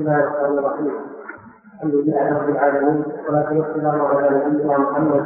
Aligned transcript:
بسم 0.00 0.08
الله 0.08 0.24
الرحمن 0.24 0.58
الرحيم. 0.58 0.92
الحمد 1.74 1.94
لله 1.94 2.38
رب 2.38 2.48
العالمين 2.48 3.04
والصلاة 3.06 3.58
والسلام 3.58 4.00
على 4.00 4.28
نبينا 4.46 4.78
محمد 4.78 5.24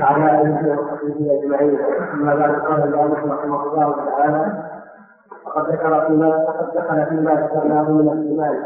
وعلى 0.00 0.40
آله 0.42 0.80
وصحبه 0.80 1.40
أجمعين. 1.40 1.78
أما 2.14 2.32
قال 2.32 2.82
المؤلف 2.84 3.18
رحمه 3.32 3.62
الله 3.64 3.96
تعالى 4.06 4.52
وقد 5.46 5.68
ذكر 5.70 6.06
فيما 6.06 6.28
وقد 6.36 6.66
دخل 6.74 7.06
فيما 7.06 7.30
ذكرناه 7.34 7.90
من 7.90 8.08
الإيمان 8.12 8.64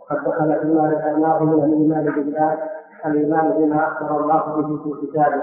وقد 0.00 0.24
دخل 0.24 0.60
فيما 0.60 0.88
ذكرناه 0.90 1.44
من 1.44 1.64
الإيمان 1.64 2.04
بالله 2.04 2.58
الإيمان 3.06 3.50
بما 3.58 3.86
أخبر 3.88 4.20
الله 4.20 4.42
به 4.56 4.82
في 4.82 5.06
كتابه 5.06 5.42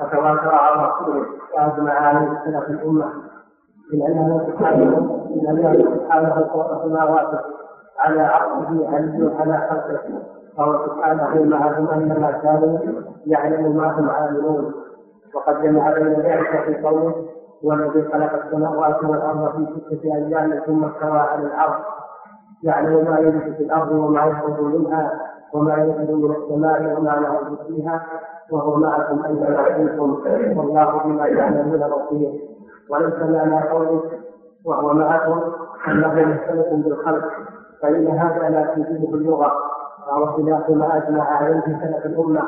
وتواتر 0.00 0.54
على 0.54 0.88
رسوله 0.88 1.26
وأجمع 1.56 1.92
عليه 1.92 2.40
سلف 2.44 2.70
الأمة. 2.70 3.12
من 3.92 4.02
أنه 4.02 4.46
سبحانه 4.46 5.00
من 5.36 5.46
أنه 5.48 5.94
سبحانه 5.94 6.48
فوق 6.52 6.84
سماواته 6.84 7.57
على 7.98 8.20
عقله 8.20 8.90
على 9.38 9.68
خلقه. 9.70 10.22
فهو 10.56 10.86
سبحانه 10.86 11.42
معهم 11.44 11.88
أنما 11.88 12.30
كانوا 12.30 12.78
يعلم 13.26 13.76
ما 13.76 13.92
هم 13.92 14.10
عاملون. 14.10 14.72
وقد 15.34 15.62
جمع 15.62 15.92
بين 15.92 16.12
ذلك 16.12 16.64
في 16.64 16.82
قوله 16.82 17.14
هو 17.64 17.72
الذي 17.72 18.02
خلق 18.12 18.44
السماوات 18.44 19.04
والأرض 19.04 19.56
في 19.56 19.80
ستة 19.96 20.14
أيام 20.14 20.60
ثم 20.66 20.84
استوى 20.84 21.18
على 21.18 21.42
العرش. 21.42 21.82
يعلم 22.62 23.10
ما 23.10 23.18
يلج 23.18 23.54
في 23.56 23.62
الأرض 23.62 23.92
وما 23.92 24.26
يخرج 24.26 24.60
منها 24.60 25.20
وما 25.54 25.74
ينزل 25.74 26.16
من 26.16 26.30
السماء 26.36 26.98
وما 26.98 27.20
نعرض 27.20 27.58
فيها 27.66 28.06
وهو 28.52 28.76
معكم 28.76 29.24
أينما 29.24 29.62
كنتم 29.68 30.10
والله 30.58 31.02
بما 31.04 31.26
تعملون 31.26 31.90
بصير. 31.90 32.32
وليس 32.90 33.14
معنى 33.14 33.68
قوله 33.68 34.02
وهو 34.64 34.94
معكم 34.94 35.40
أنه 35.88 36.08
مختلف 36.08 36.66
بالخلق. 36.72 37.24
فإن 37.82 38.08
هذا 38.08 38.48
لا 38.48 38.74
تجيبه 38.74 39.14
اللغة 39.14 39.52
وهو 40.08 40.26
خلاف 40.26 40.70
ما 40.70 40.96
أجمع 40.96 41.24
عليه 41.24 41.62
سلف 41.62 42.06
الأمة 42.06 42.42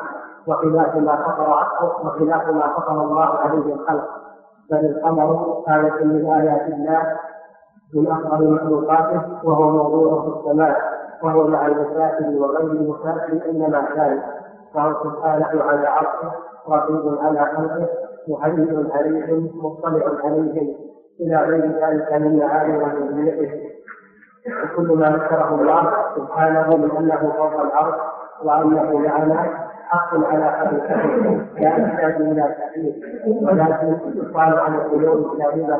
وخلاف 0.46 0.96
ما 0.96 1.16
فطر 1.16 1.66
وخلاف 2.06 2.48
ما 2.48 2.68
فطر 2.76 3.04
الله 3.04 3.24
عليه 3.24 3.74
الخلق. 3.74 4.08
بل 4.70 4.76
القمر 4.76 5.62
آية 5.68 6.04
من 6.04 6.30
آيات 6.30 6.68
الله 6.68 7.16
من 7.94 8.06
أفضل 8.10 8.50
مخلوقاته 8.54 9.22
وهو 9.44 9.70
موضوع 9.70 10.22
في 10.22 10.38
السماء 10.38 10.76
وهو 11.22 11.46
مع 11.46 11.66
المساكن 11.66 12.38
وغير 12.42 12.70
المساكن 12.70 13.38
أينما 13.38 13.80
كان. 13.94 14.22
فهو 14.74 14.94
سبحانه 15.04 15.62
على 15.62 15.86
عرشه 15.86 16.32
رقيب 16.68 17.18
على 17.18 17.40
خلقه 17.56 17.88
محيي 18.28 18.90
عليهم 18.92 19.50
مطلع 19.54 20.10
عليهم. 20.24 20.74
إلى 21.20 21.36
غير 21.36 21.86
ذلك 21.86 22.12
من 22.12 22.38
معاني 22.38 22.76
وربوبيته 22.78 23.69
وكل 24.48 24.98
ما 24.98 25.06
ذكره 25.10 25.54
الله 25.54 25.92
سبحانه 26.16 26.76
من 26.76 26.90
أنه 26.96 27.32
فوق 27.36 27.60
العرش 27.60 27.94
وأنه 28.44 28.98
معنا 28.98 29.68
حق 29.84 30.14
على 30.14 30.44
حقيقته 30.44 31.06
لا 31.60 31.76
يحتاج 31.76 32.14
إلى 32.20 32.54
تحريف. 32.58 32.94
ولكن 33.42 33.98
يقال 34.16 34.58
عن 34.58 34.74
القلوب 34.74 35.32
الكاذبة 35.32 35.78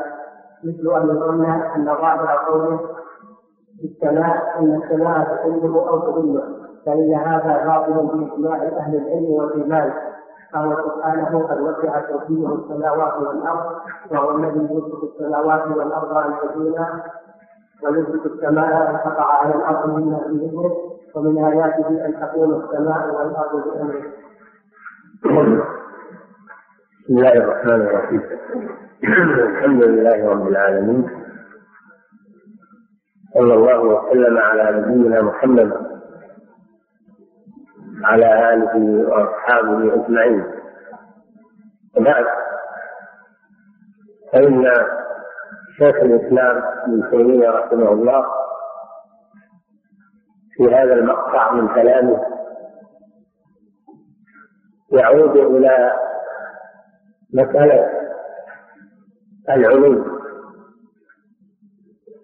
مثل 0.63 1.01
أن 1.01 1.19
قلنا 1.23 1.75
أن 1.75 1.85
ظاهر 1.85 2.27
قوله 2.47 2.77
في 3.79 3.87
السماء 3.87 4.59
أن 4.59 4.81
السماء 4.83 5.23
تحله 5.23 5.89
أو 5.89 5.99
تضله 5.99 6.43
فإن 6.85 7.13
هذا 7.13 7.65
باطل 7.65 7.93
بإجماع 7.93 8.55
أهل 8.55 8.95
العلم 8.95 9.25
والإيمان. 9.29 9.93
فهو 10.53 10.75
سبحانه 10.75 11.47
قد 11.47 11.61
وسع 11.61 11.99
كرسيه 12.01 12.47
السماوات 12.55 13.13
والأرض 13.17 13.71
وهو 14.11 14.37
الذي 14.37 14.59
يمسك 14.59 15.03
السماوات 15.03 15.67
والأرض 15.67 16.17
أن 16.17 16.33
تزولا 16.41 16.87
ويمسك 17.83 18.25
السماء 18.25 18.89
أن 18.89 18.95
تقع 19.11 19.43
على 19.43 19.55
الأرض 19.55 19.89
مما 19.89 20.17
في 20.17 20.33
ذكره 20.33 20.97
ومن 21.15 21.45
آياته 21.45 22.05
أن 22.05 22.19
تقوم 22.21 22.63
السماء 22.63 23.15
والأرض 23.15 23.63
بأمره. 23.65 24.03
بسم 27.03 27.17
الله 27.17 27.33
الرحمن 27.33 27.81
الرحيم. 27.81 28.21
الحمد 29.49 29.83
لله 29.83 30.29
رب 30.29 30.47
العالمين. 30.47 31.09
صلى 33.33 33.53
الله 33.53 33.79
وسلم 33.79 34.37
على 34.37 34.79
نبينا 34.79 35.21
محمد 35.21 35.71
على 38.03 38.53
آله 38.53 39.07
وأصحابه 39.09 39.93
أجمعين. 39.93 40.45
وبعد 41.97 42.25
فإن 44.33 44.65
شيخ 45.81 45.95
الإسلام 45.95 46.57
ابن 46.83 47.09
تيمية 47.11 47.49
رحمه 47.49 47.91
الله 47.91 48.25
في 50.51 50.75
هذا 50.75 50.93
المقطع 50.93 51.51
من 51.53 51.67
كلامه 51.67 52.25
يعود 54.91 55.37
إلى 55.37 55.93
مسألة 57.33 57.89
العلو 59.49 60.05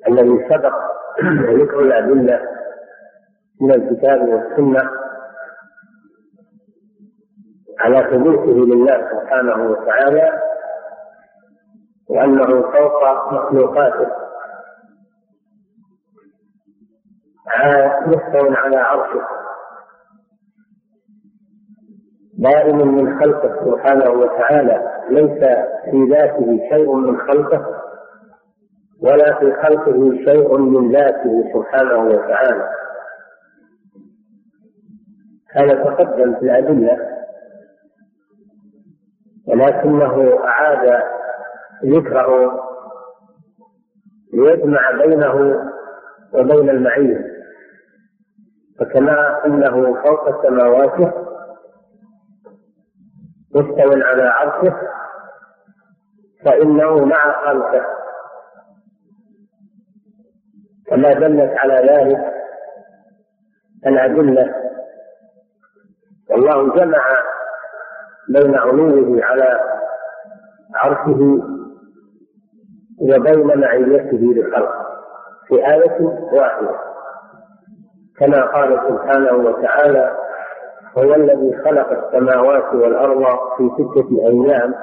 الذي 0.08 0.46
سبق 0.50 0.76
ذكر 1.62 1.80
الأدلة 1.80 2.42
من 3.62 3.72
الكتاب 3.72 4.22
والسنة 4.30 4.90
على 7.80 8.08
ثبوته 8.12 8.66
لله 8.66 9.10
سبحانه 9.12 9.72
وتعالى 9.72 10.42
وأنه 12.10 12.62
فوق 12.62 13.34
مخلوقاته. 13.34 14.08
مستوى 18.08 18.56
على 18.56 18.78
عرشه. 18.78 19.28
دائم 22.40 22.88
من 22.88 23.20
خلقه 23.20 23.66
سبحانه 23.66 24.10
وتعالى. 24.10 25.04
ليس 25.10 25.40
في 25.92 26.08
ذاته 26.12 26.60
شيء 26.70 26.96
من 26.96 27.18
خلقه 27.18 27.84
ولا 29.02 29.40
في 29.40 29.54
خلقه 29.54 30.12
شيء 30.26 30.58
من 30.58 30.92
ذاته 30.92 31.44
سبحانه 31.54 31.98
وتعالى. 31.98 32.70
هذا 35.52 35.84
تقدم 35.84 36.36
في 36.36 36.42
الأدلة 36.42 36.98
ولكنه 39.48 40.40
أعاد 40.44 41.04
ذكره 41.86 42.60
ليجمع 44.34 44.92
بينه 44.92 45.64
وبين 46.34 46.70
المعية 46.70 47.38
فكما 48.80 49.46
أنه 49.46 49.94
فوق 50.04 50.48
سماواته 50.48 51.14
مستوى 53.56 54.04
على 54.04 54.24
عرشه 54.24 54.78
فإنه 56.46 57.06
مع 57.06 57.46
خلقه. 57.46 57.86
كما 60.88 61.14
دلت 61.14 61.58
على 61.58 61.74
ذلك 61.74 62.34
الأدلة. 63.88 64.56
والله 66.30 66.76
جمع 66.76 67.04
بين 68.30 68.56
علوه 68.56 69.26
على 69.26 69.60
عرشه 70.76 71.57
وبين 73.02 73.60
معيته 73.62 74.18
للخلق 74.18 74.72
في 75.48 75.56
آية 75.56 76.02
واحدة. 76.34 76.76
كما 78.20 78.42
قال 78.46 78.80
سبحانه 78.90 79.34
وتعالى 79.50 80.12
هو 80.98 81.14
الذي 81.16 81.58
خلق 81.66 81.92
السماوات 81.92 82.74
والأرض 82.74 83.24
في 83.58 83.70
ستة 83.76 84.28
أيام 84.28 84.74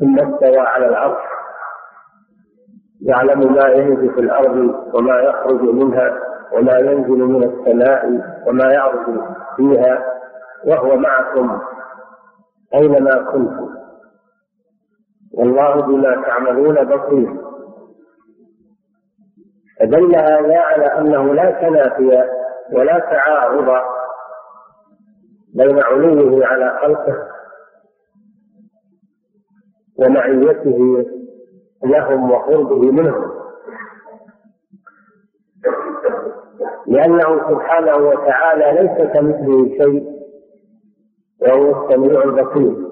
ثم 0.00 0.18
استوى 0.18 0.58
على 0.58 0.86
العرش 0.86 1.22
يعلم 3.02 3.52
ما 3.54 3.68
ينزل 3.68 4.14
في 4.14 4.20
الأرض 4.20 4.56
وما 4.94 5.20
يخرج 5.20 5.62
منها 5.62 6.18
وما 6.52 6.78
ينزل 6.78 7.18
من 7.18 7.42
السماء 7.44 8.20
وما 8.46 8.72
يعرج 8.72 9.20
فيها 9.56 10.04
وهو 10.66 10.96
معكم 10.96 11.60
أينما 12.74 13.22
كنتم. 13.32 13.77
والله 15.38 15.74
بما 15.74 16.22
تعملون 16.22 16.74
بصير. 16.84 17.36
فدل 19.80 20.16
هذا 20.16 20.58
على 20.58 20.84
أنه 20.84 21.34
لا 21.34 21.50
تنافي 21.50 22.24
ولا 22.72 22.98
تعارض 22.98 23.82
بين 25.54 25.78
علوه 25.82 26.46
على 26.46 26.78
خلقه 26.82 27.28
ومعيته 29.98 31.04
لهم 31.84 32.30
وقربه 32.30 32.92
منهم. 32.92 33.38
لأنه 36.86 37.50
سبحانه 37.50 37.96
وتعالى 37.96 38.82
ليس 38.82 39.12
كمثله 39.12 39.68
شيء 39.68 40.18
وهو 41.40 41.84
السميع 41.84 42.22
البصير. 42.22 42.87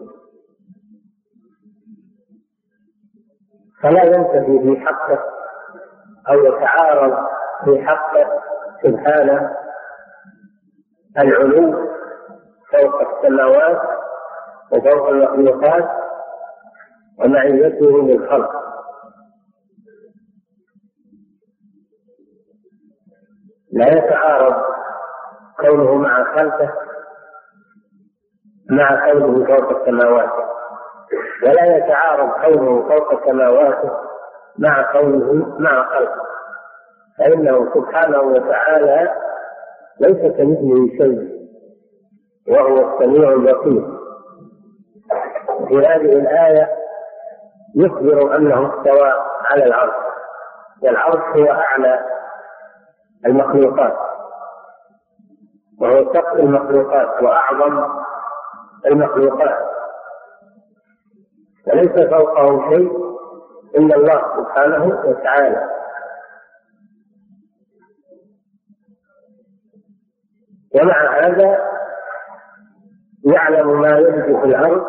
فلا 3.82 4.02
ينتفي 4.04 4.58
في 4.62 4.86
حقه 4.86 5.18
أو 6.28 6.44
يتعارض 6.44 7.26
في 7.64 7.86
حقه 7.86 8.42
سبحانه. 8.82 9.56
العلو 11.18 11.88
فوق 12.72 13.00
السماوات 13.00 13.82
وفوق 14.72 15.08
المخلوقات 15.08 15.88
ومعيته 17.18 18.02
للخلق. 18.02 18.50
لا 23.72 23.86
يتعارض 23.86 24.64
كونه 25.60 25.94
مع 25.94 26.34
خلقه 26.34 26.74
مع 28.70 29.12
كونه 29.12 29.44
فوق 29.46 29.80
السماوات. 29.80 30.55
ولا 31.42 31.76
يتعارض 31.76 32.30
كونه 32.30 32.88
فوق 32.88 33.26
سماواته 33.26 33.90
مع 34.58 34.92
كونه 34.92 35.56
مع 35.58 35.84
خلقه. 35.84 36.22
فإنه 37.18 37.74
سبحانه 37.74 38.20
وتعالى 38.20 39.14
ليس 40.00 40.16
كمثله 40.36 40.88
شيء 40.98 41.36
وهو 42.48 42.76
السميع 42.94 43.28
البصير. 43.28 43.96
في 45.68 45.78
هذه 45.78 46.12
الآية 46.12 46.68
يخبر 47.76 48.36
أنه 48.36 48.68
استوى 48.68 49.12
على 49.44 49.64
العرش 49.64 49.94
والعرش 50.82 51.36
هو 51.36 51.50
أعلى 51.52 52.00
المخلوقات. 53.26 53.96
وهو 55.80 56.14
سقف 56.14 56.32
المخلوقات 56.32 57.22
وأعظم 57.22 57.88
المخلوقات. 58.86 59.75
وليس 61.66 62.08
فوقه 62.10 62.70
شيء 62.70 62.90
إلا 63.76 63.96
الله 63.96 64.22
سبحانه 64.36 64.84
وتعالى. 65.04 65.68
ومع 70.74 71.18
هذا 71.20 71.58
يعلم 73.24 73.80
ما 73.80 73.88
يلج 73.88 74.24
في 74.24 74.44
الأرض 74.44 74.84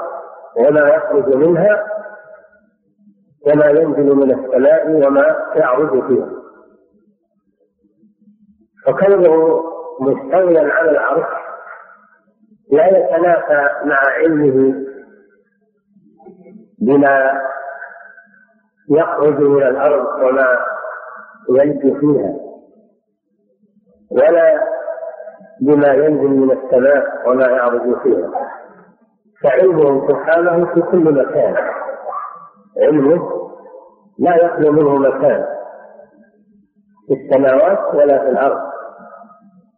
وما 0.57 0.89
يخرج 0.89 1.33
منها 1.35 1.83
وما 3.47 3.65
ينزل 3.65 4.15
من 4.15 4.31
السماء 4.31 4.89
وما 4.89 5.51
يعرج 5.56 6.07
فيها. 6.07 6.30
فكونه 8.85 9.63
مستويا 10.01 10.73
على 10.73 10.91
العرش 10.91 11.27
لا 12.71 12.88
يتنافى 12.97 13.69
مع 13.85 13.95
علمه 14.18 14.86
بما 16.81 17.41
يخرج 18.89 19.39
من 19.39 19.63
الأرض 19.63 20.06
وما 20.24 20.57
يلج 21.50 22.00
فيها 22.00 22.33
ولا 24.12 24.62
بما 25.62 25.94
ينزل 25.94 26.27
من 26.29 26.51
السماء 26.51 27.29
وما 27.29 27.47
يعرج 27.47 28.01
فيها. 28.03 28.31
فعلمه 29.44 30.07
سبحانه 30.07 30.65
في 30.74 30.81
كل 30.81 31.13
مكان. 31.13 31.56
علمه 32.81 33.51
لا 34.19 34.35
يخلو 34.35 34.71
منه 34.71 34.95
مكان 34.95 35.45
في 37.07 37.13
السماوات 37.13 37.95
ولا 37.95 38.19
في 38.19 38.30
الأرض. 38.30 38.59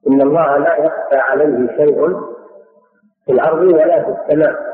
إن 0.07 0.21
الله 0.21 0.57
لا 0.57 0.75
يخفى 0.77 1.15
عليه 1.15 1.67
شيء 1.77 2.07
في 3.25 3.31
الأرض 3.31 3.61
ولا 3.61 4.03
في 4.03 4.09
السماء. 4.21 4.68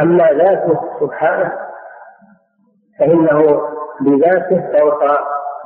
أما 0.00 0.32
ذاته 0.32 0.80
سبحانه 1.00 1.52
فإنه 2.98 3.68
بذاته 4.00 4.78
فوق 4.78 5.04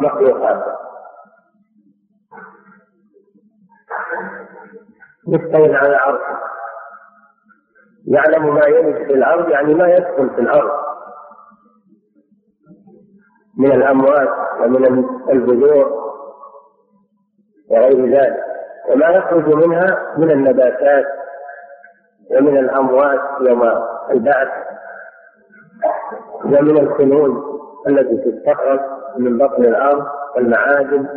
مخلوقاته 0.01 0.73
مستوى 5.29 5.77
على 5.77 5.97
عرشه. 5.97 6.39
يعلم 8.07 8.55
ما 8.55 8.67
يلج 8.67 8.97
في 9.07 9.15
الأرض 9.15 9.49
يعني 9.49 9.75
ما 9.75 9.89
يدخل 9.89 10.31
في 10.31 10.41
الأرض. 10.41 10.85
من 13.59 13.73
الأموات 13.73 14.29
ومن 14.61 15.05
البذور 15.31 16.05
وغير 17.71 18.21
ذلك. 18.21 18.45
وما 18.91 19.07
يخرج 19.07 19.55
منها 19.55 20.15
من 20.19 20.31
النباتات 20.31 21.05
ومن 22.31 22.59
الأموات 22.59 23.21
يوم 23.41 23.94
البعث 24.11 24.49
ومن 26.45 26.79
الكنوز 26.79 27.45
التي 27.89 28.17
تستخرج 28.31 28.81
من 29.17 29.39
بطن 29.39 29.65
الأرض 29.65 30.07
والمعادن. 30.37 31.09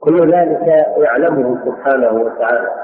كل 0.00 0.32
ذلك 0.32 0.66
يعلمه 0.96 1.64
سبحانه 1.64 2.12
وتعالى. 2.12 2.74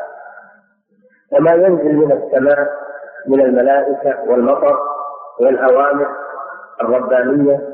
وما 1.33 1.53
ينزل 1.53 1.97
من 1.97 2.13
السماء 2.13 2.69
من 3.29 3.41
الملائكة 3.41 4.31
والمطر 4.31 4.79
والأوامر 5.41 6.07
الربانية 6.81 7.69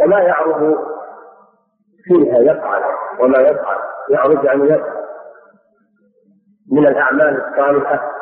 وما 0.00 0.20
يعرض 0.20 0.78
فيها 2.04 2.38
يفعل 2.38 2.82
وما 3.20 3.38
يفعل 3.38 3.76
يعرض 4.10 4.46
عن 4.46 4.64
يفعل. 4.64 5.04
من 6.72 6.86
الأعمال 6.86 7.42
الصالحة 7.44 8.13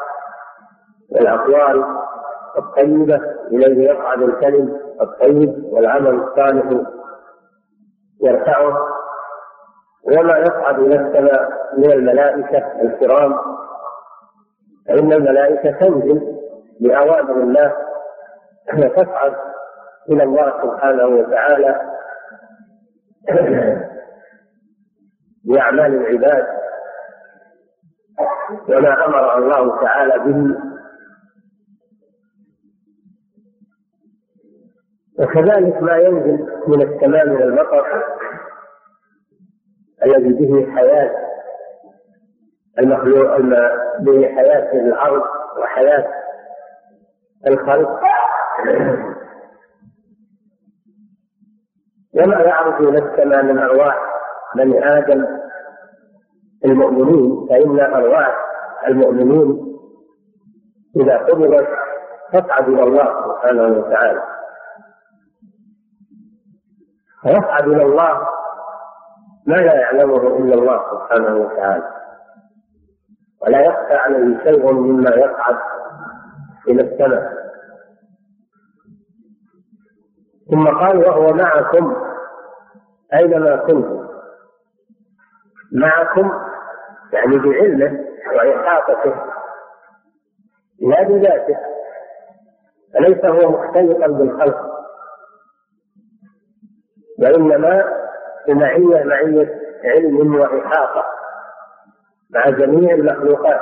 والأقوال 1.15 1.85
الطيبة 2.59 3.21
إليه 3.51 3.91
يصعد 3.91 4.23
الكلم 4.23 4.81
الطيب 5.01 5.65
والعمل 5.73 6.15
الصالح 6.15 6.83
يرفعه. 8.23 8.77
وما 10.05 10.39
يصعد 10.39 10.79
إلى 10.79 10.95
السماء 10.95 11.49
من 11.77 11.93
الملائكة 11.93 12.83
الكرام 12.83 13.35
فإن 14.89 15.13
الملائكة 15.13 15.71
تنزل 15.71 16.39
بأوامر 16.81 17.37
الله 17.37 17.73
تصعد 18.97 19.35
إلى 20.11 20.23
الله 20.23 20.53
سبحانه 20.63 21.07
وتعالى 21.07 21.81
بأعمال 25.45 25.95
العباد 25.95 26.47
وما 28.69 29.07
أمر 29.07 29.39
الله 29.39 29.81
تعالى 29.81 30.19
به 30.19 30.57
وكذلك 35.23 35.83
ما 35.83 35.97
ينزل 35.97 36.47
من 36.67 36.83
السماء 36.83 37.27
من 37.29 37.43
المطر 37.43 38.05
الذي 40.05 40.33
به 40.33 40.73
حياة 40.77 41.11
المخلوق 42.79 43.39
به 44.01 44.29
حياة 44.29 44.73
الأرض 44.73 45.23
وحياة 45.59 46.09
الخلق. 47.47 48.01
وما 52.15 52.41
يعرض 52.41 52.83
إلى 52.89 52.99
السماء 52.99 53.43
من 53.43 53.59
أرواح 53.59 53.99
بني 54.57 54.85
آدم 54.99 55.27
المؤمنين 56.65 57.47
فإن 57.49 57.81
أرواح 57.81 58.37
المؤمنين 58.89 59.77
إذا 60.97 61.17
قبضت 61.19 61.69
تصعد 62.33 62.69
إلى 62.69 62.83
الله 62.83 63.05
سبحانه 63.29 63.79
وتعالى. 63.79 64.23
فيصعد 67.23 67.69
إلى 67.69 67.83
الله 67.83 68.29
ما 69.47 69.55
لا 69.55 69.75
يعلمه 69.75 70.17
إلا 70.17 70.55
الله 70.55 70.83
سبحانه 70.91 71.37
وتعالى. 71.37 71.91
ولا 73.41 73.61
يخفى 73.61 73.95
عليه 73.95 74.45
شيء 74.45 74.73
مما 74.73 75.11
يصعد 75.11 75.57
إلى 76.69 76.83
السماء. 76.83 77.33
ثم 80.51 80.69
قال 80.69 80.99
وهو 80.99 81.33
معكم 81.33 81.97
أينما 83.15 83.57
كنتم. 83.57 84.09
معكم 85.73 86.31
يعني 87.13 87.39
بعلمه 87.39 88.05
وإحاطته. 88.35 89.15
لا 90.81 91.03
بذاته. 91.03 91.57
فليس 92.95 93.25
هو 93.25 93.51
مختلطا 93.51 94.07
بالخلق. 94.07 94.72
وإنما 97.23 97.85
بمعية 98.49 99.05
معية 99.05 99.61
علم 99.85 100.35
وإحاطة 100.35 101.05
مع 102.31 102.51
جميع 102.51 102.95
المخلوقات. 102.95 103.61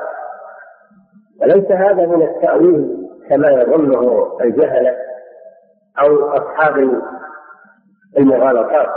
وليس 1.41 1.71
هذا 1.71 2.07
من 2.07 2.23
التأويل 2.23 3.09
كما 3.29 3.49
يظنه 3.51 4.39
الجهلة 4.41 4.97
أو 6.01 6.29
أصحاب 6.29 7.03
المغالطات. 8.19 8.89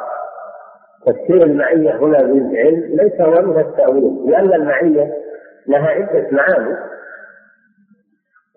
تفسير 1.06 1.44
المعية 1.44 1.96
هنا 1.96 2.18
بالعلم 2.18 2.96
ليس 2.96 3.22
هو 3.22 3.42
من 3.42 3.60
التأويل 3.60 4.32
لأن 4.32 4.54
المعية 4.54 5.14
لها 5.68 5.88
عدة 5.88 6.28
معاني. 6.32 6.78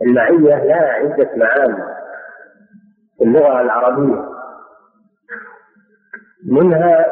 المعية 0.03 0.65
لها 0.65 0.93
عدة 0.93 1.31
معاني 1.37 1.85
في 3.19 3.25
اللغة 3.25 3.61
العربية. 3.61 4.36
منها 6.47 7.07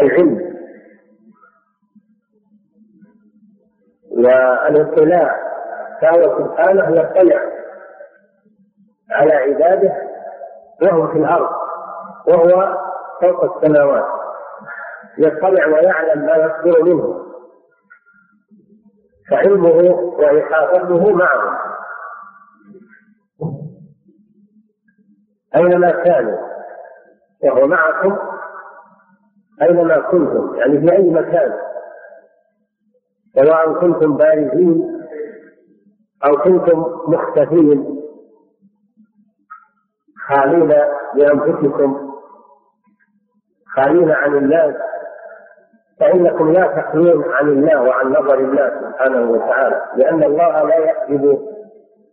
العلم 0.00 0.56
والاطلاع 4.10 5.36
فهو 6.02 6.38
سبحانه 6.44 6.96
يطلع 6.96 7.40
على 9.10 9.32
عباده 9.32 9.92
وهو 10.82 11.06
في 11.12 11.18
الأرض 11.18 11.50
وهو 12.28 12.78
فوق 13.20 13.56
السماوات. 13.56 14.04
يطلع 15.18 15.66
ويعلم 15.66 16.26
ما 16.26 16.36
يصدر 16.36 16.82
منه 16.84 17.26
فعلمه 19.30 19.90
وإحاطته 20.18 21.12
معهم 21.12 21.56
أينما 25.56 25.90
كانوا 25.90 26.55
وهو 27.44 27.66
معكم 27.66 28.18
أينما 29.62 29.98
كنتم 29.98 30.54
يعني 30.54 30.80
في 30.80 30.92
أي 30.96 31.10
مكان. 31.10 31.52
سواء 33.34 33.72
كنتم 33.80 34.16
بارزين 34.16 35.02
أو 36.24 36.36
كنتم 36.36 36.78
مختفين. 37.08 37.96
خالين 40.28 40.72
بأنفسكم 41.14 42.12
خالين 43.76 44.10
عن 44.10 44.34
الناس 44.36 44.74
فإنكم 46.00 46.52
لا 46.52 46.66
تخلون 46.66 47.24
عن 47.32 47.48
الله 47.48 47.82
وعن 47.82 48.08
نظر 48.08 48.38
الله 48.38 48.80
سبحانه 48.80 49.30
وتعالى 49.30 49.82
لأن 49.96 50.24
الله 50.24 50.62
لا 50.62 50.76
يحجب 50.76 51.38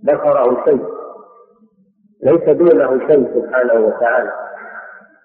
بصره 0.03 0.63
شيء 0.65 0.85
ليس 2.23 2.49
دونه 2.49 3.07
شيء 3.07 3.41
سبحانه 3.41 3.73
وتعالى. 3.73 4.31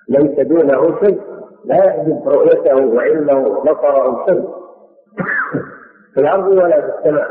ليس 0.09 0.47
دونه 0.47 1.01
شيء 1.01 1.23
لا 1.65 1.85
يحجب 1.85 2.29
رؤيته 2.29 2.77
وعلمه 2.77 3.39
وبصره 3.49 4.27
شيء 4.27 4.49
في 6.15 6.21
الأرض 6.21 6.47
ولا 6.47 6.81
في 6.81 6.99
السماء. 6.99 7.29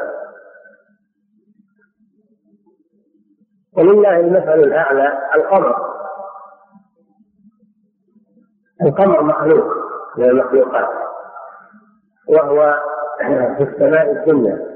ولله 3.77 4.19
المثل 4.19 4.59
الأعلى 4.59 5.17
القمر. 5.35 5.75
القمر 8.81 9.23
مخلوق 9.23 9.65
من 10.17 10.25
المخلوقات 10.25 10.89
وهو 12.29 12.79
في 13.57 13.63
السماء 13.63 14.11
الدنيا. 14.11 14.67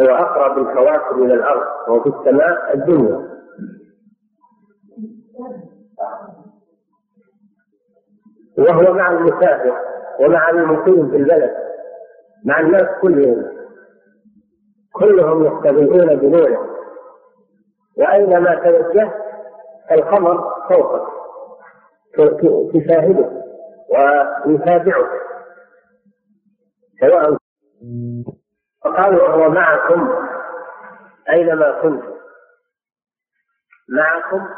هو 0.00 0.06
أقرب 0.06 0.58
الكواكب 0.58 1.22
إلى 1.22 1.34
الأرض 1.34 1.62
وهو 1.88 2.02
في 2.02 2.08
السماء 2.08 2.74
الدنيا. 2.74 3.36
وهو 8.58 8.92
مع 8.94 9.10
المسافر 9.10 9.80
ومع 10.20 10.50
المقيم 10.50 11.10
في 11.10 11.16
البلد 11.16 11.56
مع 12.44 12.60
الناس 12.60 12.86
كلهم. 13.02 13.56
كلهم 14.92 15.44
يستضيئون 15.46 16.16
بنوره. 16.16 16.76
وأينما 17.98 18.54
توجهت 18.54 19.14
القمر 19.92 20.44
فوقك 20.68 21.06
تشاهده 22.74 23.30
ويتابعك 24.46 25.10
سواء 27.00 27.36
فقال 28.84 29.16
وهو 29.16 29.48
معكم 29.50 30.14
أينما 31.30 31.82
كنتم. 31.82 32.16
معكم 33.88 34.48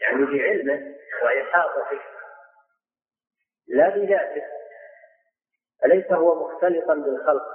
يعني 0.00 0.24
بعلمه 0.24 0.80
وإحاطته. 1.24 2.17
لا 3.68 3.88
بذاته. 3.88 4.42
أليس 5.84 6.12
هو 6.12 6.48
مختلطا 6.48 6.94
بالخلق؟ 6.94 7.46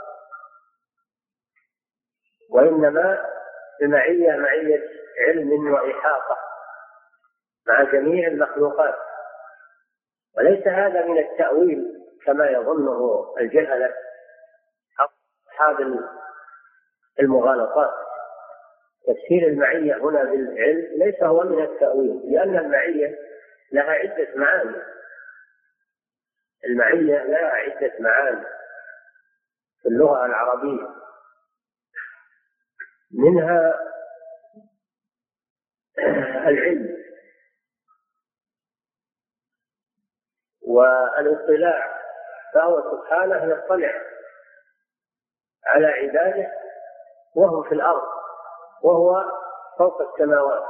وإنما 2.49 3.25
بمعية 3.81 4.31
معية 4.35 4.81
علم 5.27 5.73
وإحاطة 5.73 6.37
مع 7.67 7.83
جميع 7.83 8.27
المخلوقات. 8.27 8.95
وليس 10.37 10.67
هذا 10.67 11.05
من 11.05 11.17
التأويل 11.17 12.03
كما 12.25 12.49
يظنه 12.49 13.33
الجهلة 13.39 13.93
أصحاب 15.47 15.99
المغالطات. 17.19 17.93
تفسير 19.07 19.47
المعية 19.47 19.95
هنا 19.95 20.23
بالعلم 20.23 20.87
ليس 20.97 21.23
هو 21.23 21.43
من 21.43 21.63
التأويل 21.63 22.21
لأن 22.31 22.57
المعية 22.57 23.17
لها 23.71 23.91
عدة 23.91 24.27
معاني. 24.35 24.81
المعية 26.65 27.23
لها 27.23 27.47
عدة 27.47 27.93
معاني 27.99 28.45
في 29.81 29.87
اللغة 29.89 30.25
العربية. 30.25 30.87
منها 33.11 33.79
العلم 36.47 37.03
والاطلاع 40.61 42.03
فهو 42.53 42.81
سبحانه 42.91 43.43
يطلع 43.53 43.93
على 45.65 45.87
عباده 45.87 46.51
وهو 47.35 47.63
في 47.63 47.71
الأرض 47.71 48.07
وهو 48.83 49.23
فوق 49.77 50.01
السماوات 50.01 50.63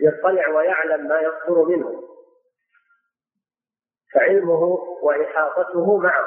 يطلع 0.00 0.48
ويعلم 0.48 1.08
ما 1.08 1.20
يصدر 1.20 1.62
منه. 1.62 2.02
فعلمه 4.14 4.62
وإحاطته 5.02 5.98
معه. 5.98 6.26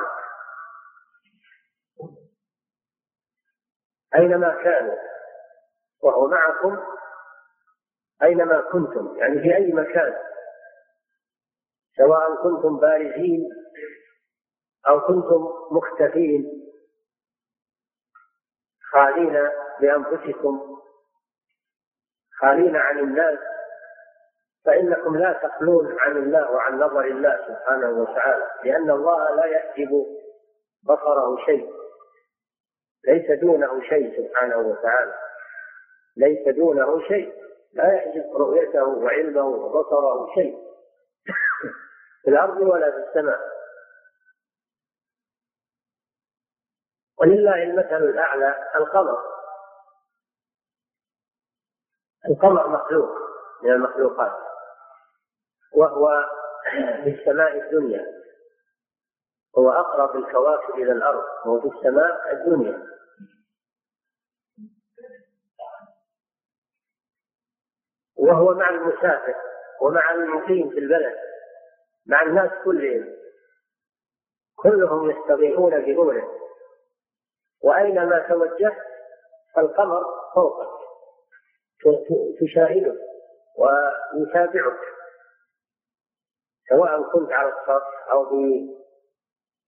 أينما 4.16 4.64
كانوا 4.64 4.96
وهو 6.02 6.28
معكم 6.28 6.78
أينما 8.24 8.62
كنتم 8.72 9.18
يعني 9.18 9.40
في 9.42 9.56
أي 9.56 9.74
مكان 9.74 10.14
سواء 11.98 12.44
كنتم 12.44 12.78
بارزين 12.80 13.50
أو 14.88 15.02
كنتم 15.02 15.48
مختفين 15.72 16.46
خالين 18.92 19.50
بأنفسكم 19.82 20.80
خالين 22.40 22.76
عن 22.76 23.00
الناس 23.00 23.40
فإنكم 24.70 25.18
لا 25.18 25.34
تخلون 25.34 26.00
عن 26.00 26.18
الله 26.18 26.52
وعن 26.52 26.80
نظر 26.80 27.02
الله 27.02 27.48
سبحانه 27.48 27.90
وتعالى 27.90 28.52
لأن 28.64 28.92
الله 28.92 29.36
لا 29.36 29.46
يحجب 29.46 30.06
بصره 30.84 31.46
شيء. 31.46 31.74
ليس 33.08 33.40
دونه 33.42 33.82
شيء 33.82 34.28
سبحانه 34.28 34.58
وتعالى. 34.58 35.14
ليس 36.18 36.56
دونه 36.56 37.02
شيء. 37.08 37.34
لا 37.74 37.94
يحجب 37.94 38.36
رؤيته 38.36 38.84
وعلمه 38.84 39.46
وبصره 39.46 40.34
شيء. 40.36 40.58
في 42.24 42.30
الأرض 42.30 42.62
ولا 42.62 42.92
في 42.92 42.98
السماء. 42.98 43.40
ولله 47.18 47.64
المثل 47.64 48.04
الأعلى 48.04 48.72
القمر. 48.76 49.18
القمر 52.30 52.68
مخلوق 52.68 53.10
من 53.64 53.72
المخلوقات. 53.72 54.49
وهو 55.76 56.26
في 57.04 57.10
السماء 57.10 57.58
الدنيا. 57.58 58.06
هو 59.58 59.72
أقرب 59.72 60.16
الكواكب 60.16 60.76
إلى 60.76 60.92
الأرض 60.92 61.24
وهو 61.46 61.62
في 61.62 61.78
السماء 61.78 62.32
الدنيا. 62.32 62.88
وهو 68.16 68.54
مع 68.54 68.70
المسافر 68.70 69.36
ومع 69.82 70.12
المقيم 70.12 70.70
في 70.70 70.80
البلد 70.80 71.18
مع 72.06 72.22
الناس 72.22 72.52
كلهم. 72.64 73.16
كلهم 74.56 75.12
يستضيئون 75.12 75.80
بنوره 75.80 76.40
وأينما 77.64 78.20
توجهت 78.30 78.78
فالقمر 79.56 80.04
فوقك. 80.36 80.80
تشاهده 82.40 82.96
ويتابعك. 83.58 84.99
سواء 86.70 87.12
كنت 87.12 87.32
على 87.32 87.50
السطح 87.50 88.08
أو 88.12 88.30
في 88.30 88.76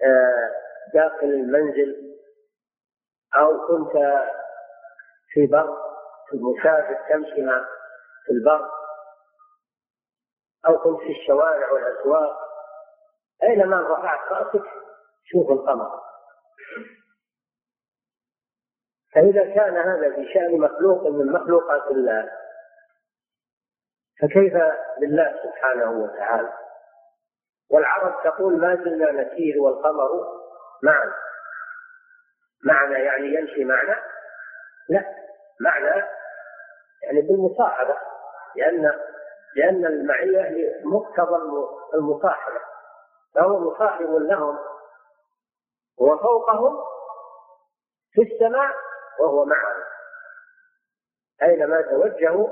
آه، 0.04 0.52
داخل 0.94 1.28
المنزل 1.28 2.18
أو 3.38 3.68
كنت 3.68 3.94
في 5.34 5.48
بر 5.48 5.78
في 6.30 6.36
المسافر 6.38 7.00
تمشي 7.10 7.64
في 8.26 8.32
البر 8.32 8.70
أو 10.68 10.78
كنت 10.78 11.00
في 11.00 11.12
الشوارع 11.12 11.72
والأسواق. 11.72 12.38
أينما 13.44 13.82
رفعت 13.82 14.32
رأسك 14.32 14.66
شوف 15.24 15.52
القمر. 15.52 16.02
فإذا 19.14 19.56
كان 19.56 19.78
هذا 19.78 20.16
في 20.16 20.34
شأن 20.34 20.60
مخلوق 20.60 21.08
من 21.08 21.32
مخلوقات 21.32 21.92
الله 21.92 22.32
فكيف 24.22 24.54
بالله 25.00 25.40
سبحانه 25.44 25.92
وتعالى؟ 25.92 26.54
والعرب 27.72 28.24
تقول 28.24 28.60
ما 28.60 28.76
زلنا 28.76 29.12
نسير 29.12 29.62
والقمر 29.62 30.10
معنا. 30.84 31.14
معنى 32.66 32.94
يعني 32.94 33.26
يمشي 33.36 33.66
معنا؟ 33.66 34.04
لا. 34.90 35.06
معنى 35.62 36.06
يعني 37.04 37.22
بالمصاحبة. 37.22 37.98
لأن 38.56 39.00
لأن 39.56 39.86
المعية 39.86 40.82
مقتضى 40.84 41.38
المصاحبة. 41.94 42.60
فهو 43.36 43.60
مصاحب 43.60 44.10
لهم. 44.12 44.58
وفوقهم 45.98 46.84
في 48.12 48.22
السماء 48.22 48.76
وهو 49.20 49.46
معهم 49.46 49.84
أينما 51.44 51.82
توجهوا 51.82 52.48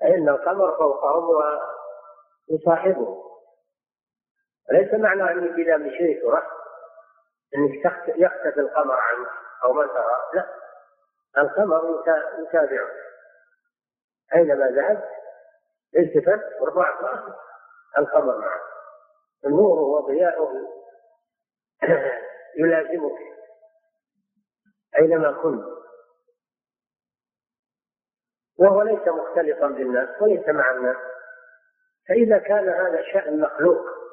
فإن 0.00 0.28
القمر 0.28 0.76
فوقهم 0.78 1.28
ويصاحبهم 2.50 3.33
ليس 4.72 4.94
معنى 4.94 5.22
أنك 5.22 5.58
إذا 5.58 5.76
مشيت 5.76 6.24
ورحت 6.24 6.50
أنك 7.56 8.08
يختفي 8.08 8.60
القمر 8.60 8.94
عنك 8.94 9.28
أو 9.64 9.72
ما 9.72 9.86
ترى. 9.86 10.30
لا. 10.34 10.46
القمر 11.38 12.04
يتابعك 12.38 12.94
أينما 14.34 14.66
ذهبت 14.66 15.08
التفت 15.96 16.60
ورفعت 16.60 17.02
رأسك 17.02 17.36
القمر 17.98 18.38
معك 18.38 18.60
النور 19.44 19.78
وضياؤه 19.78 20.52
يلازمك. 22.58 23.18
أينما 24.98 25.32
كنت. 25.32 25.64
وهو 28.58 28.82
ليس 28.82 29.08
مختلطا 29.08 29.66
بالناس 29.66 30.22
وليس 30.22 30.48
مع 30.48 30.70
الناس. 30.70 30.96
فإذا 32.08 32.38
كان 32.38 32.68
هذا 32.68 33.02
شأن 33.12 33.40
مخلوق 33.40 34.03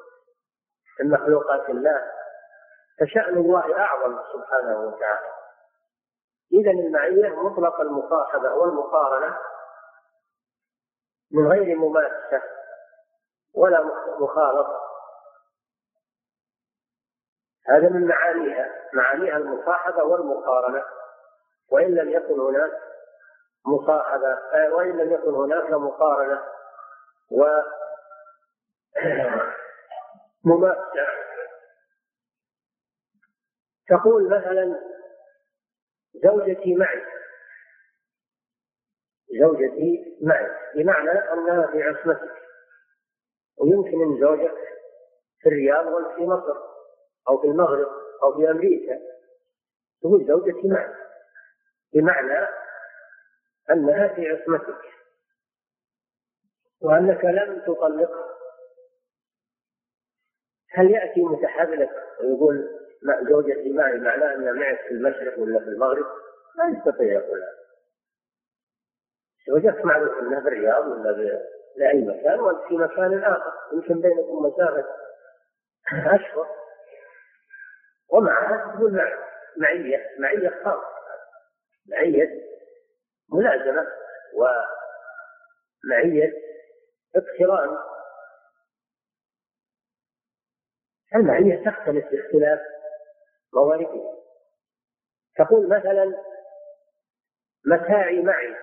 من 1.00 1.10
مخلوقات 1.10 1.68
الله 1.68 2.12
فشأن 3.00 3.36
الله 3.36 3.78
أعظم 3.78 4.18
سبحانه 4.32 4.80
وتعالى. 4.80 5.32
إذا 6.52 6.70
المعية 6.70 7.28
مطلق 7.28 7.80
المصاحبة 7.80 8.54
والمقارنة 8.54 9.38
من 11.32 11.48
غير 11.48 11.76
مماسة 11.76 12.42
ولا 13.54 13.80
مخالطة 14.20 14.80
هذا 17.66 17.88
من 17.88 18.06
معانيها 18.06 18.70
معانيها 18.92 19.36
المصاحبة 19.36 20.04
والمقارنة. 20.04 20.84
وإن 21.72 21.94
لم 21.94 22.10
يكن 22.10 22.40
هناك 22.40 22.72
مصاحبة 23.66 24.32
آه، 24.54 24.74
وإن 24.74 24.96
لم 24.98 25.12
يكن 25.12 25.34
هناك 25.34 25.70
مقارنة 25.70 26.42
و 27.30 27.44
مماسة 30.44 31.06
تقول 33.88 34.26
مثلا 34.26 34.80
زوجتي 36.14 36.74
معي. 36.74 37.02
زوجتي 39.40 40.18
معي. 40.22 40.48
بمعنى 40.74 41.10
أنها 41.10 41.66
في 41.66 41.82
عصمتك. 41.82 42.42
ويمكن 43.58 44.02
أن 44.02 44.20
زوجك 44.20 44.54
في 45.40 45.48
الرياض 45.48 45.86
وأنت 45.86 46.16
في 46.16 46.22
مصر 46.26 46.56
أو 47.28 47.40
في 47.40 47.46
المغرب 47.46 47.88
أو 48.22 48.36
في 48.36 48.50
أمريكا 48.50 48.98
تقول 50.00 50.26
زوجتي 50.26 50.68
معي. 50.68 50.94
بمعنى 51.92 52.48
أنها 53.70 54.08
في 54.08 54.26
عصمتك. 54.28 54.80
وأنك 56.80 57.24
لم 57.24 57.60
تطلقها 57.60 58.41
هل 60.74 60.90
يأتي 60.90 61.20
متحرك 61.22 61.90
ويقول 62.20 62.68
زوجتي 63.28 63.72
معي 63.72 63.98
معناه 63.98 64.34
أن 64.34 64.56
معك 64.58 64.80
في 64.80 64.90
المشرق 64.90 65.38
ولا 65.38 65.58
في 65.58 65.64
المغرب؟ 65.66 66.06
لا 66.58 66.78
يستطيع 66.78 67.12
يقول 67.12 67.38
هذا. 67.42 67.62
زوجك 69.48 69.84
معروف 69.84 70.18
أنها 70.18 70.40
في 70.40 70.48
الرياض 70.48 70.86
ولا 70.86 71.42
لأي 71.76 72.04
مكان 72.04 72.40
وأنت 72.40 72.68
في 72.68 72.74
مكان 72.76 73.24
آخر 73.24 73.52
يمكن 73.72 74.00
بينكم 74.00 74.46
مسافة 74.46 74.84
أشهر 75.92 76.46
ومعها 78.12 78.74
تقول 78.76 79.00
معية 79.56 80.10
معية 80.18 80.62
خاصة 80.64 80.92
معية 81.88 82.42
ملازمة 83.32 83.86
ومعية 85.84 86.32
اقتران 87.16 87.78
المعية 91.14 91.64
تختلف 91.70 92.04
باختلاف 92.10 92.60
مواردها 93.54 94.12
تقول 95.36 95.68
مثلا 95.68 96.14
متاعي 97.66 98.22
معي 98.22 98.54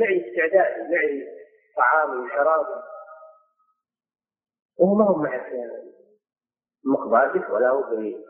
معي 0.00 0.30
استعدادي 0.30 0.82
معي 0.82 1.28
طعامي 1.76 2.24
وشرابي 2.24 2.82
وهو 4.78 4.94
ما 4.94 5.04
هو 5.04 5.14
معك 5.14 5.52
مقباتك 6.84 7.50
ولا 7.50 7.68
هو 7.68 7.82
في 7.82 8.24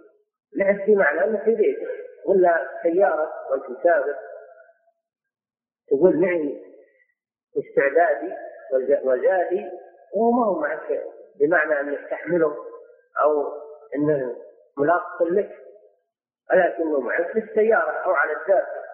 معك 0.57 0.85
في 0.85 0.95
معنى 0.95 1.25
أنه 1.25 1.45
في 1.45 1.55
بيتك 1.55 2.07
ولا 2.27 2.69
سيارة 2.83 3.33
وانت 3.51 3.71
مسافر 3.71 4.17
تقول 5.89 6.21
معي 6.21 6.63
استعدادي 7.59 8.35
وزادي 9.05 9.71
وهو 10.15 10.31
ما 10.31 10.47
هو 10.47 10.61
معك 10.61 11.03
بمعنى 11.41 11.81
أن 11.81 11.95
يستحمله 11.95 12.57
أو 13.23 13.53
انه 13.95 14.37
ملاصق 14.79 15.23
لك. 15.23 15.63
ولكنه 16.51 17.01
معك 17.01 17.33
في 17.33 17.39
السيارة 17.39 17.91
أو 18.05 18.11
على 18.11 18.33
الدابة 18.33 18.87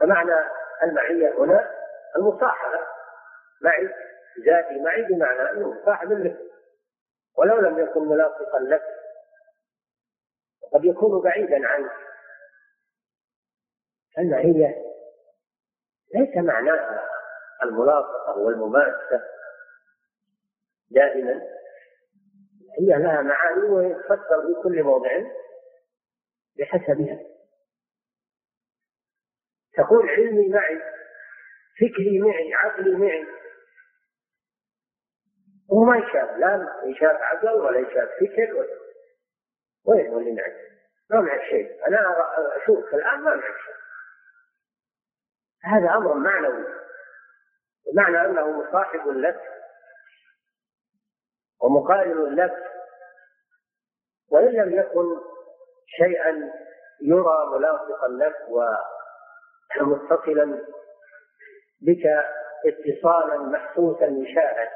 فمعنى 0.00 0.34
المعية 0.82 1.38
هنا 1.38 1.70
المصاحبة. 2.16 2.80
معي 3.62 3.88
ذاتي 4.46 4.80
معي 4.80 5.02
بمعنى 5.02 5.50
أنه 5.50 5.72
مصاحب 5.72 6.12
لك. 6.12 6.38
ولو 7.38 7.56
لم 7.58 7.78
يكن 7.78 8.00
ملاصقا 8.08 8.58
لك 8.58 8.82
قد 10.72 10.84
يكون 10.84 11.22
بعيدا 11.22 11.66
عنك. 11.68 11.92
المعية 14.18 14.82
ليس 16.14 16.36
معناها 16.36 17.08
الملاصقة 17.62 18.38
والمماسة 18.38 19.22
دائما. 20.90 21.40
هي 22.80 23.02
لها 23.02 23.22
معاني 23.22 23.68
ويتفسر 23.68 24.42
في 24.46 24.62
كل 24.62 24.82
موضع 24.82 25.10
بحسبها 26.58 27.18
تقول 29.74 30.10
علمي 30.10 30.48
معي 30.48 30.82
فكري 31.80 32.20
معي 32.20 32.54
عقلي 32.54 32.96
معي. 32.96 33.26
هو 35.72 35.84
ما 35.84 35.96
يشاف 35.96 36.36
لا 36.36 36.80
يشاف 36.84 37.16
عقل 37.20 37.60
ولا 37.60 37.78
يشاف 37.78 38.08
فكر 38.20 38.68
وين 39.84 40.06
هو 40.06 40.18
اللي 40.18 40.32
معك؟ 40.32 40.56
ما 41.10 41.20
معك 41.20 41.40
شيء. 41.50 41.86
أنا 41.86 42.16
اشوفك 42.62 42.94
الآن 42.94 43.20
ما 43.20 43.34
معك 43.34 43.54
شيء. 43.64 43.74
هذا 45.64 45.96
أمر 45.96 46.14
معنوي. 46.14 46.64
بمعنى 47.86 48.20
أنه 48.20 48.62
مصاحب 48.62 49.08
لك 49.08 49.40
ومقارن 51.62 52.34
لك 52.34 52.52
وإن 54.30 54.48
لم 54.48 54.80
يكن 54.80 55.20
شيئا 55.86 56.52
يرى 57.02 57.46
ملاصقا 57.52 58.08
لك 58.08 58.36
ومتصلا 59.80 60.66
بك 61.80 62.06
اتصالا 62.66 63.38
محسوسا 63.38 64.06
يشاهد 64.06 64.68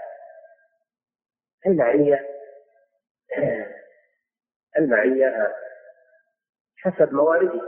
المعية 1.66 2.28
المعية 4.78 5.54
حسب 6.76 7.12
موارده. 7.12 7.60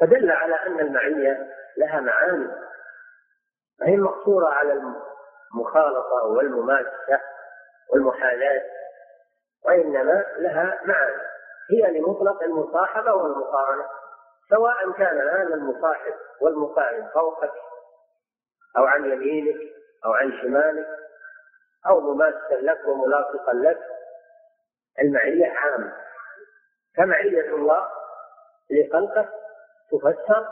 فدل 0.00 0.30
على 0.30 0.54
أن 0.54 0.80
المعية 0.80 1.52
لها 1.76 2.00
معاني 2.00 2.48
هي 3.82 3.96
مقصورة 3.96 4.48
على 4.48 4.72
المخالطة 5.54 6.24
والمماسة 6.24 7.20
والمحاذاة 7.92 8.62
وإنما 9.64 10.24
لها 10.38 10.80
معاني 10.84 11.22
هي 11.70 11.98
لمطلق 11.98 12.42
المصاحبة 12.42 13.12
والمقارنة. 13.14 13.84
سواء 14.50 14.92
كان 14.92 15.28
هذا 15.28 15.54
المصاحب 15.54 16.14
والمقارن 16.40 17.08
فوقك 17.14 17.52
أو 18.78 18.84
عن 18.84 19.04
يمينك 19.04 19.56
أو 20.04 20.12
عن 20.12 20.32
شمالك 20.42 20.86
أو 21.86 22.00
مماسا 22.00 22.54
لك 22.60 22.80
وملاصقا 22.86 23.52
لك 23.52 23.78
المعية 25.00 25.52
عامة. 25.52 25.92
كمعية 26.96 27.54
الله 27.54 27.88
لخلقه 28.70 29.28
تفسر 29.92 30.46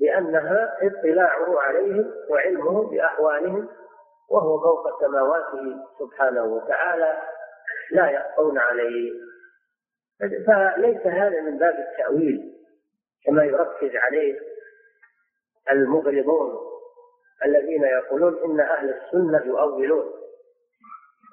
بأنها 0.00 0.78
اطلاعه 0.82 1.60
عليهم 1.60 2.14
وعلمه 2.30 2.90
بأحوالهم 2.90 3.68
وهو 4.32 4.60
فوق 4.60 5.00
سماواته 5.00 5.76
سبحانه 5.98 6.44
وتعالى 6.44 7.22
لا 7.90 8.10
يخفون 8.10 8.58
عليه. 8.58 9.12
فليس 10.20 11.06
هذا 11.06 11.40
من 11.40 11.58
باب 11.58 11.74
التأويل 11.74 12.54
كما 13.26 13.44
يركز 13.44 13.96
عليه 13.96 14.40
المغرضون 15.70 16.58
الذين 17.44 17.82
يقولون 17.82 18.38
إن 18.44 18.60
أهل 18.60 18.94
السنة 18.94 19.46
يؤولون. 19.46 20.12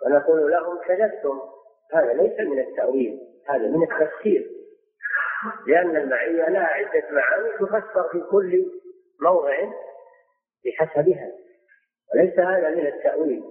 ونقول 0.05 0.51
لهم 0.51 0.77
كذبتم 0.87 1.39
هذا 1.93 2.13
ليس 2.13 2.39
من 2.39 2.59
التأويل 2.59 3.19
هذا 3.47 3.67
من 3.67 3.83
التفسير. 3.83 4.49
لأن 5.67 5.95
المعية 5.95 6.49
لها 6.49 6.67
عدة 6.67 7.03
معاني 7.11 7.57
تفسر 7.57 8.09
في 8.11 8.21
كل 8.31 8.65
موضع 9.21 9.57
بحسبها. 10.65 11.31
وليس 12.13 12.39
هذا 12.39 12.69
من 12.69 12.87
التأويل. 12.87 13.43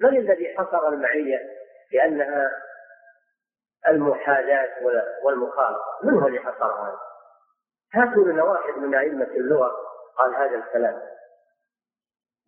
من 0.00 0.16
الذي 0.16 0.56
حصر 0.58 0.88
المعية 0.88 1.50
بأنها 1.92 2.50
المحاذاة 3.88 4.68
والمخالطة 5.24 5.98
من 6.02 6.14
هو 6.14 6.26
اللي 6.26 6.40
حصر 6.40 6.72
هذا؟ 6.72 6.98
هاتوا 7.94 8.24
لنا 8.24 8.42
واحد 8.42 8.78
من 8.78 8.94
أئمة 8.94 9.24
اللغة 9.24 9.72
قال 10.16 10.34
هذا 10.34 10.56
الكلام. 10.56 11.02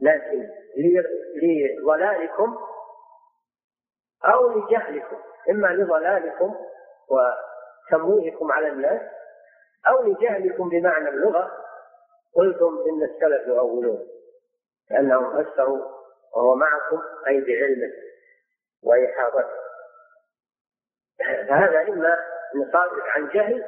لكن 0.00 0.48
لضلالكم 1.42 2.58
أو 4.24 4.48
لجهلكم 4.48 5.16
إما 5.50 5.66
لضلالكم 5.66 6.54
وتمويهكم 7.08 8.52
على 8.52 8.68
الناس 8.68 9.00
أو 9.88 10.02
لجهلكم 10.02 10.68
بمعنى 10.68 11.08
اللغة 11.08 11.50
قلتم 12.34 12.84
إن 12.88 13.02
السلف 13.02 13.46
يؤولون 13.46 14.06
لأنهم 14.92 15.44
فسروا 15.44 16.02
وهو 16.34 16.54
معكم 16.54 17.02
أي 17.28 17.40
بعلمه 17.40 17.92
وإحاطته. 18.82 19.62
فهذا 21.18 21.88
إما 21.88 22.16
صادر 22.72 23.10
عن 23.10 23.28
جهل 23.28 23.64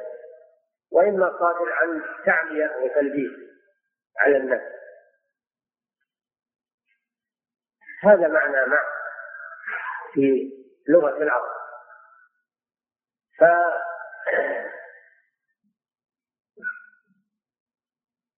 وإما 0.91 1.37
صادر 1.39 1.71
عن 1.71 2.01
تعمية 2.25 2.75
وتلبيس 2.81 3.31
على 4.17 4.37
الناس 4.37 4.61
هذا 8.03 8.27
معنى 8.27 8.65
مع 8.65 8.83
في 10.13 10.51
لغة 10.87 11.17
العرب. 11.17 11.55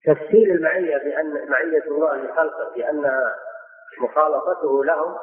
تفسير 0.08 0.56
المعية 0.56 0.98
بأن 0.98 1.50
معية 1.50 1.84
الله 1.84 2.16
لخلقه 2.18 2.70
بأنها 2.76 3.36
مخالطته 4.02 4.86
لهم 4.86 5.18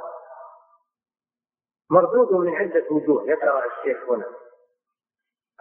مردود 1.90 2.32
من 2.32 2.54
عدة 2.56 2.84
وجوه 2.90 3.32
ذكرها 3.32 3.64
الشيخ 3.64 4.08
هنا. 4.08 4.26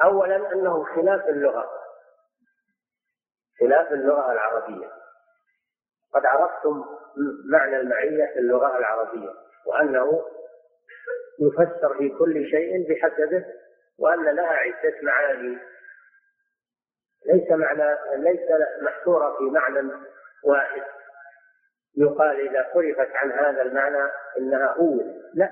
أولا 0.03 0.53
أنه 0.53 0.83
خلاف 0.83 1.29
اللغة 1.29 1.69
خلاف 3.59 3.91
اللغة 3.91 4.31
العربية. 4.31 4.91
قد 6.13 6.25
عرفتم 6.25 6.85
معنى 7.51 7.77
المعية 7.77 8.33
في 8.33 8.39
اللغة 8.39 8.77
العربية 8.77 9.29
وأنه 9.65 10.25
يفسر 11.39 11.97
في 11.97 12.09
كل 12.09 12.49
شيء 12.49 12.89
بحسبه 12.89 13.45
وأن 13.99 14.35
لها 14.35 14.53
عدة 14.53 14.93
معاني. 15.03 15.57
ليس 17.25 17.51
معنى 17.51 17.97
ليس 18.15 18.49
محصورة 18.81 19.37
في 19.37 19.43
معنى 19.43 19.91
واحد. 20.43 20.81
يقال 21.97 22.49
إذا 22.49 22.69
صرفت 22.73 23.11
عن 23.15 23.31
هذا 23.31 23.61
المعنى 23.61 24.11
إنها 24.37 24.65
أول 24.65 25.21
لا. 25.33 25.49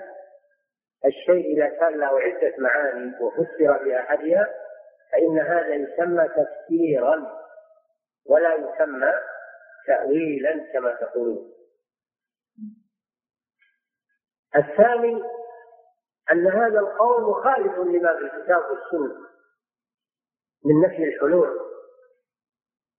الشيء 1.05 1.57
إذا 1.57 1.67
كان 1.79 1.99
له 1.99 2.21
عدة 2.21 2.53
معاني 2.57 3.13
وفسر 3.21 3.83
بأحدها 3.83 4.47
فإن 5.11 5.39
هذا 5.39 5.73
يسمى 5.73 6.27
تفسيرا 6.27 7.41
ولا 8.25 8.53
يسمى 8.53 9.13
تأويلا 9.87 10.71
كما 10.73 10.93
تقولون. 10.93 11.53
الثاني 14.55 15.23
أن 16.31 16.47
هذا 16.47 16.79
القول 16.79 17.23
مخالف 17.23 17.77
لما 17.77 18.13
في 18.17 18.23
الكتاب 18.23 18.61
والسنة. 18.61 19.30
من 20.65 20.81
نفي 20.81 21.03
الحلول 21.03 21.59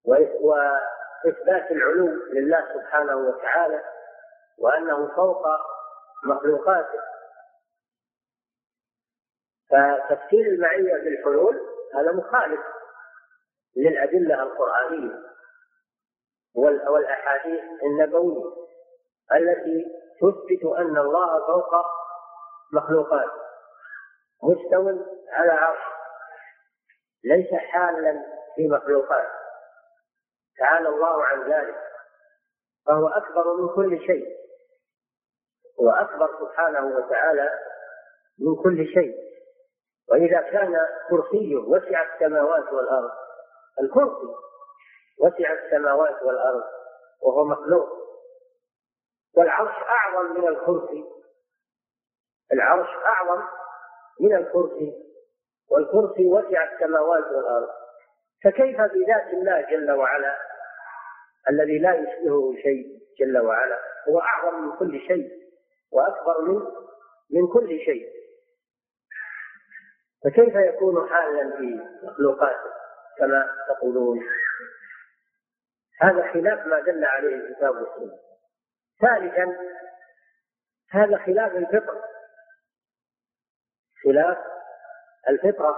وإثبات 0.04 1.70
العلو 1.70 2.06
لله 2.32 2.74
سبحانه 2.74 3.16
وتعالى 3.16 3.84
وأنه 4.58 5.16
فوق 5.16 5.46
مخلوقاته. 6.24 7.00
فتفسير 9.70 10.46
المعية 10.46 11.04
بالحلول 11.04 11.60
هذا 11.94 12.12
مخالف 12.12 12.60
للأدلة 13.76 14.42
القرآنية 14.42 15.22
والأحاديث 16.88 17.62
النبوية 17.82 18.52
التي 19.32 19.84
تثبت 20.20 20.64
أن 20.78 20.98
الله 20.98 21.46
فوق 21.46 21.74
مخلوقاته 22.72 23.42
مستو 24.42 24.88
على 25.30 25.52
عرش 25.52 25.91
ليس 27.24 27.54
حالا 27.54 28.24
في 28.56 28.68
مخلوقاته 28.68 29.42
تعالى 30.58 30.88
الله 30.88 31.24
عن 31.24 31.52
ذلك. 31.52 31.76
فهو 32.86 33.08
أكبر 33.08 33.54
من 33.54 33.68
كل 33.68 34.06
شيء. 34.06 34.36
هو 35.80 35.90
أكبر 35.90 36.28
سبحانه 36.40 36.96
وتعالى 36.96 37.50
من 38.38 38.62
كل 38.62 38.86
شيء. 38.94 39.32
وإذا 40.08 40.40
كان 40.40 40.86
كرسيه 41.10 41.56
وسع 41.56 42.14
السماوات 42.14 42.72
والأرض 42.72 43.10
الكرسي 43.80 44.34
وسع 45.20 45.52
السماوات 45.52 46.22
والأرض 46.22 46.64
وهو 47.22 47.44
مخلوق. 47.44 47.88
والعرش 49.36 49.74
أعظم 49.82 50.40
من 50.40 50.48
الكرسي. 50.48 51.04
العرش 52.52 52.88
أعظم 52.88 53.42
من 54.20 54.36
الكرسي. 54.36 55.11
والكرسي 55.72 56.26
وسع 56.26 56.72
السماوات 56.72 57.24
والأرض. 57.24 57.68
فكيف 58.44 58.76
بذات 58.76 59.32
الله 59.32 59.60
جل 59.60 59.90
وعلا؟ 59.90 60.38
الذي 61.50 61.78
لا 61.78 61.94
يشبهه 61.94 62.54
شيء 62.62 62.86
جل 63.20 63.38
وعلا. 63.38 63.78
هو 64.08 64.20
أعظم 64.20 64.64
من 64.64 64.76
كل 64.76 65.00
شيء 65.00 65.30
وأكبر 65.92 66.40
من 66.40 66.60
من 67.30 67.52
كل 67.52 67.78
شيء. 67.84 68.08
فكيف 70.24 70.54
يكون 70.54 71.08
حالا 71.08 71.56
في 71.56 71.80
مخلوقاته 72.02 72.70
كما 73.18 73.50
تقولون؟ 73.68 74.20
هذا 76.00 76.32
خلاف 76.32 76.66
ما 76.66 76.80
دل 76.80 77.04
عليه 77.04 77.34
الكتاب 77.34 77.74
والسنة. 77.74 78.18
ثالثا 79.00 79.56
هذا 80.90 81.18
خلاف 81.18 81.52
الفطره 81.56 82.02
خلاف 84.04 84.38
الفطرة 85.28 85.76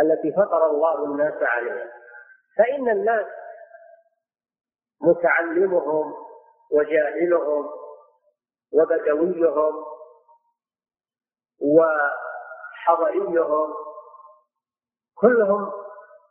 التي 0.00 0.32
فطر 0.32 0.66
الله 0.66 1.04
الناس 1.04 1.42
عليها. 1.42 1.92
فإن 2.58 2.88
الناس 2.88 3.26
متعلمهم 5.02 6.14
وجاهلهم 6.72 7.70
وبدويهم 8.72 9.84
و 11.60 11.84
حضريهم 12.74 13.74
كلهم 15.14 15.72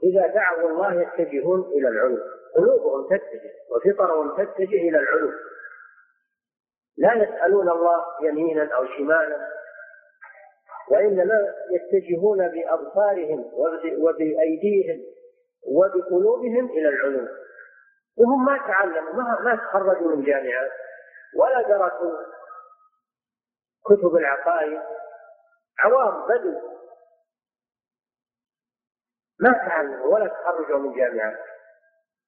إذا 0.03 0.27
دعوا 0.27 0.69
الله 0.69 0.93
يتجهون 0.93 1.61
إلى 1.61 1.87
العلو. 1.87 2.17
قلوبهم 2.55 3.07
تتجه 3.07 3.53
وفطرهم 3.69 4.35
تتجه 4.37 4.89
إلى 4.89 4.97
العلو. 4.97 5.31
لا 6.97 7.13
يسألون 7.13 7.69
الله 7.69 8.05
يمينا 8.21 8.75
أو 8.75 8.85
شمالا. 8.85 9.60
وإنما 10.91 11.53
يتجهون 11.71 12.47
بأبصارهم 12.47 13.51
وبأيديهم 13.99 15.03
وبقلوبهم 15.67 16.65
إلى 16.69 16.89
العلو 16.89 17.27
وهم 18.17 18.45
ما 18.45 18.57
تعلموا 18.57 19.13
ما, 19.13 19.39
ما 19.41 19.55
تخرجوا 19.55 20.15
من 20.15 20.23
جامعات 20.23 20.71
ولا 21.35 21.61
درسوا 21.61 22.17
كتب 23.85 24.15
العقائد. 24.15 24.81
عوام 25.79 26.27
بدو. 26.27 26.59
ما 29.39 29.51
تعلموا 29.51 30.13
ولا 30.13 30.27
تخرجوا 30.27 30.77
من 30.77 30.93
جامعات 30.95 31.39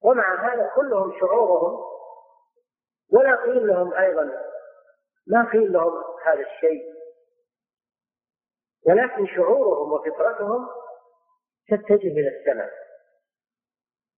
ومع 0.02 0.52
هذا 0.52 0.70
كلهم 0.76 1.20
شعورهم 1.20 1.84
ولا 3.12 3.36
قيل 3.36 3.66
لهم 3.66 3.94
أيضا 3.94 4.30
ما 5.26 5.50
قيل 5.52 5.72
لهم 5.72 5.92
هذا 6.24 6.40
الشيء. 6.40 6.93
ولكن 8.86 9.26
شعورهم 9.26 9.92
وفطرتهم 9.92 10.68
تتجه 11.68 12.08
إلى 12.08 12.28
السماء 12.28 12.70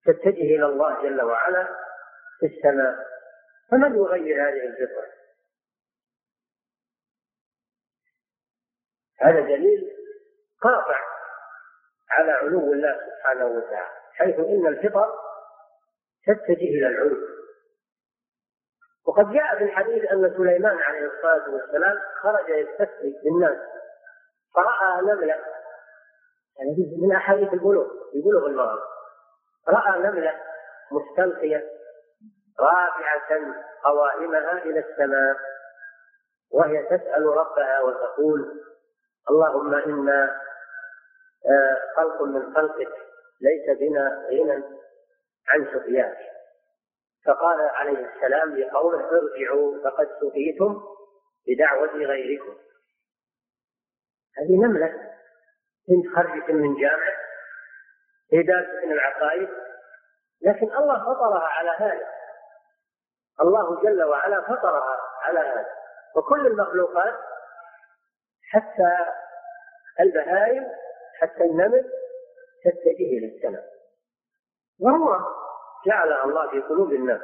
تتجه 0.06 0.56
إلى 0.56 0.66
الله 0.66 1.02
جل 1.02 1.22
وعلا 1.22 1.68
في 2.40 2.46
السماء. 2.46 3.06
فمن 3.70 3.96
يغير 3.96 4.48
هذه 4.48 4.66
الفطرة؟ 4.66 5.12
هذا 9.20 9.40
دليل 9.40 9.96
قاطع 10.62 10.98
على 12.10 12.32
علو 12.32 12.72
الله 12.72 13.00
سبحانه 13.06 13.46
وتعالى 13.46 13.96
حيث 14.12 14.34
إن 14.38 14.66
الفطر 14.66 15.12
تتجه 16.26 16.64
إلى 16.64 16.86
العلو. 16.86 17.16
وقد 19.06 19.32
جاء 19.32 19.58
في 19.58 19.64
الحديث 19.64 20.04
أن 20.12 20.34
سليمان 20.36 20.78
عليه 20.78 21.06
الصلاة 21.06 21.50
والسلام 21.50 21.98
خرج 22.22 22.48
يستسقي 22.48 23.12
بالناس 23.24 23.58
فرأى 24.54 25.02
نملة. 25.02 25.36
يعني 26.58 26.96
من 27.02 27.16
أحاديث 27.16 27.52
البلوغ. 27.52 27.86
في 28.12 28.22
بلوغ 28.22 28.46
المرض 28.46 28.78
راى 29.68 29.98
نملة 29.98 30.40
مستلقية 30.92 31.64
رافعة 32.60 33.54
قوائمها 33.84 34.62
إلى 34.62 34.78
السماء 34.78 35.36
وهي 36.52 36.82
تسأل 36.82 37.26
ربها 37.26 37.80
وتقول 37.80 38.62
اللهم 39.30 39.74
إنا 39.74 40.40
آه، 41.46 41.82
خلق 41.96 42.22
من 42.22 42.54
خلقك 42.54 42.92
ليس 43.40 43.78
بنا 43.78 44.28
غنى 44.30 44.64
عن 45.48 45.66
سقياك. 45.74 46.18
فقال 47.26 47.60
عليه 47.60 48.14
السلام 48.14 48.56
لقومه 48.56 49.10
ارجعوا 49.10 49.84
فقد 49.84 50.08
سقيتم 50.20 50.82
بدعوة 51.48 51.92
غيركم. 51.92 52.56
هذه 54.38 54.56
نملة. 54.56 55.12
بنت 55.88 56.16
خرجة 56.16 56.52
من 56.52 56.80
جامع 56.80 57.16
هي 58.32 58.42
دارسة 58.42 58.86
من 58.86 58.92
العقائد. 58.92 59.48
لكن 60.42 60.72
الله 60.72 60.98
فطرها 60.98 61.48
على 61.48 61.70
هذا. 61.70 62.08
الله 63.40 63.82
جل 63.82 64.02
وعلا 64.02 64.40
فطرها 64.40 64.98
على 65.22 65.38
هذا. 65.38 65.66
وكل 66.16 66.46
المخلوقات 66.46 67.14
حتى 68.50 68.96
البهائم 70.00 70.66
حتى 71.20 71.44
النمل 71.44 71.92
تتجه 72.64 73.18
إلى 73.18 73.36
السماء. 73.36 73.64
وهو 74.80 75.18
جعلها 75.86 76.24
الله 76.24 76.50
في 76.50 76.60
قلوب 76.60 76.92
الناس. 76.92 77.22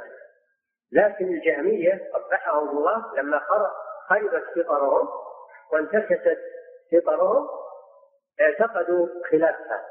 لكن 0.93 1.25
الجهمية 1.25 2.11
قبحهم 2.15 2.69
الله 2.69 3.15
لما 3.17 3.39
خربت 4.09 4.45
فطرهم 4.57 5.09
وانتكست 5.73 6.39
فطرهم 7.01 7.49
اعتقدوا 8.41 9.09
خلاف 9.31 9.57
هذا 9.61 9.87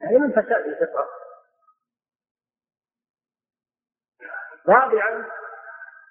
يعني 0.00 0.18
من 0.18 0.32
فساد 0.32 0.66
الفطرة. 0.66 1.08
رابعا 4.68 5.26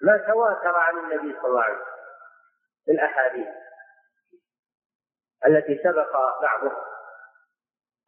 ما 0.02 0.18
تواتر 0.18 0.76
عن 0.76 0.98
النبي 0.98 1.38
صلى 1.40 1.50
الله 1.50 1.62
عليه 1.62 1.74
وسلم 1.74 1.98
في 2.84 2.90
الأحاديث 2.90 3.48
التي 5.46 5.80
سبق 5.84 6.12
بعضه 6.42 6.72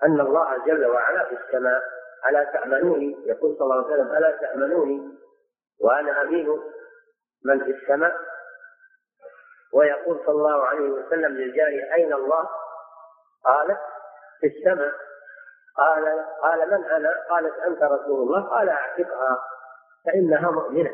أن 0.03 0.21
الله 0.21 0.65
جل 0.67 0.87
وعلا 0.87 1.25
في 1.25 1.35
السماء 1.35 1.83
ألا 2.29 2.45
تأمنوني؟ 2.45 3.17
يقول 3.27 3.57
صلى 3.59 3.65
الله 3.65 3.85
عليه 3.85 3.95
وسلم 3.95 4.17
ألا 4.17 4.37
تأمنوني؟ 4.37 5.19
وأنا 5.81 6.23
أمين 6.23 6.49
من 7.45 7.65
في 7.65 7.71
السماء؟ 7.71 8.17
ويقول 9.75 10.21
صلى 10.27 10.35
الله 10.35 10.67
عليه 10.67 10.91
وسلم 10.91 11.33
للجارية 11.33 11.95
أين 11.95 12.13
الله؟ 12.13 12.49
قالت 13.45 13.81
في 14.41 14.47
السماء. 14.47 14.93
قال 15.77 16.27
قال 16.43 16.71
من 16.71 16.85
أنا؟ 16.85 17.11
قالت 17.31 17.55
أنت 17.59 17.83
رسول 17.83 18.23
الله. 18.23 18.49
قال 18.49 18.69
أعتقها. 18.69 19.39
فإنها 20.07 20.51
مؤمنة. 20.51 20.91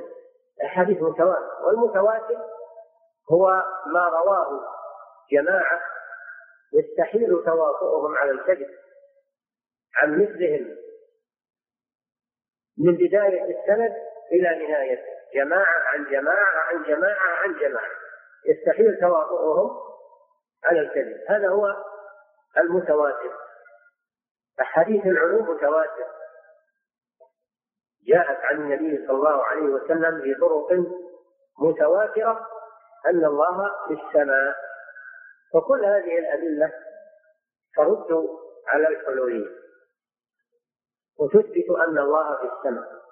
الحديث 0.62 1.02
متواتر 1.02 1.64
والمتواتر 1.64 2.38
هو 3.32 3.64
ما 3.86 4.08
رواه 4.08 4.60
جماعة 5.32 5.80
يستحيل 6.72 7.42
تواطؤهم 7.44 8.16
على 8.16 8.30
الكذب 8.30 8.68
عن 9.96 10.22
مثلهم 10.22 10.76
من 12.78 12.94
بداية 12.94 13.44
السند 13.44 13.96
إلى 14.32 14.68
نهايته 14.68 15.16
جماعة 15.34 15.78
عن 15.86 16.04
جماعة 16.04 16.58
عن 16.58 16.82
جماعة 16.82 17.28
عن 17.42 17.54
جماعة. 17.54 17.95
يستحيل 18.48 19.00
تواطؤهم 19.00 19.80
على 20.64 20.80
الكذب. 20.80 21.24
هذا 21.28 21.48
هو 21.48 21.76
المتواتر. 22.58 23.32
أحاديث 24.60 25.06
العلوم 25.06 25.50
متواتر 25.50 26.06
جاءت 28.06 28.38
عن 28.44 28.56
النبي 28.56 29.06
صلى 29.06 29.16
الله 29.16 29.44
عليه 29.44 29.62
وسلم 29.62 30.22
في 30.22 30.34
طرق 30.34 30.72
متواترة 31.58 32.48
أن 33.06 33.24
الله 33.24 33.70
في 33.88 33.92
السماء. 33.92 34.56
فكل 35.54 35.84
هذه 35.84 36.18
الأدلة 36.18 36.72
ترد 37.76 38.28
على 38.66 38.88
الحلولية 38.88 39.50
وتثبت 41.18 41.70
أن 41.88 41.98
الله 41.98 42.36
في 42.36 42.52
السماء 42.52 43.02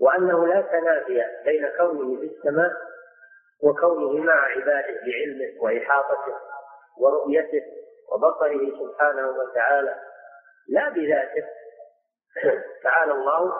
وأنه 0.00 0.46
لا 0.46 0.60
تنافي 0.60 1.24
بين 1.44 1.68
كونه 1.78 2.20
في 2.20 2.26
السماء 2.26 2.72
وكونه 3.62 4.24
مع 4.24 4.44
عباده 4.44 5.00
بعلمه 5.06 5.62
وإحاطته 5.62 6.34
ورؤيته 6.98 7.62
وبصره 8.12 8.70
سبحانه 8.80 9.28
وتعالى 9.28 9.96
لا 10.68 10.88
بذاته 10.88 11.44
تعالى 12.84 13.12
الله 13.12 13.52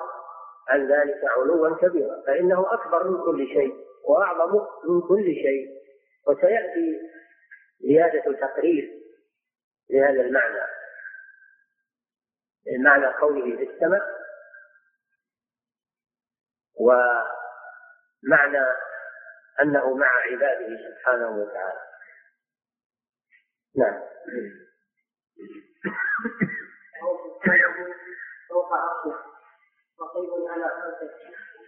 عن 0.68 0.92
ذلك 0.92 1.20
علوا 1.24 1.76
كبيرا 1.76 2.22
فإنه 2.26 2.72
أكبر 2.72 3.08
من 3.10 3.24
كل 3.24 3.46
شيء 3.46 3.74
وأعظم 4.08 4.66
من 4.88 5.00
كل 5.00 5.24
شيء. 5.24 5.78
وسيأتي 6.28 7.00
زيادة 7.80 8.46
تقرير 8.46 8.90
لهذا 9.90 10.20
المعنى 10.20 10.68
معنى 12.84 13.06
قوله 13.06 13.56
في 13.56 13.62
السماء 13.62 14.02
ومعنى 16.80 18.66
أنه 19.62 19.94
مع 19.94 20.06
عباده 20.06 20.76
سبحانه 20.88 21.30
وتعالى. 21.30 21.80
نعم. 23.76 24.02
فوق 28.48 28.72
عرشه 28.72 29.18
رقيب 30.00 30.30
على 30.48 30.68
خلقه 30.68 31.10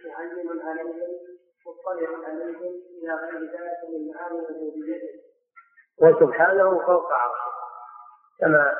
معلم 0.05 0.61
عليهم 0.61 1.21
مطلع 1.67 2.27
عليهم 2.27 2.81
إلى 3.03 3.13
غير 3.13 3.41
ذلك 3.41 3.79
من 3.89 4.13
معاني 4.13 4.39
ربوبيته 4.39 5.21
وسبحانه 6.01 6.85
فوق 6.85 7.11
عرشه 7.11 7.51
كما 8.39 8.77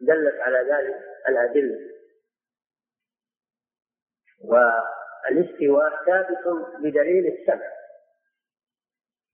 دلت 0.00 0.40
على 0.40 0.58
ذلك 0.58 0.96
الأدلة. 1.28 1.92
والإستواء 4.44 6.04
ثابت 6.06 6.46
بدليل 6.78 7.26
السمع. 7.26 7.81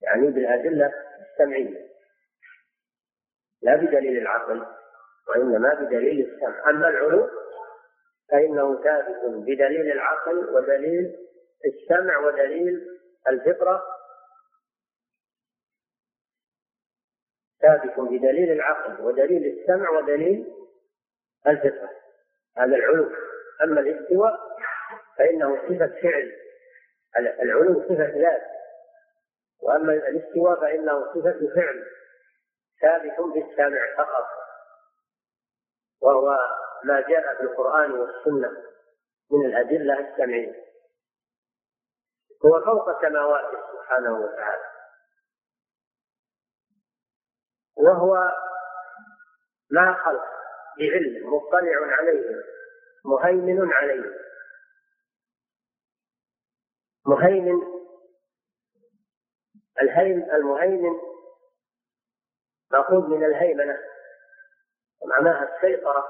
يعني 0.09 0.27
بالأدلة 0.27 0.93
السمعية. 1.21 1.89
لا 3.61 3.75
بدليل 3.75 4.17
العقل 4.17 4.65
وإنما 5.27 5.73
بدليل 5.73 6.29
السمع. 6.29 6.69
أما 6.69 6.89
العلو 6.89 7.29
فإنه 8.31 8.83
ثابت 8.83 9.17
بدليل 9.25 9.91
العقل 9.91 10.49
ودليل 10.49 11.15
السمع 11.65 12.19
ودليل 12.19 12.87
الفطرة. 13.27 13.83
ثابت 17.61 17.99
بدليل 17.99 18.51
العقل 18.51 19.01
ودليل 19.01 19.59
السمع 19.59 19.89
ودليل 19.89 20.53
الفطرة. 21.47 21.89
هذا 22.57 22.75
العلو. 22.75 23.11
أما 23.63 23.81
الاستواء 23.81 24.39
فإنه 25.17 25.55
صفة 25.55 26.01
فعل. 26.01 26.31
العلو 27.17 27.83
صفة 27.83 28.19
ذات. 28.19 28.58
وأما 29.61 29.93
الاستواء 29.93 30.59
فإنه 30.61 31.13
صفة 31.13 31.55
فعل 31.55 31.85
ثابت 32.81 33.33
بالسامع 33.33 33.95
فقط 33.97 34.25
وهو 36.01 36.37
ما 36.83 37.01
جاء 37.01 37.35
في 37.37 37.43
القرآن 37.43 37.91
والسنة 37.91 38.63
من 39.31 39.45
الأدلة 39.45 39.99
السمعية. 39.99 40.69
هو 42.45 42.61
فوق 42.65 43.01
سماواته 43.01 43.57
سبحانه 43.73 44.19
وتعالى. 44.19 44.63
وهو 47.77 48.31
مع 49.71 50.03
خلق 50.05 50.23
بعلم 50.79 51.33
مطلع 51.33 51.95
عليهم 51.95 52.43
مهيمن 53.05 53.73
عليهم 53.73 54.13
مهيمن 57.05 57.78
الهيم 59.81 60.23
المهيمن 60.31 60.99
مأخوذ 62.71 63.07
من 63.07 63.25
الهيمنة 63.25 63.79
ومعناها 65.01 65.55
السيطرة 65.55 66.07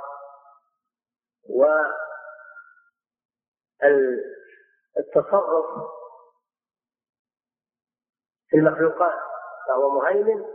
والتصرف 4.96 5.90
في 8.50 8.58
المخلوقات 8.58 9.20
فهو 9.68 9.90
مهيمن 9.90 10.46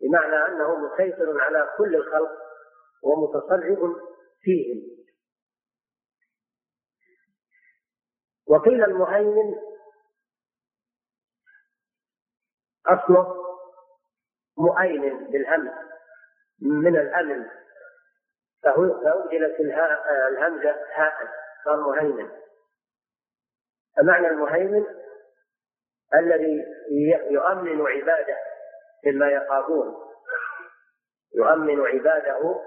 بمعنى 0.00 0.36
أنه 0.36 0.76
مسيطر 0.76 1.40
على 1.40 1.74
كل 1.78 1.94
الخلق 1.94 2.30
ومتصرف 3.02 3.78
فيهم. 4.40 4.98
وقيل 8.46 8.84
المهيمن 8.84 9.67
أصله 12.88 13.34
مؤيمن 14.58 15.30
بالهمز 15.30 15.72
من 16.62 16.96
الأمن. 16.96 17.46
فأبدلت 18.62 19.60
الهمزة 20.28 20.76
هاء 20.94 21.14
صار 21.64 21.76
مهيمن. 21.76 22.30
فمعنى 23.96 24.28
المهيمن 24.28 24.86
الذي 26.14 26.64
يؤمن 27.30 27.86
عباده 27.86 28.36
مما 29.06 29.30
يخافون. 29.30 29.94
يؤمن 31.34 31.86
عباده 31.86 32.60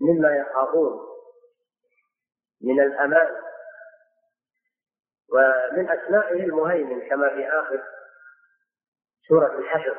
مما 0.00 0.36
يخافون. 0.36 1.00
من 2.62 2.80
الأمان. 2.80 3.42
ومن 5.32 5.90
أسمائه 5.90 6.44
المهيمن 6.44 7.08
كما 7.08 7.28
في 7.28 7.48
آخر 7.48 7.82
سورة 9.32 9.58
الحشر. 9.58 9.96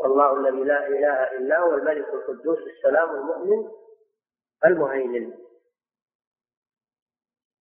والله 0.00 0.36
الذي 0.36 0.64
لا 0.64 0.86
إله 0.86 1.32
إلا 1.32 1.58
هو 1.58 1.74
الملك 1.74 2.08
القدوس 2.08 2.58
السلام 2.58 3.10
المؤمن 3.10 3.70
المهيمن. 4.64 5.32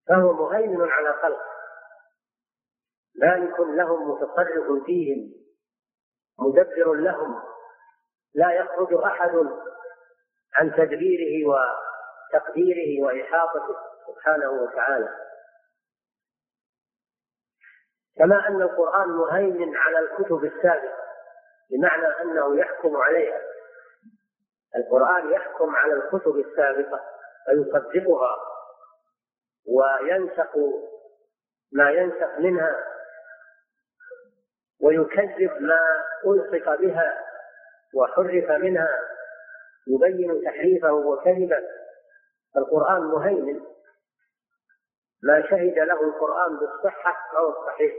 فهو 0.08 0.32
مهيمن 0.32 0.88
على 0.90 1.12
خلقه. 1.12 1.50
مالك 3.14 3.60
لهم 3.60 4.10
متصرف 4.10 4.84
فيهم 4.86 5.32
مدبر 6.38 6.94
لهم. 6.94 7.42
لا 8.34 8.52
يخرج 8.52 8.94
أحد 8.94 9.34
عن 10.54 10.72
تدبيره 10.76 11.48
وتقديره 11.48 13.04
وإحاطته 13.04 13.76
سبحانه 14.06 14.50
وتعالى. 14.50 15.29
كما 18.18 18.48
أن 18.48 18.62
القرآن 18.62 19.08
مهيمن 19.08 19.76
على 19.76 19.98
الكتب 19.98 20.44
السابقة 20.44 21.10
بمعنى 21.70 22.06
أنه 22.06 22.56
يحكم 22.56 22.96
عليها. 22.96 23.40
القرآن 24.76 25.32
يحكم 25.32 25.76
على 25.76 25.94
الكتب 25.94 26.36
السابقة 26.36 27.00
فيصدقها 27.46 28.36
وينسق 29.68 30.56
ما 31.72 31.90
ينسق 31.90 32.38
منها 32.38 32.84
ويكذب 34.82 35.62
ما 35.62 36.04
ألصق 36.26 36.74
بها 36.74 37.24
وحرف 37.94 38.50
منها 38.50 38.98
يبين 39.86 40.42
تحريفه 40.44 40.92
وكذبه. 40.92 41.68
القرآن 42.56 43.02
مهيمن. 43.02 43.60
ما 45.22 45.42
شهد 45.50 45.78
له 45.78 46.00
القرآن 46.00 46.56
بالصحة 46.56 47.38
أو 47.38 47.48
الصحيح. 47.48 47.94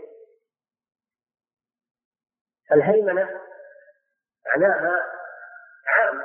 الهيمنة 2.71 3.41
معناها 4.47 5.05
عام 5.87 6.21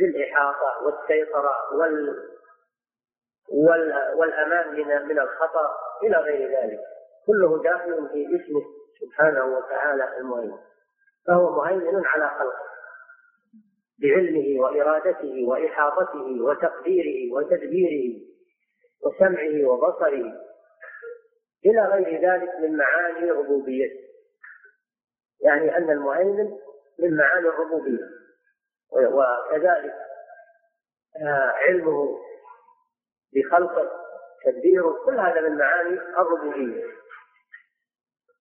للإحاطة 0.00 0.82
والسيطرة 0.82 1.74
وال 1.74 2.28
وال 3.48 4.14
والأمان 4.14 4.72
من 4.74 5.08
من 5.08 5.18
الخطأ 5.18 5.76
إلى 6.02 6.16
غير 6.16 6.60
ذلك. 6.60 6.80
كله 7.26 7.62
داخل 7.62 8.08
في 8.08 8.26
اسمه 8.26 8.62
سبحانه 9.00 9.44
وتعالى 9.44 10.16
المهيمن. 10.18 10.58
فهو 11.26 11.56
مهيمن 11.56 12.06
على 12.06 12.28
خلقه. 12.38 12.70
بعلمه 13.98 14.60
وإرادته 14.60 15.44
وإحاطته 15.48 16.42
وتقديره 16.42 17.34
وتدبيره. 17.34 18.29
وسمعه 19.02 19.66
وبصره. 19.68 20.50
إلى 21.66 21.80
غير 21.80 22.30
ذلك 22.30 22.54
من 22.54 22.76
معاني 22.76 23.30
ربوبيته 23.30 24.10
يعني 25.40 25.76
أن 25.76 25.90
المهيمن 25.90 26.58
من 26.98 27.16
معاني 27.16 27.48
الربوبية. 27.48 28.04
وكذلك 28.92 29.94
آه، 31.16 31.52
علمه 31.54 32.18
بخلقه 33.32 33.90
تدبيره 34.44 35.04
كل 35.04 35.20
هذا 35.20 35.40
من 35.40 35.58
معاني 35.58 36.00
الربوبية. 36.00 36.84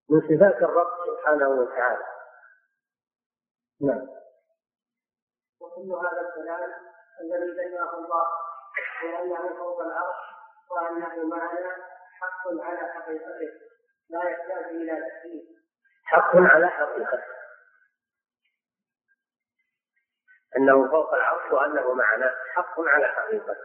من 0.09 0.21
صفات 0.21 0.55
الرب 0.55 0.87
سبحانه 1.07 1.49
وتعالى. 1.49 2.05
نعم. 3.81 4.07
وكل 5.61 5.91
هذا 5.91 6.21
الكلام 6.29 6.71
الذي 7.21 7.55
بينه 7.55 7.93
الله 7.93 8.27
وأنه 9.03 9.57
فوق 9.57 9.81
العرش 9.81 10.38
حق 12.19 12.47
على 12.62 12.93
حقيقته 12.93 13.60
لا 14.10 14.29
يحتاج 14.29 14.65
إلى 14.65 15.10
تحديد 15.10 15.60
حق 16.03 16.36
على 16.36 16.67
حقيقته. 16.67 17.39
أنه 20.58 20.91
فوق 20.91 21.13
العرش 21.13 21.51
وأنه 21.51 21.93
معنا 21.93 22.36
حق 22.53 22.79
على 22.79 23.08
حقيقته. 23.08 23.55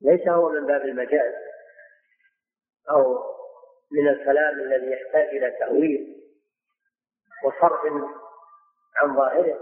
ليس 0.00 0.28
هو 0.28 0.48
من 0.48 0.66
باب 0.66 0.80
المجاز 0.80 1.34
أو 2.90 3.18
من 3.90 4.08
الكلام 4.08 4.60
الذي 4.60 4.90
يحتاج 4.90 5.24
إلى 5.24 5.50
تأويل 5.58 6.22
وصرف 7.44 7.80
عن 8.96 9.16
ظاهره 9.16 9.58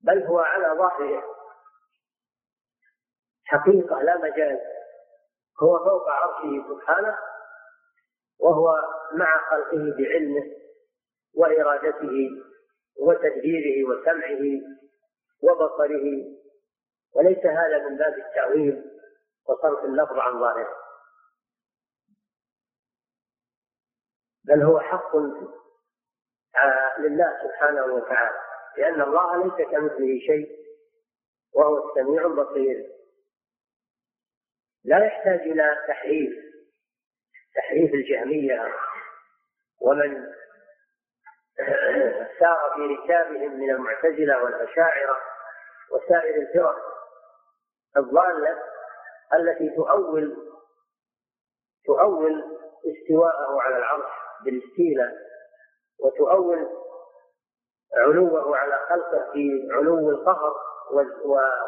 بل 0.00 0.22
هو 0.22 0.38
على 0.38 0.78
ظاهره. 0.78 1.36
حقيقة 3.44 4.02
لا 4.02 4.16
مجاز. 4.16 4.75
هو 5.62 5.78
فوق 5.78 6.08
عرشه 6.08 6.68
سبحانه 6.68 7.18
وهو 8.40 8.74
مع 9.12 9.50
خلقه 9.50 9.94
بعلمه 9.98 10.52
وإرادته 11.34 12.30
وتدبيره 13.00 13.88
وسمعه 13.88 14.60
وبصره. 15.42 16.36
وليس 17.14 17.38
هذا 17.46 17.88
من 17.88 17.96
باب 17.96 18.14
التأويل 18.18 18.84
وصرف 19.48 19.84
اللفظ 19.84 20.18
عن 20.18 20.40
ظاهره 20.40 20.76
بل 24.44 24.62
هو 24.62 24.80
حق 24.80 25.16
لله 26.98 27.38
سبحانه 27.44 27.84
وتعالى 27.84 28.38
لأن 28.76 29.00
الله 29.00 29.44
ليس 29.44 29.68
كمثله 29.68 30.18
شيء 30.26 30.66
وهو 31.54 31.88
السميع 31.88 32.26
البصير. 32.26 32.95
لا 34.86 35.04
يحتاج 35.06 35.40
إلى 35.40 35.84
تحريف 35.88 36.32
تحريف 37.56 37.94
الجهمية. 37.94 38.74
ومن 39.80 40.26
سار 42.38 42.72
في 42.74 42.80
ركابهم 42.80 43.60
من 43.60 43.70
المعتزلة 43.70 44.44
والأشاعرة 44.44 45.16
وسائر 45.92 46.34
الفرق 46.42 46.76
الضالة 47.96 48.62
التي 49.34 49.70
تؤول 49.76 50.36
تؤول 51.86 52.44
استواءه 52.86 53.60
على 53.60 53.76
العرش 53.76 54.12
بالاستيلاء 54.44 55.12
وتؤول 56.00 56.66
علوه 57.96 58.56
على 58.56 58.86
خلقه 58.88 59.32
في 59.32 59.68
علو 59.72 60.10
القهر 60.10 60.52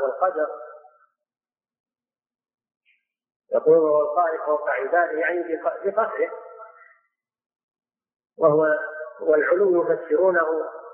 والقدر. 0.03 0.47
يقول 3.55 3.77
هو 3.77 4.01
القائم 4.01 4.47
فوق 4.47 4.71
عباده 4.71 5.19
يعني 5.19 5.43
بقهره 5.85 6.31
وهو 8.39 8.79
والعلو 9.21 9.83
يفسرونه 9.83 10.47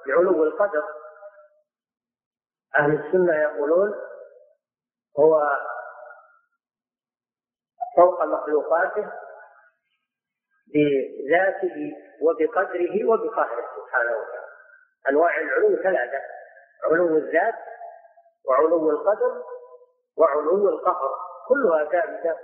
بعلو 0.07 0.45
القدر. 0.45 0.85
أهل 2.79 2.95
السنة 2.95 3.35
يقولون 3.43 3.95
هو 5.19 5.51
فوق 7.97 8.25
مخلوقاته 8.25 9.13
بذاته 10.75 11.93
وبقدره 12.21 13.05
وبقهره 13.09 13.69
سبحانه 13.77 14.17
وتعالى. 14.17 14.47
أنواع 15.09 15.41
العلو 15.41 15.77
ثلاثة 15.77 16.21
علو 16.85 17.17
الذات 17.17 17.55
وعلو 18.45 18.91
القدر 18.91 19.43
وعلو 20.17 20.69
القهر. 20.69 21.34
كلها 21.49 21.85
ثابته 21.85 22.37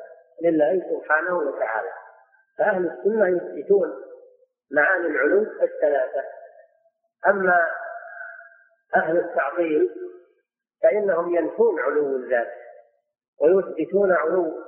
لله 0.42 0.82
سبحانه 0.90 1.38
وتعالى. 1.38 1.92
فأهل 2.58 2.90
السنة 2.90 3.28
يثبتون 3.28 3.94
معاني 4.70 5.06
العلو 5.06 5.42
الثلاثة. 5.62 6.24
أما 7.26 7.70
أهل 8.96 9.16
التعطيل 9.16 9.90
فإنهم 10.82 11.36
ينفون 11.36 11.80
علو 11.80 12.16
الذات 12.16 12.52
ويثبتون 13.40 14.12
علو 14.12 14.64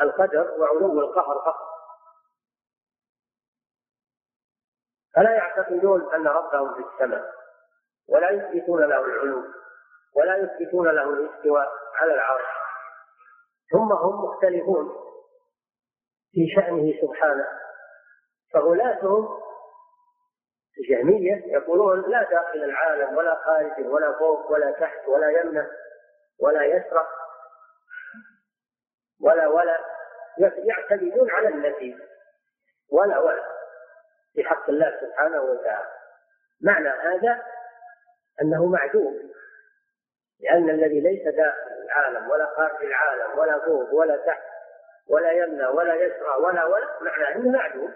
القدر 0.00 0.50
وعلو 0.58 1.00
القهر 1.00 1.38
فقط. 1.46 1.66
فلا 5.14 5.30
يعتقدون 5.30 6.14
أن 6.14 6.26
ربهم 6.26 6.74
في 6.74 6.88
السماء 6.88 7.32
ولا 8.08 8.30
يثبتون 8.30 8.80
له 8.80 9.04
العلو 9.04 9.42
ولا 10.16 10.36
يثبتون 10.36 10.88
له 10.88 11.10
الاستواء 11.10 11.68
على 11.94 12.14
العرش. 12.14 12.55
ثم 13.72 13.92
هم 13.92 14.24
مختلفون 14.24 14.88
في 16.32 16.48
شأنه 16.56 16.92
سبحانه. 17.00 17.46
فغلاتهم 18.52 19.28
الجهمية 20.78 21.42
يقولون 21.46 22.10
لا 22.10 22.22
داخل 22.30 22.64
العالم 22.64 23.16
ولا 23.16 23.34
خارج 23.34 23.86
ولا 23.86 24.18
فوق 24.18 24.52
ولا 24.52 24.70
تحت 24.70 25.08
ولا 25.08 25.30
يمنع 25.30 25.66
ولا 26.40 26.64
يسرق 26.64 27.08
ولا 29.20 29.48
ولا 29.48 29.78
يعتمدون 30.38 31.30
على 31.30 31.48
النفي 31.48 31.96
ولا 32.92 33.18
ولا 33.18 33.44
في 34.34 34.44
حق 34.44 34.70
الله 34.70 35.00
سبحانه 35.00 35.42
وتعالى. 35.42 35.88
معنى 36.60 36.88
هذا 36.88 37.42
أنه 38.42 38.66
معدوم 38.66 39.30
لأن 40.40 40.70
الذي 40.70 41.00
ليس 41.00 41.34
داخل 41.34 41.75
العالم 41.86 42.30
ولا 42.30 42.46
خارج 42.56 42.84
العالم 42.84 43.38
ولا 43.38 43.58
فوق 43.58 43.94
ولا 43.94 44.16
تحت 44.16 44.42
ولا 45.08 45.30
يمنع 45.32 45.68
ولا 45.68 45.94
يسرى 45.94 46.36
ولا 46.40 46.64
ولا 46.64 46.86
معناه 47.00 47.36
أنه 47.36 47.58
معدوم. 47.58 47.94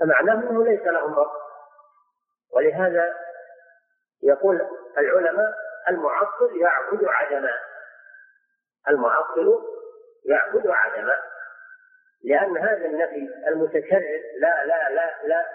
فمعناه 0.00 0.50
أنه 0.50 0.64
ليس 0.64 0.82
لهم 0.82 1.14
رب. 1.14 1.32
ولهذا 2.52 3.14
يقول 4.22 4.68
العلماء 4.98 5.54
المعطل 5.88 6.60
يعبد 6.60 7.04
عدما. 7.04 7.54
المعطل 8.88 9.62
يعبد 10.24 10.66
عدما. 10.66 11.18
لأن 12.24 12.58
هذا 12.58 12.86
النفي 12.86 13.48
المتكرر 13.48 14.20
لا 14.38 14.64
لا 14.64 14.90
لا 14.90 15.26
لا 15.26 15.46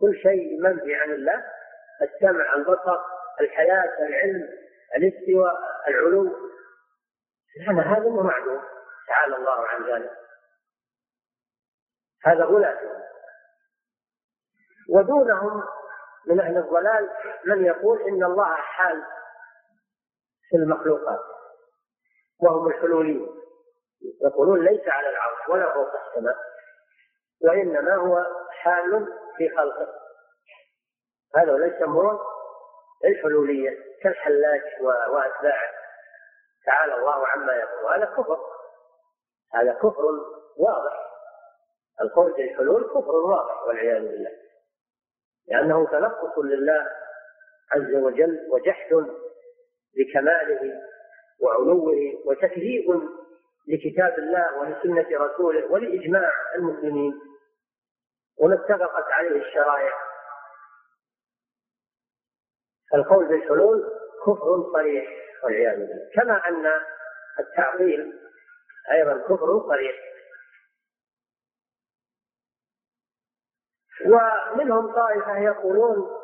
كل 0.00 0.16
شيء 0.22 0.60
منفي 0.60 0.94
عن 0.94 1.10
الله 1.10 1.44
السمع 2.02 2.54
البصر 2.54 3.00
الحياة 3.40 3.98
العلم 3.98 4.63
الاستواء 4.96 5.54
العلو. 5.88 6.24
لأن 7.56 7.80
هذا 7.80 8.08
مو 8.08 8.22
معلوم. 8.22 8.62
تعالى 9.08 9.36
الله 9.36 9.66
عن 9.66 9.90
ذلك. 9.90 10.10
هذا 12.22 12.44
غلاة 12.44 13.04
ودونهم 14.90 15.62
من 16.26 16.40
أهل 16.40 16.56
الضلال 16.56 17.10
من 17.44 17.64
يقول 17.64 18.00
إن 18.00 18.24
الله 18.24 18.54
حال 18.54 19.04
في 20.50 20.56
المخلوقات. 20.56 21.20
وهم 22.42 22.68
الحلوليون 22.68 23.44
يقولون 24.22 24.64
ليس 24.64 24.88
على 24.88 25.08
العرش 25.08 25.48
ولا 25.48 25.74
فوق 25.74 25.88
السماء 26.06 26.36
وإنما 27.40 27.94
هو 27.94 28.26
حال 28.50 29.06
في 29.36 29.48
خلقه. 29.48 29.88
هذا 31.36 31.66
يسمون 31.66 32.18
الحلولية. 33.04 33.93
كالحلاج 34.04 34.62
وأتباعه. 34.80 35.70
تعالى 36.66 36.94
الله 36.94 37.26
عما 37.26 37.52
يقول. 37.52 37.94
هذا 37.94 38.04
كفر. 38.04 38.38
هذا 39.54 39.72
كفر 39.72 40.04
واضح. 40.56 41.10
القول 42.00 42.32
بالحلول 42.32 42.84
كفر 42.84 43.16
واضح 43.16 43.62
والعياذ 43.62 44.02
بالله. 44.02 44.30
لأنه 45.48 45.86
تنقص 45.86 46.38
لله 46.38 46.90
عز 47.72 47.94
وجل 47.94 48.48
وجحد 48.50 49.06
لكماله 49.96 50.82
وعلوه 51.40 51.94
وتكذيب 52.24 53.08
لكتاب 53.68 54.18
الله 54.18 54.58
ولسنة 54.58 55.18
رسوله 55.18 55.72
ولإجماع 55.72 56.32
المسلمين. 56.54 57.20
وما 58.40 58.54
اتفقت 58.54 59.12
عليه 59.12 59.40
الشرائع. 59.46 59.92
القول 62.94 63.28
بالحلول 63.28 63.84
كفر 64.26 64.72
صريح 64.72 65.08
والعياذ 65.44 65.76
بالله. 65.76 66.10
كما 66.14 66.48
أن 66.48 66.66
التعطيل 67.40 68.20
أيضا 68.92 69.18
كفر 69.18 69.68
صريح. 69.68 69.96
ومنهم 74.06 74.94
طائفة 74.94 75.38
يقولون 75.38 76.20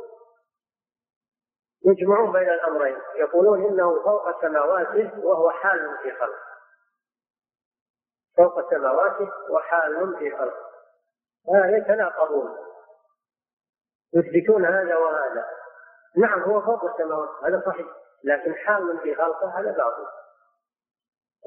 يجمعون 1.87 2.33
بين 2.33 2.49
الأمرين. 2.49 2.97
يقولون 3.17 3.65
إنه 3.67 4.03
فوق 4.05 4.41
سماواته 4.41 5.25
وهو 5.25 5.51
حال 5.51 5.99
في 6.03 6.13
خلقه 6.13 6.51
فوق 8.37 8.71
سماواته 8.71 9.31
وحال 9.51 10.17
في 10.19 10.31
خلقه 10.31 10.71
يتناقضون. 11.77 12.57
يثبتون 14.15 14.65
هذا 14.65 14.97
وهذا. 14.97 15.60
نعم 16.17 16.43
هو 16.43 16.61
فوق 16.61 16.85
السماوات 16.85 17.29
هذا 17.45 17.63
صحيح. 17.67 17.87
لكن 18.25 18.55
حال 18.55 18.99
في 19.03 19.15
خلقه 19.15 19.61
هذا 19.61 19.71
باطل. 19.71 20.07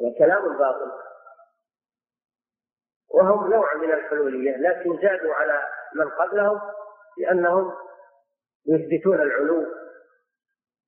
هذا 0.01 0.18
كلام 0.20 0.57
باطل. 0.57 0.91
وهم 3.09 3.53
نوع 3.53 3.76
من 3.76 3.93
الحلولية 3.93 4.57
لكن 4.57 5.01
زادوا 5.01 5.34
على 5.34 5.70
من 5.95 6.09
قبلهم 6.09 6.61
لأنهم 7.18 7.74
يثبتون 8.66 9.22
العلو. 9.22 9.66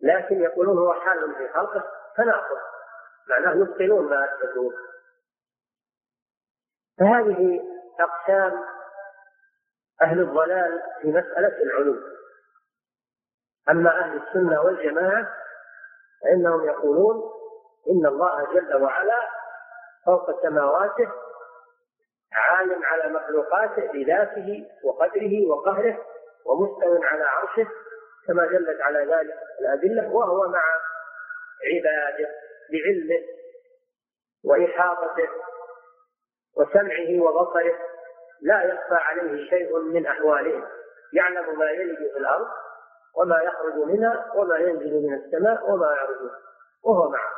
لكن 0.01 0.41
يقولون 0.41 0.77
هو 0.77 0.93
حال 0.93 1.35
في 1.35 1.49
خلقه 1.53 1.83
تناقض 2.17 2.57
معناه 3.29 3.53
يبطلون 3.55 4.09
ما 4.09 4.25
أثبتوه 4.25 4.73
فهذه 6.99 7.61
أقسام 7.99 8.63
أهل 10.01 10.19
الضلال 10.19 10.81
في 11.01 11.07
مسألة 11.07 11.63
العلو. 11.63 11.95
أما 13.69 13.99
أهل 13.99 14.21
السنة 14.21 14.61
والجماعة 14.61 15.33
فإنهم 16.23 16.65
يقولون 16.65 17.31
إن 17.89 18.05
الله 18.05 18.53
جل 18.53 18.83
وعلا 18.83 19.29
فوق 20.05 20.41
سماواته 20.41 21.11
عالم 22.33 22.83
على 22.85 23.13
مخلوقاته 23.13 23.91
بذاته 23.91 24.65
وقدره 24.83 25.47
وقهره 25.47 25.97
ومستو 26.45 27.03
على 27.03 27.23
عرشه 27.23 27.67
كما 28.27 28.45
دلت 28.45 28.81
على 28.81 28.99
ذلك 28.99 29.35
الأدلة 29.61 30.13
وهو 30.13 30.47
مع 30.47 30.63
عباده 31.65 32.29
بعلمه 32.71 33.23
وإحاطته 34.45 35.29
وسمعه 36.57 37.21
وبصره. 37.21 37.75
لا 38.41 38.63
يخفى 38.63 38.95
عليه 38.95 39.49
شيء 39.49 39.79
من 39.79 40.05
أحوالهم 40.05 40.67
يعلم 41.13 41.59
ما 41.59 41.71
يلج 41.71 41.97
في 41.97 42.17
الأرض 42.17 42.47
وما 43.15 43.41
يخرج 43.41 43.73
منها 43.73 44.31
وما 44.35 44.57
ينزل 44.57 44.93
من 44.93 45.13
السماء 45.13 45.69
وما 45.69 45.95
يعرج 45.95 46.31
وهو 46.83 47.09
معه. 47.09 47.31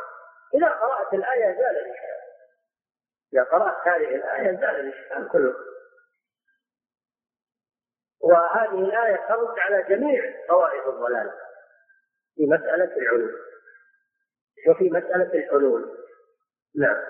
إذا 0.53 0.67
قرأت 0.67 1.13
الآية 1.13 1.53
زال 1.53 1.77
الإشكال. 1.77 2.17
إذا 3.33 3.43
قرأت 3.43 3.87
هذه 3.87 4.15
الآية 4.15 4.51
زال 4.51 4.79
الإشكال 4.79 5.29
كله. 5.29 5.55
وهذه 8.21 8.79
الآية 8.79 9.27
ترد 9.27 9.59
على 9.59 9.83
جميع 9.83 10.47
طوائف 10.47 10.87
الضلال 10.87 11.31
في 12.35 12.45
مسألة 12.45 12.97
العلوم. 12.97 13.31
وفي 14.69 14.89
مسألة 14.89 15.33
الحلول. 15.33 15.97
نعم. 16.75 17.03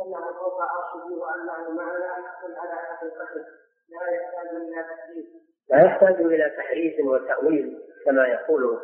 أنه 0.00 0.32
فوق 0.32 0.62
عرشه 0.62 1.12
وأنه 1.12 1.70
معنا 1.70 2.34
على 2.56 2.76
حقيقته. 2.76 3.67
لا 3.88 4.10
يحتاج 4.10 4.48
إلى 4.56 4.82
تحديث 4.82 5.26
لا 5.70 5.84
يحتاج 5.84 6.14
إلى 6.14 6.54
تحريف 6.56 7.06
وتأويل 7.06 7.78
كما 8.04 8.26
يقول 8.28 8.80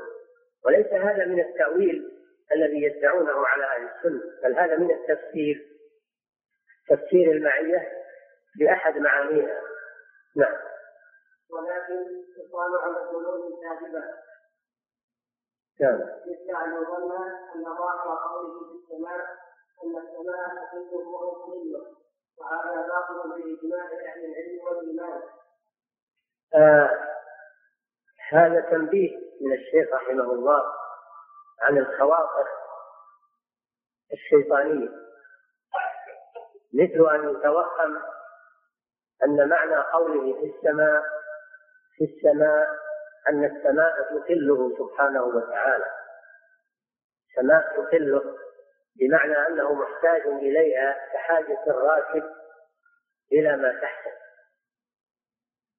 وليس 0.65 0.87
هذا 0.87 1.27
من 1.27 1.41
التأويل 1.41 2.15
الذي 2.53 2.83
يدعونه 2.83 3.47
على 3.47 3.65
أهل 3.65 3.89
السنة 3.89 4.23
بل 4.43 4.59
هذا 4.59 4.77
من 4.77 4.91
التفسير. 4.91 5.75
تفسير 6.89 7.33
المعية 7.33 7.93
بأحد 8.59 8.99
معانيها. 8.99 9.61
نعم. 10.37 10.57
ولكن 11.51 12.07
يقال 12.39 12.71
على 12.83 13.05
القلوب 13.05 13.61
كاذبة 13.63 14.05
نعم. 15.81 16.01
يدعي 16.27 16.85
ظن 16.85 17.13
أن 17.55 17.65
ظاهر 17.65 18.19
قوله 18.29 18.59
في 18.59 18.75
السماء 18.75 19.21
أن 19.85 19.97
السماء 19.97 20.49
حقيقة 20.49 21.09
وهو 21.09 21.47
وهذا 22.39 22.87
باطل 22.89 23.29
بإجماع 23.29 23.85
أهل 23.85 24.25
العلم 24.25 24.59
والإيمان. 24.65 25.23
آه 26.55 27.15
هذا 28.31 28.61
تنبيه 28.61 29.19
من 29.41 29.53
الشيخ 29.53 29.95
رحمه 29.95 30.33
الله 30.33 30.63
عن 31.63 31.79
الخواطر 31.79 32.49
الشيطانية. 34.13 34.89
مثل 36.75 37.15
أن 37.15 37.31
يتوهم 37.31 38.03
أن 39.25 39.49
معنى 39.49 39.77
قوله 39.77 40.41
في 40.41 40.57
السماء 40.57 41.03
في 41.97 42.05
السماء 42.05 42.69
أن 43.29 43.45
السماء 43.45 44.03
تقله 44.03 44.77
سبحانه 44.79 45.25
وتعالى. 45.25 45.85
السماء 47.31 47.77
تقله. 47.77 48.39
بمعنى 48.97 49.47
أنه 49.49 49.73
محتاج 49.73 50.27
إليها 50.27 51.09
كحاجة 51.13 51.63
الراكب 51.67 52.25
إلى 53.33 53.57
ما 53.57 53.81
تحته. 53.81 54.11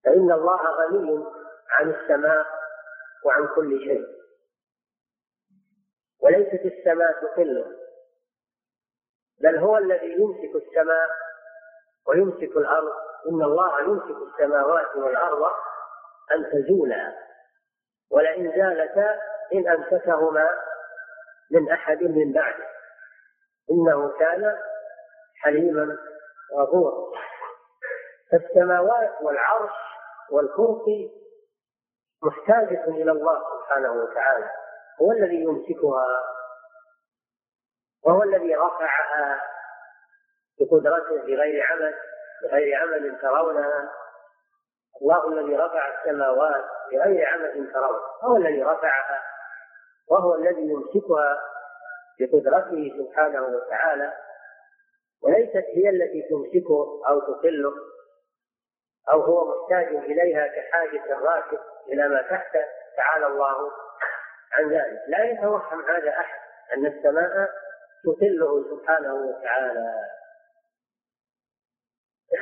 فإن 0.05 0.31
الله 0.31 0.61
غني 0.61 1.25
عن 1.69 1.89
السماء 1.89 2.45
وعن 3.25 3.47
كل 3.55 3.79
شيء. 3.79 4.05
وليست 6.21 6.65
السماء 6.65 7.11
تقله 7.11 7.65
بل 9.41 9.57
هو 9.57 9.77
الذي 9.77 10.11
يمسك 10.11 10.55
السماء 10.55 11.09
ويمسك 12.07 12.57
الأرض. 12.57 12.93
إن 13.29 13.43
الله 13.43 13.81
يمسك 13.81 14.33
السماوات 14.33 14.95
والأرض 14.95 15.51
أن 16.31 16.51
تزولا. 16.51 17.15
ولئن 18.11 18.51
زالتا 18.51 19.19
إن 19.53 19.67
أمسكهما 19.67 20.49
من 21.51 21.71
أحد 21.71 22.03
من 22.03 22.33
بعده. 22.33 22.74
إنه 23.71 24.17
كان 24.19 24.57
حليما 25.41 25.97
غفورا. 26.53 27.11
فالسماوات 28.31 29.21
والعرش 29.21 29.71
والكرسي 30.31 31.11
محتاجة 32.23 32.83
إلى 32.83 33.11
الله 33.11 33.43
سبحانه 33.53 33.91
وتعالى. 33.91 34.51
هو 35.01 35.11
الذي 35.11 35.43
يمسكها 35.43 36.05
وهو 38.05 38.23
الذي 38.23 38.55
رفعها 38.55 39.41
بقدرته 40.59 41.21
بغير 41.21 41.65
عمل 41.65 41.95
بغير 42.43 42.81
عمل 42.81 43.19
ترونها. 43.21 43.91
الله 45.01 45.27
الذي 45.27 45.57
رفع 45.57 45.99
السماوات 45.99 46.65
بغير 46.91 47.27
عمل 47.27 47.71
ترونها. 47.73 48.01
هو 48.23 48.37
الذي 48.37 48.63
رفعها 48.63 49.23
وهو 50.07 50.35
الذي 50.35 50.61
يمسكها 50.61 51.41
بقدرته 52.19 52.93
سبحانه 52.97 53.41
وتعالى 53.41 54.13
وليست 55.23 55.65
هي 55.75 55.89
التي 55.89 56.21
تمسكه 56.29 57.01
أو 57.09 57.19
تقله 57.19 57.73
أو 59.11 59.21
هو 59.21 59.45
محتاج 59.45 59.87
إليها 59.87 60.47
كحاجة 60.47 61.17
الراكب 61.17 61.59
إلى 61.87 62.07
ما 62.09 62.21
تحته 62.21 62.65
تعالى 62.97 63.27
الله 63.27 63.71
عن 64.53 64.69
ذلك. 64.69 65.03
لا 65.07 65.23
يتوهم 65.23 65.81
هذا 65.89 66.09
أحد 66.09 66.39
أن 66.73 66.85
السماء 66.85 67.49
تقله 68.03 68.63
سبحانه 68.69 69.13
وتعالى. 69.13 69.93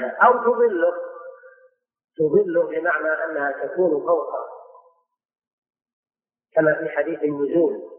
أو 0.01 0.34
تظله 0.34 0.93
تظله 2.17 2.67
بمعنى 2.67 3.09
أنها 3.24 3.51
تكون 3.51 4.05
فوقه 4.05 4.49
كما 6.55 6.74
في 6.74 6.89
حديث 6.89 7.24
النزول. 7.24 7.89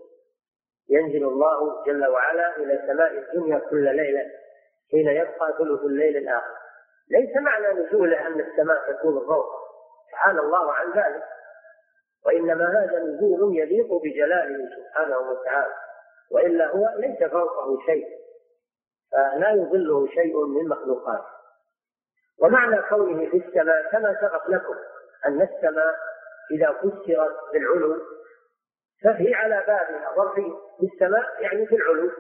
ينزل 0.95 1.25
الله 1.25 1.85
جل 1.87 2.07
وعلا 2.07 2.57
إلى 2.57 2.83
سماء 2.87 3.11
الدنيا 3.19 3.59
كل 3.59 3.97
ليلة 3.97 4.31
حين 4.91 5.09
يبقى 5.09 5.55
ثلث 5.59 5.81
الليل 5.81 6.17
الآخر. 6.17 6.55
ليس 7.11 7.37
معنى 7.37 7.81
نزوله 7.81 8.27
أن 8.27 8.41
السماء 8.41 8.93
تكون 8.93 9.27
فوقه 9.27 9.59
تعالى 10.13 10.41
الله 10.41 10.73
عن 10.73 10.93
ذلك. 10.93 11.23
وإنما 12.27 12.65
هذا 12.69 12.99
نزول 12.99 13.57
يليق 13.59 13.89
بجلاله 14.03 14.69
سبحانه 14.77 15.19
وتعالى. 15.19 15.75
وإلا 16.31 16.67
هو 16.67 16.89
ليس 16.99 17.31
فوقه 17.31 17.79
شيء. 17.87 18.07
فلا 19.13 19.51
يظله 19.51 20.07
شيء 20.07 20.47
من 20.47 20.69
مخلوقاته 20.69 21.35
ومعنى 22.43 22.83
كونه 22.83 23.31
في 23.31 23.37
السماء 23.37 23.91
كما 23.93 24.17
سبق 24.21 24.51
لكم 24.51 24.75
أن 25.27 25.43
السماء 25.43 25.95
إذا 26.51 26.73
فسرت 26.73 27.37
بالعلو 27.53 27.97
فهي 29.03 29.35
على 29.35 29.65
بابها 29.67 30.15
ظرفية. 30.17 30.53
في 30.81 30.87
السماء 30.93 31.43
يعني 31.43 31.67
في 31.67 31.75
العلو. 31.75 32.11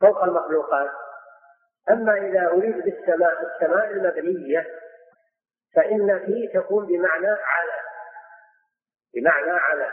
فوق 0.00 0.24
المخلوقات. 0.24 0.90
أما 1.90 2.16
إذا 2.16 2.46
أريد 2.46 2.76
بالسماء 2.76 3.42
السماء 3.42 3.90
المبنية 3.90 4.66
فإن 5.74 6.18
فيه 6.26 6.60
تكون 6.60 6.86
بمعنى 6.86 7.28
على. 7.28 7.72
بمعنى 9.14 9.50
على. 9.50 9.92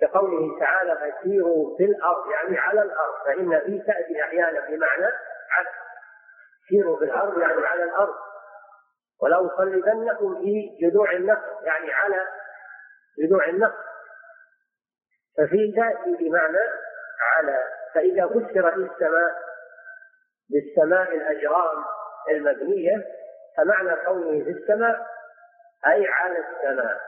كقوله 0.00 0.58
تعالى 0.60 0.96
فسيروا 0.96 1.76
في 1.76 1.84
الأرض. 1.84 2.30
يعني 2.30 2.58
على 2.58 2.82
الأرض. 2.82 3.24
فإن 3.24 3.60
في 3.60 3.78
تأتي 3.78 4.22
أحيانا 4.22 4.60
بمعنى 4.60 5.06
على. 5.50 5.68
سيروا 6.68 6.98
في 6.98 7.04
الأرض 7.04 7.38
يعني 7.38 7.66
على 7.66 7.84
الأرض. 7.84 8.14
ولأصلبنكم 9.22 10.34
في 10.34 10.78
جذوع 10.80 11.12
النخل 11.12 11.64
يعني 11.64 11.92
على 11.92 12.28
جذوع 13.18 13.48
النخل 13.48 13.84
ففي 15.38 15.72
تأتي 15.76 16.16
بمعنى 16.20 16.58
على 17.20 17.64
فإذا 17.94 18.26
فسرت 18.26 18.74
السماء 18.76 19.42
بالسماء 20.50 21.14
الأجرام 21.14 21.84
المبنية 22.30 23.06
فمعنى 23.56 23.96
كونه 23.96 24.44
في 24.44 24.50
السماء 24.50 25.06
أي 25.86 26.06
على 26.08 26.38
السماء 26.38 27.00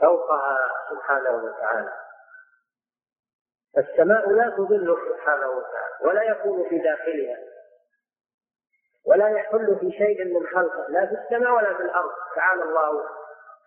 فوقها 0.00 0.58
سبحانه 0.90 1.30
وتعالى. 1.30 1.92
السماء 3.78 4.30
لا 4.30 4.50
تضل 4.50 4.96
سبحانه 5.08 5.48
وتعالى 5.48 5.94
ولا 6.00 6.22
يكون 6.22 6.68
في 6.68 6.78
داخلها 6.78 7.38
ولا 9.06 9.28
يحل 9.28 9.76
في 9.80 9.90
شيء 9.90 10.24
من 10.24 10.46
خلقه 10.46 10.86
لا 10.88 11.06
في 11.06 11.12
السماء 11.12 11.52
ولا 11.52 11.74
في 11.74 11.82
الأرض. 11.82 12.10
تعالى 12.34 12.62
الله 12.62 13.04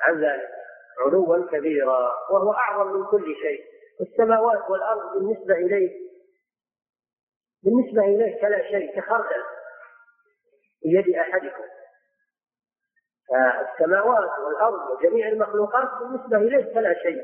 عن 0.01 0.23
ذلك. 0.23 0.60
علوا 0.99 1.51
كبيرا 1.51 2.11
وهو 2.31 2.53
أعظم 2.53 2.91
من 2.91 3.05
كل 3.05 3.35
شيء. 3.41 3.63
السماوات 4.01 4.69
والأرض 4.69 5.13
بالنسبة 5.13 5.53
إليه 5.53 6.11
بالنسبة 7.63 8.01
إليه 8.01 8.41
كلا 8.41 8.69
شيء 8.69 8.95
كخردل 8.95 9.43
في 10.81 10.87
يد 10.87 11.15
أحدكم. 11.15 11.63
فالسماوات 13.29 14.39
والأرض 14.39 14.89
وجميع 14.89 15.27
المخلوقات 15.27 15.89
بالنسبة 15.99 16.37
إليه 16.37 16.73
كلا 16.73 16.93
شيء. 16.93 17.21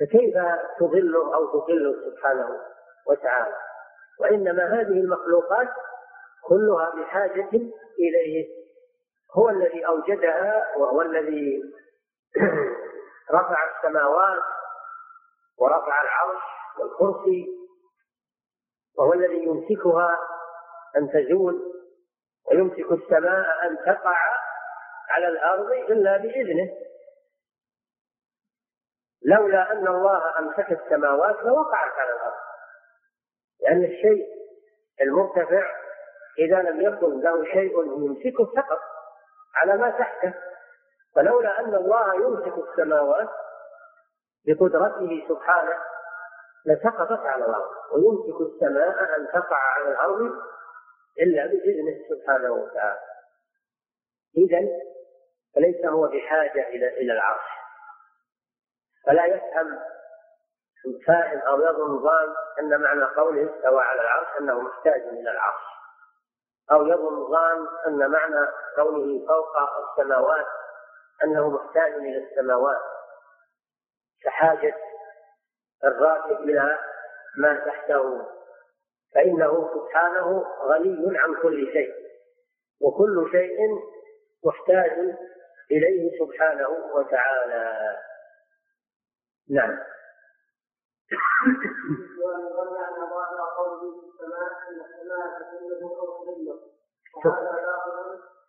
فكيف 0.00 0.34
تضله 0.78 1.34
أو 1.34 1.60
تضله 1.60 2.10
سبحانه 2.10 2.60
وتعالى؟ 3.06 3.56
وإنما 4.20 4.80
هذه 4.80 5.00
المخلوقات 5.00 5.68
كلها 6.48 6.90
بحاجة 6.90 7.50
إليه. 7.98 8.62
هو 9.36 9.48
الذي 9.48 9.86
أوجدها 9.86 10.76
وهو 10.76 11.02
الذي 11.02 11.62
رفع 13.34 13.76
السماوات 13.76 14.42
ورفع 15.58 16.02
العرش 16.02 16.42
والكرسي 16.78 17.46
وهو 18.98 19.12
الذي 19.12 19.44
يمسكها 19.44 20.18
أن 20.96 21.08
تزول 21.08 21.72
ويمسك 22.50 22.92
السماء 22.92 23.66
أن 23.66 23.76
تقع 23.86 24.16
على 25.10 25.28
الأرض 25.28 25.70
إلا 25.70 26.16
بإذنه. 26.16 26.70
لولا 29.24 29.72
أن 29.72 29.88
الله 29.88 30.38
أمسك 30.38 30.72
السماوات 30.72 31.36
لوقعت 31.36 31.92
على 31.92 32.12
الأرض. 32.12 32.42
لأن 33.60 33.84
الشيء 33.84 34.26
المرتفع 35.00 35.70
إذا 36.38 36.62
لم 36.62 36.80
يكن 36.80 37.20
له 37.20 37.44
شيء 37.44 37.78
يمسكه 37.82 38.52
سقط 38.56 38.80
على 39.54 39.76
ما 39.76 39.90
تحته. 39.90 40.34
فلولا 41.16 41.60
أن 41.60 41.74
الله 41.74 42.14
يمسك 42.14 42.68
السماوات 42.68 43.28
بقدرته 44.46 45.24
سبحانه 45.28 45.78
لسقطت 46.66 47.26
على 47.26 47.44
الأرض 47.44 47.70
ويمسك 47.92 48.40
السماء 48.40 49.16
أن 49.16 49.28
تقع 49.28 49.56
على 49.56 49.88
الأرض 49.88 50.32
إلا 51.18 51.46
بإذنه 51.46 52.08
سبحانه 52.08 52.52
وتعالى. 52.52 53.00
إذا 54.36 54.68
فليس 55.54 55.86
هو 55.86 56.08
بحاجة 56.08 56.68
إلى 56.68 56.88
إلى 56.88 57.12
العرش. 57.12 57.44
فلا 59.06 59.26
يفهم 59.26 59.78
فاهم 61.06 61.38
أو 61.38 61.60
يظن 61.60 62.02
ظان 62.02 62.34
أن 62.60 62.80
معنى 62.80 63.04
قوله 63.04 63.56
استوى 63.56 63.80
على 63.80 64.00
العرش 64.00 64.26
أنه 64.40 64.60
محتاج 64.60 65.02
إلى 65.02 65.30
العرش. 65.30 65.62
أو 66.72 66.86
يظن 66.86 67.30
ظان 67.30 67.66
أن 67.86 68.10
معنى 68.10 68.46
كونه 68.76 69.26
فوق 69.26 69.56
السماوات 69.90 70.46
أنه 71.24 71.50
محتاج 71.50 71.92
إلى 71.92 72.18
السماوات 72.28 72.80
كحاجة 74.24 74.74
الراكب 75.84 76.40
إلى 76.40 76.78
ما 77.38 77.64
تحته 77.66 78.26
فإنه 79.14 79.70
سبحانه 79.74 80.44
غني 80.62 81.18
عن 81.18 81.34
كل 81.42 81.72
شيء 81.72 81.92
وكل 82.80 83.28
شيء 83.30 83.58
محتاج 84.44 84.92
إليه 85.70 86.18
سبحانه 86.18 86.68
وتعالى. 86.68 87.96
نعم. 89.50 89.78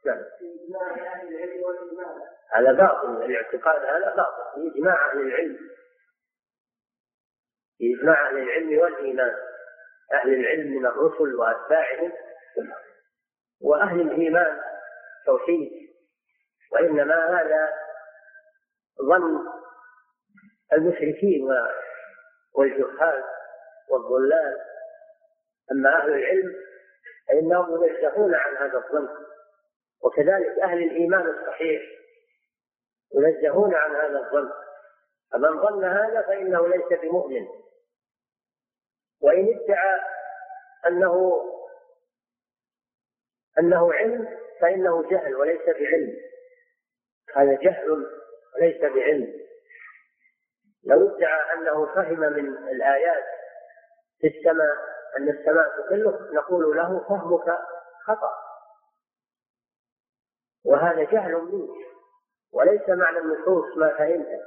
نعم. 0.05 0.23
على 2.53 2.73
باطل 2.73 3.23
الاعتقاد 3.25 3.85
هذا 3.85 4.15
باطل. 4.15 4.43
في 4.55 4.71
إجماع 4.75 5.11
أهل 5.11 5.21
العلم. 5.21 5.57
في 7.77 7.95
إجماع 7.99 8.29
أهل 8.29 8.37
العلم 8.37 8.77
والإيمان. 8.79 9.35
أهل 10.13 10.33
العلم 10.33 10.71
من 10.71 10.85
الرسل 10.85 11.35
وأتباعهم. 11.35 12.11
وأهل 13.61 14.01
الإيمان 14.01 14.61
توحيد. 15.25 15.71
وإنما 16.71 17.41
هذا 17.41 17.69
ظن 19.01 19.39
المشركين 20.73 21.47
والجهال 22.55 23.23
والضلال. 23.89 24.57
أما 25.71 26.03
أهل 26.03 26.09
العلم 26.13 26.53
فإنهم 27.27 27.83
ينزهون 27.85 28.35
عن 28.35 28.55
هذا 28.57 28.77
الظن. 28.77 29.09
وكذلك 30.03 30.59
أهل 30.63 30.83
الإيمان 30.83 31.27
الصحيح. 31.27 32.02
ينزهون 33.13 33.75
عن 33.75 33.95
هذا 33.95 34.19
الظن. 34.19 34.51
فمن 35.31 35.61
ظن 35.61 35.83
هذا 35.83 36.21
فإنه 36.21 36.67
ليس 36.67 36.99
بمؤمن. 37.01 37.47
وإن 39.21 39.59
ادعى 39.59 39.99
أنه 40.87 41.43
أنه 43.59 43.93
علم 43.93 44.37
فإنه 44.61 45.09
جهل 45.09 45.35
وليس 45.35 45.65
بعلم. 45.65 46.17
هذا 47.35 47.53
جهل 47.53 47.91
وليس 48.55 48.81
بعلم. 48.81 49.43
لو 50.83 51.15
ادعى 51.15 51.53
أنه 51.53 51.85
فهم 51.85 52.19
من 52.19 52.57
الآيات 52.67 53.23
في 54.19 54.27
السماء 54.27 54.75
أن 55.17 55.29
السماء 55.29 55.81
تكله 55.81 56.29
نقول 56.33 56.77
له 56.77 56.99
فهمك 57.09 57.57
خطأ. 58.03 58.31
وهذا 60.65 61.03
جهل 61.03 61.33
منك. 61.33 61.92
وليس 62.53 62.89
معنى 62.89 63.17
النصوص 63.17 63.77
ما 63.77 63.97
فهمت 63.97 64.41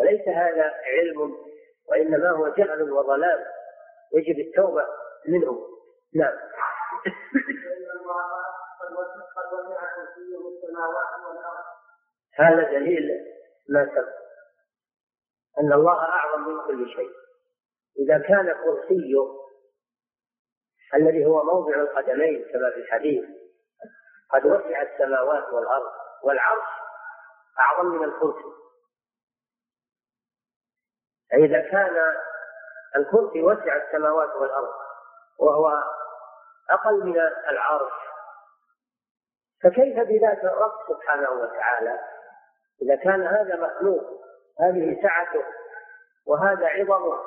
وليس 0.00 0.28
هذا 0.28 0.74
علم 0.84 1.36
وإنما 1.88 2.30
هو 2.30 2.48
جهل 2.48 2.92
وضلال 2.92 3.46
يجب 4.14 4.38
التوبة 4.38 4.86
منه. 5.28 5.68
نعم. 6.14 6.38
هذا 12.34 12.70
دليل 12.70 13.10
ما 13.68 13.86
سبق. 13.94 14.22
أن 15.60 15.72
الله 15.72 15.98
أعظم 15.98 16.48
من 16.48 16.66
كل 16.66 16.90
شيء. 16.90 17.10
إذا 17.98 18.18
كان 18.18 18.52
كرسيه 18.52 19.42
الذي 20.94 21.26
هو 21.26 21.44
موضع 21.44 21.74
القدمين 21.74 22.44
كما 22.52 22.70
في 22.70 22.76
الحديث 22.76 23.24
قد 24.32 24.46
وسع 24.46 24.82
السماوات 24.82 25.52
والأرض 25.52 25.92
والعرش 26.22 26.81
أعظم 27.60 27.86
من 27.86 28.04
الكرسي 28.04 28.52
فإذا 31.30 31.60
كان 31.70 31.96
الكرسي 32.96 33.42
وسع 33.42 33.76
السماوات 33.76 34.36
والأرض 34.36 34.74
وهو 35.38 35.82
أقل 36.70 37.04
من 37.04 37.18
العرش 37.48 37.92
فكيف 39.62 39.96
بذات 39.96 40.44
الرب 40.44 40.72
سبحانه 40.88 41.30
وتعالى؟ 41.30 42.00
إذا 42.82 42.96
كان 42.96 43.26
هذا 43.26 43.56
مخلوق 43.56 44.02
هذه 44.60 45.02
سعته 45.02 45.44
وهذا 46.26 46.66
عظمه 46.66 47.18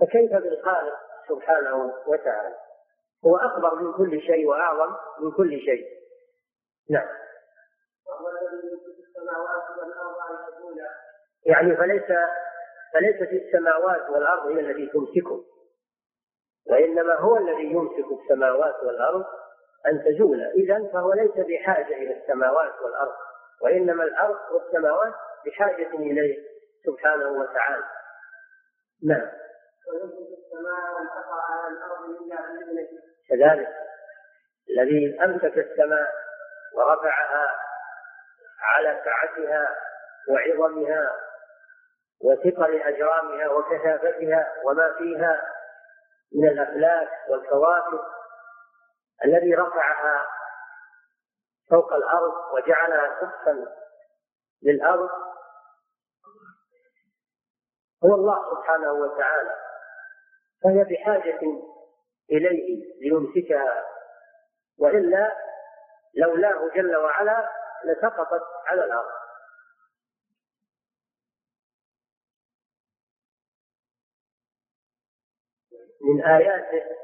فكيف 0.00 0.32
بالخالق 0.32 0.98
سبحانه 1.28 1.94
وتعالى؟ 2.06 2.56
هو 3.26 3.36
أكبر 3.36 3.74
من 3.74 3.92
كل 3.92 4.20
شيء 4.20 4.48
وأعظم 4.48 4.96
من 5.20 5.32
كل 5.32 5.50
شيء. 5.50 5.86
نعم. 6.90 7.08
يعني 11.46 11.76
فليس 11.76 12.02
فليست 12.94 13.32
السماوات 13.32 14.10
والأرض 14.10 14.46
هي 14.46 14.60
التي 14.60 14.86
تمسكه. 14.86 15.44
وإنما 16.70 17.14
هو 17.14 17.36
الذي 17.36 17.64
يمسك 17.64 18.20
السماوات 18.22 18.74
والأرض 18.82 19.24
أن 19.86 20.04
تزول 20.04 20.42
إذا 20.42 20.90
فهو 20.92 21.12
ليس 21.12 21.30
بحاجة 21.36 21.96
إلى 21.96 22.20
السماوات 22.20 22.80
والأرض. 22.82 23.14
وإنما 23.62 24.04
الأرض 24.04 24.38
والسماوات 24.52 25.14
بحاجة 25.46 25.88
إليه 25.94 26.36
سبحانه 26.86 27.28
وتعالى. 27.28 27.84
نعم. 29.04 29.30
كذلك. 33.28 33.68
الذي 34.70 35.24
أمسك 35.24 35.58
السماء 35.58 36.08
ورفعها 36.74 37.69
على 38.62 39.02
سعتها 39.04 39.76
وعظمها 40.28 41.16
وثقل 42.20 42.82
أجرامها 42.82 43.48
وكثافتها 43.48 44.54
وما 44.64 44.94
فيها 44.98 45.42
من 46.34 46.48
الأفلاك 46.48 47.08
والكواكب 47.28 48.00
الذي 49.24 49.54
رفعها 49.54 50.26
فوق 51.70 51.92
الأرض 51.92 52.32
وجعلها 52.52 53.20
سقفا 53.20 53.66
للأرض 54.62 55.10
هو 58.04 58.14
الله 58.14 58.54
سبحانه 58.54 58.92
وتعالى. 58.92 59.56
فهي 60.64 60.84
بحاجة 60.84 61.40
إليه 62.30 62.84
ليمسكها. 63.00 63.84
وإلا 64.78 65.36
لولاه 66.16 66.68
جل 66.74 66.96
وعلا 66.96 67.59
لسقطت 67.84 68.42
على 68.66 68.84
الأرض. 68.84 69.20
من 76.00 76.24
آياته 76.24 76.96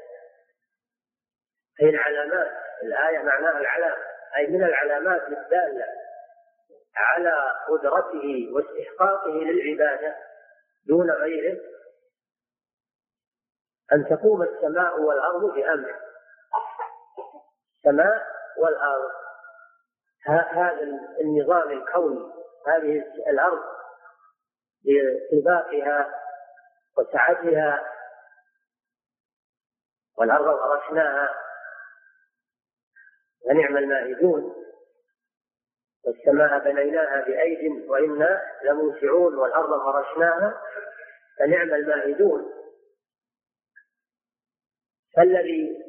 أي 1.81 1.89
العلامات 1.89 2.51
الآية 2.83 3.19
معناها 3.19 3.59
العلامة 3.59 4.03
أي 4.37 4.47
من 4.47 4.63
العلامات 4.63 5.21
الدالة 5.21 5.85
على 6.95 7.33
قدرته 7.69 8.53
واستحقاقه 8.53 9.29
للعبادة 9.29 10.15
دون 10.87 11.11
غيره؟ 11.11 11.61
أن 13.93 14.05
تقوم 14.09 14.41
السماء 14.43 14.99
والأرض 14.99 15.53
بأمره. 15.53 15.99
السماء 17.77 18.27
والأرض. 18.57 19.26
هذا 20.27 20.71
النظام 21.21 21.71
الكوني. 21.71 22.37
هذه 22.67 23.03
الأرض 23.29 23.63
بطباقها 24.83 26.21
وسعتها 26.97 27.93
والأرض 30.17 30.45
غرسناها 30.45 31.29
فنعم 33.45 33.77
المائدون 33.77 34.55
والسماء 36.05 36.59
بنيناها 36.59 37.21
بأيد 37.21 37.89
وإنا 37.89 38.41
لموسعون 38.63 39.35
والأرض 39.35 39.69
فرشناها 39.83 40.61
فنعم 41.39 41.73
المائدون 41.73 42.53
فالذي 45.15 45.83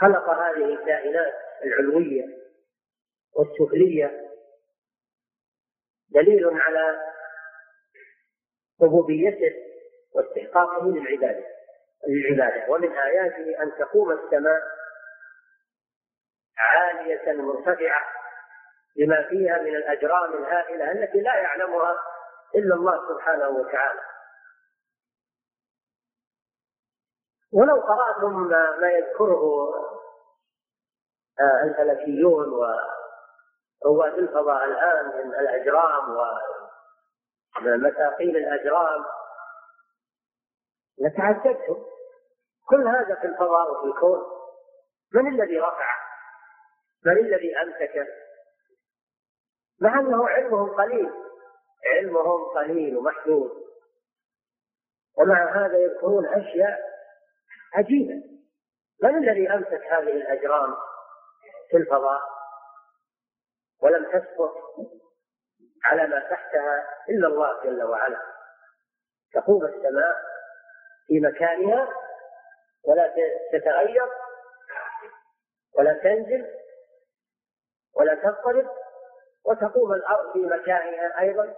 خلق 0.00 0.30
هذه 0.30 0.64
الكائنات 0.64 1.43
العلوية 1.64 2.24
والسفلية 3.32 4.30
دليل 6.08 6.60
على 6.60 7.12
ربوبيته 8.82 9.54
واستحقاقه 10.14 10.86
للعبادة 10.86 11.44
للعبادة 12.08 12.72
ومن 12.72 12.92
آياته 12.92 13.62
أن 13.62 13.72
تقوم 13.78 14.12
السماء 14.12 14.62
عالية 16.58 17.32
مرتفعة 17.32 18.02
بما 18.96 19.28
فيها 19.28 19.62
من 19.62 19.76
الأجرام 19.76 20.32
الهائلة 20.32 20.92
التي 20.92 21.20
لا 21.20 21.34
يعلمها 21.34 21.94
إلا 22.54 22.74
الله 22.74 23.08
سبحانه 23.08 23.48
وتعالى. 23.48 24.00
ولو 27.52 27.80
قرأتم 27.80 28.48
ما, 28.80 28.90
يذكره 28.90 29.40
الفلكيون 31.40 32.48
ورواد 32.48 34.18
الفضاء 34.18 34.64
الآن 34.64 35.06
من 35.06 35.34
الأجرام 35.34 36.16
ومثاقيل 37.62 38.36
الأجرام. 38.36 39.04
لتعجبتم 40.98 41.84
كل 42.68 42.88
هذا 42.88 43.14
في 43.14 43.26
الفضاء 43.26 43.72
وفي 43.72 43.86
الكون. 43.86 44.22
من 45.14 45.34
الذي 45.34 45.58
رفعه؟ 45.58 45.98
من 47.04 47.18
الذي 47.18 47.62
أمسكه؟ 47.62 48.06
مع 49.80 50.00
أنه 50.00 50.28
علمهم 50.28 50.74
قليل. 50.74 51.10
علمهم 51.92 52.44
قليل 52.44 52.96
ومحدود. 52.96 53.64
ومع 55.18 55.66
هذا 55.66 55.78
يذكرون 55.78 56.26
أشياء 56.26 56.80
عجيبة. 57.74 58.22
من 59.02 59.16
الذي 59.16 59.50
أمسك 59.54 59.86
هذه 59.90 60.12
الأجرام؟ 60.12 60.76
في 61.74 61.80
الفضاء 61.80 62.20
ولم 63.82 64.04
تسقط 64.04 64.54
على 65.84 66.06
ما 66.06 66.18
تحتها 66.18 67.04
إلا 67.08 67.26
الله 67.28 67.62
جل 67.64 67.82
وعلا. 67.82 68.22
تقوم 69.32 69.64
السماء 69.64 70.16
في 71.06 71.20
مكانها 71.20 71.88
ولا 72.84 73.08
وتقوم 79.44 79.92
الأرض 79.92 80.32
في 80.32 80.38
مكانها 80.38 81.20
أيضا. 81.20 81.54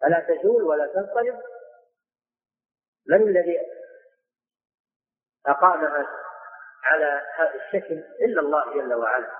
فلا 0.00 0.20
تزول 0.20 0.62
ولا 0.62 0.86
تضطرب 0.86 1.42
من 3.06 3.22
الذي 3.22 3.58
أقامها 5.46 6.31
على 6.82 7.22
هذا 7.36 7.54
الشكل 7.54 7.94
إلا 8.20 8.40
الله 8.40 8.74
جل 8.74 8.94
وعلا. 8.94 9.30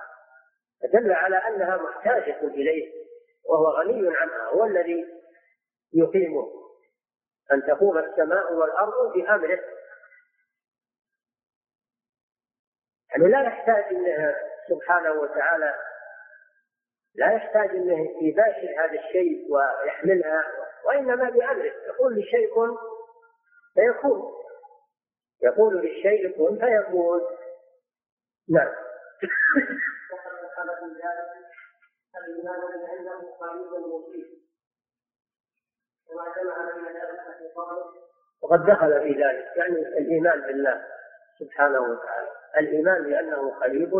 فدل 0.81 1.11
على 1.11 1.37
أنها 1.37 1.77
محتاجة 1.77 2.39
إليه 2.41 2.93
وهو 3.45 3.67
غني 3.67 4.17
عنها 4.17 4.43
هو 4.43 4.65
الذي 4.65 5.05
يقيمه. 5.93 6.51
أن 7.51 7.63
تقوم 7.63 7.97
السماء 7.97 8.53
والأرض 8.53 9.13
بأمره. 9.13 9.59
يعني 13.11 13.31
لا 13.31 13.41
يحتاج 13.43 13.83
انها 13.83 14.35
سبحانه 14.69 15.11
وتعالى. 15.11 15.75
لا 17.15 17.31
يحتاج 17.31 17.69
انه 17.69 18.21
يباشر 18.21 18.75
هذا 18.79 18.99
الشيء 18.99 19.47
ويحملها 19.53 20.43
وإنما 20.85 21.29
بأمره. 21.29 21.73
يقول 21.87 22.15
للشيء 22.15 22.55
كن 22.55 22.77
فيكون 23.73 24.42
يقول 25.43 25.75
للشيء 25.75 26.37
كن 26.37 26.59
فيكون. 26.59 27.21
نعم. 28.49 28.73
وقد 38.41 38.65
دخل 38.65 38.99
في 39.01 39.09
ذلك 39.09 39.57
يعني 39.57 39.77
الإيمان 39.97 40.41
بالله 40.41 40.85
سبحانه 41.39 41.81
وتعالى. 41.81 42.31
الإيمان 42.57 43.03
بأنه 43.03 43.59
قريب 43.59 43.93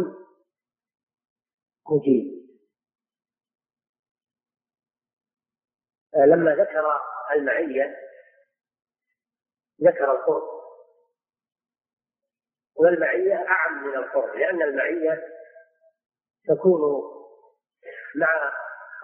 مجيب. 1.89 2.43
آه، 6.15 6.25
لما 6.25 6.55
ذكر 6.55 7.01
المعية 7.35 7.95
ذكر 9.83 10.11
القرب 10.11 10.62
والمعية 12.84 13.45
أعم 13.47 13.88
من 13.88 13.95
القرب 13.95 14.36
لأن 14.36 14.61
المعية 14.61 15.23
تكون 16.47 16.81
مع 18.15 18.51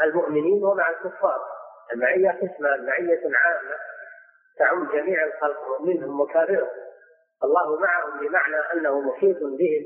المؤمنين 0.02 0.64
ومع 0.64 0.90
الكفار. 0.90 1.40
المعية 1.94 2.30
قسمان 2.32 2.86
معية 2.86 3.22
عامة 3.36 3.76
تعم 4.58 4.92
جميع 4.92 5.26
الخلق 5.26 5.82
منهم 5.82 6.20
وكافرهم 6.22 6.70
الله 7.44 7.80
معهم 7.80 8.20
بمعنى 8.20 8.56
أنه 8.74 9.00
محيط 9.02 9.38
بهم 9.38 9.86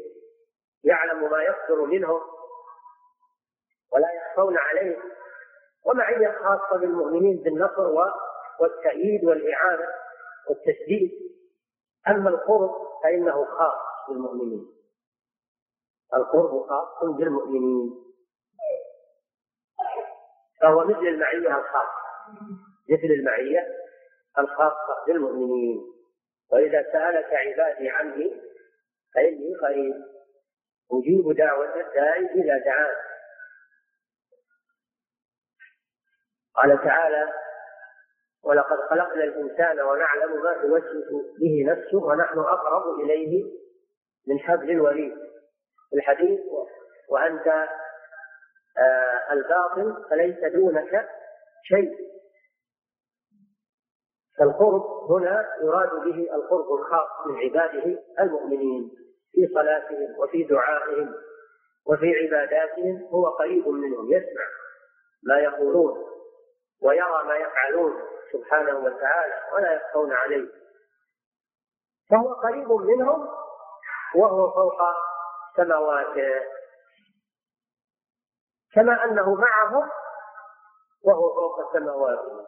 يعلم 0.83 1.31
ما 1.31 1.43
يصدر 1.43 1.85
منهم 1.85 2.21
ولا 3.93 4.07
يخفون 4.13 4.57
عليه 4.57 4.97
ومعية 5.85 6.37
خاصة 6.43 6.79
بالمؤمنين 6.79 7.43
بالنصر 7.43 7.91
والتأييد 8.59 9.25
والإعانة 9.25 9.87
والتسديد 10.49 11.11
أما 12.07 12.29
القرب 12.29 12.92
فإنه 13.03 13.45
خاص 13.45 14.09
بالمؤمنين. 14.09 14.67
القرب 16.13 16.67
خاص 16.69 17.03
بالمؤمنين. 17.17 18.03
فهو 20.61 20.85
مثل 20.85 21.07
المعية 21.07 21.57
الخاصة. 21.57 22.03
مثل 22.89 23.13
المعية 23.19 23.67
الخاصة 24.39 25.05
بالمؤمنين. 25.07 25.81
وإذا 26.51 26.83
سألك 26.91 27.33
عبادي 27.33 27.89
عني 27.89 28.41
فإني 29.15 29.55
قريب. 29.61 29.95
أجيب 30.91 31.37
دعوة 31.37 31.75
الداعي 31.81 32.25
إذا 32.25 32.57
دعان 32.65 32.95
قال 36.55 36.83
تعالى 36.83 37.33
ولقد 38.45 38.77
خلقنا 38.89 39.23
الإنسان 39.23 39.81
ونعلم 39.81 40.43
ما 40.43 40.53
توسوس 40.53 41.25
به 41.39 41.65
نفسه 41.67 41.97
ونحن 41.97 42.39
أقرب 42.39 42.99
إليه 42.99 43.51
من 44.27 44.39
حبل 44.39 44.71
الوريد 44.71 45.13
الحديث 45.93 46.39
وأنت 47.09 47.47
آه 48.77 49.33
الباطل 49.33 50.09
فليس 50.09 50.53
دونك 50.53 51.09
شيء. 51.63 52.13
فالقرب 54.39 55.11
هنا 55.11 55.49
يراد 55.63 55.89
به 55.89 56.35
القرب 56.35 56.73
الخاص 56.79 57.27
من 57.27 57.35
عباده 57.37 57.99
المؤمنين 58.19 58.91
في 59.31 59.47
صلاتهم 59.53 60.19
وفي 60.19 60.43
دعائهم 60.43 61.13
وفي 61.87 62.13
عباداتهم 62.15 63.07
هو 63.13 63.25
قريب 63.25 63.67
منهم 63.67 64.11
يسمع 64.13 64.45
ما 65.23 65.39
يقولون 65.39 66.05
ويرى 66.81 67.23
ما 67.27 67.35
يفعلون. 67.35 67.93
سبحانه 68.33 68.77
وتعالى 68.77 69.33
ولا 69.53 69.73
يخفون 69.73 70.13
عليه. 70.13 70.49
فهو 72.09 72.33
قريب 72.33 72.71
منهم 72.71 73.27
وهو 74.15 74.51
فوق 74.51 74.79
سماواته 75.55 76.43
كما 78.73 79.03
أنه 79.03 79.35
معهم 79.35 79.89
وهو 81.03 81.33
فوق 81.33 81.73
سماواته 81.73 82.47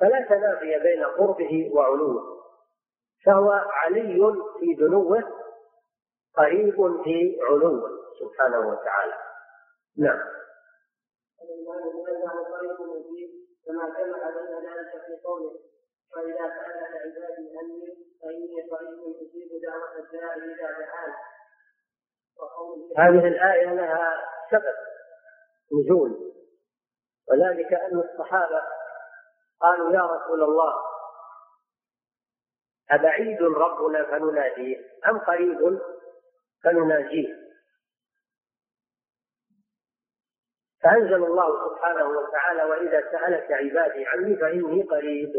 فلا 0.00 0.26
تنافي 0.28 0.78
بين 0.78 1.04
قربه 1.04 1.70
وعلوه. 1.74 2.36
فهو 3.26 3.50
علي 3.52 4.34
في 4.60 4.74
دنوه 4.74 5.22
قريب 6.36 7.02
في 7.04 7.40
علوه 7.42 7.90
سبحانه 8.20 8.58
وتعالى. 8.58 9.14
نعم. 9.98 10.36
كما 13.66 13.84
جمع 13.88 14.30
بين 14.30 14.68
ذلك 14.68 14.90
في 15.06 15.16
قوله 15.24 15.60
واذا 16.16 16.48
سالك 16.48 16.92
عبادي 17.04 17.58
عني 17.58 17.96
فإني 18.22 18.70
قريب 18.70 19.16
أجيب 19.20 19.62
دعوة 19.62 19.98
الداعي 19.98 20.54
اذا 20.54 20.70
دعان 20.78 21.12
هذه 22.98 23.28
الآية 23.28 23.74
لها 23.74 24.28
سبب 24.50 24.74
نزول. 25.72 26.32
وذلك 27.28 27.72
أن 27.72 27.98
الصحابة 27.98 28.62
قالوا 29.60 29.92
يا 29.92 30.02
رسول 30.02 30.42
الله 30.42 30.74
أبعيد 32.90 33.42
ربنا 33.42 34.04
فنناديه؟ 34.04 34.76
أم 35.08 35.18
قريب 35.18 35.80
فنناجيه؟ 36.64 37.45
فأنزل 40.86 41.24
الله 41.24 41.68
سبحانه 41.68 42.08
وتعالى 42.08 42.64
وإذا 42.64 43.10
سألك 43.10 43.52
عبادي 43.52 44.06
عني 44.06 44.36
فإني 44.36 44.82
قريب 44.82 45.30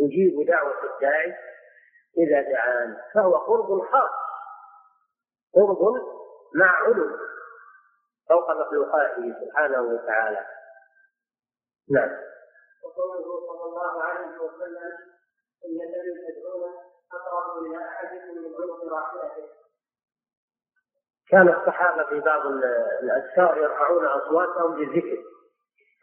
أجيب 0.00 0.46
دعوة 0.48 0.94
الداعي 0.94 1.34
إذا 2.18 2.50
دعان 2.52 2.96
فهو 3.14 3.36
قرب 3.36 3.80
خاص 3.80 4.10
قرب 5.54 5.78
مع 6.54 6.66
علو 6.66 7.18
فوق 8.28 8.50
مخلوقاته 8.50 9.34
سبحانه 9.44 9.82
وتعالى. 9.82 10.46
نعم. 11.90 12.10
وقوله 12.84 13.46
صلى 13.46 13.64
الله 13.64 14.02
عليه 14.02 14.38
وسلم 14.38 14.92
إن 15.64 15.78
الذي 15.88 16.12
تدعون 16.26 16.74
أقرب 17.12 17.66
إلى 17.66 17.84
أحدكم 17.84 18.34
من 18.34 18.54
عنق 18.54 18.92
راحلته. 18.94 19.61
كان 21.30 21.48
الصحابة 21.48 22.04
في 22.04 22.20
بعض 22.20 22.46
الأذكار 23.02 23.58
يرفعون 23.58 24.04
أصواتهم 24.06 24.74
بالذكر 24.74 25.18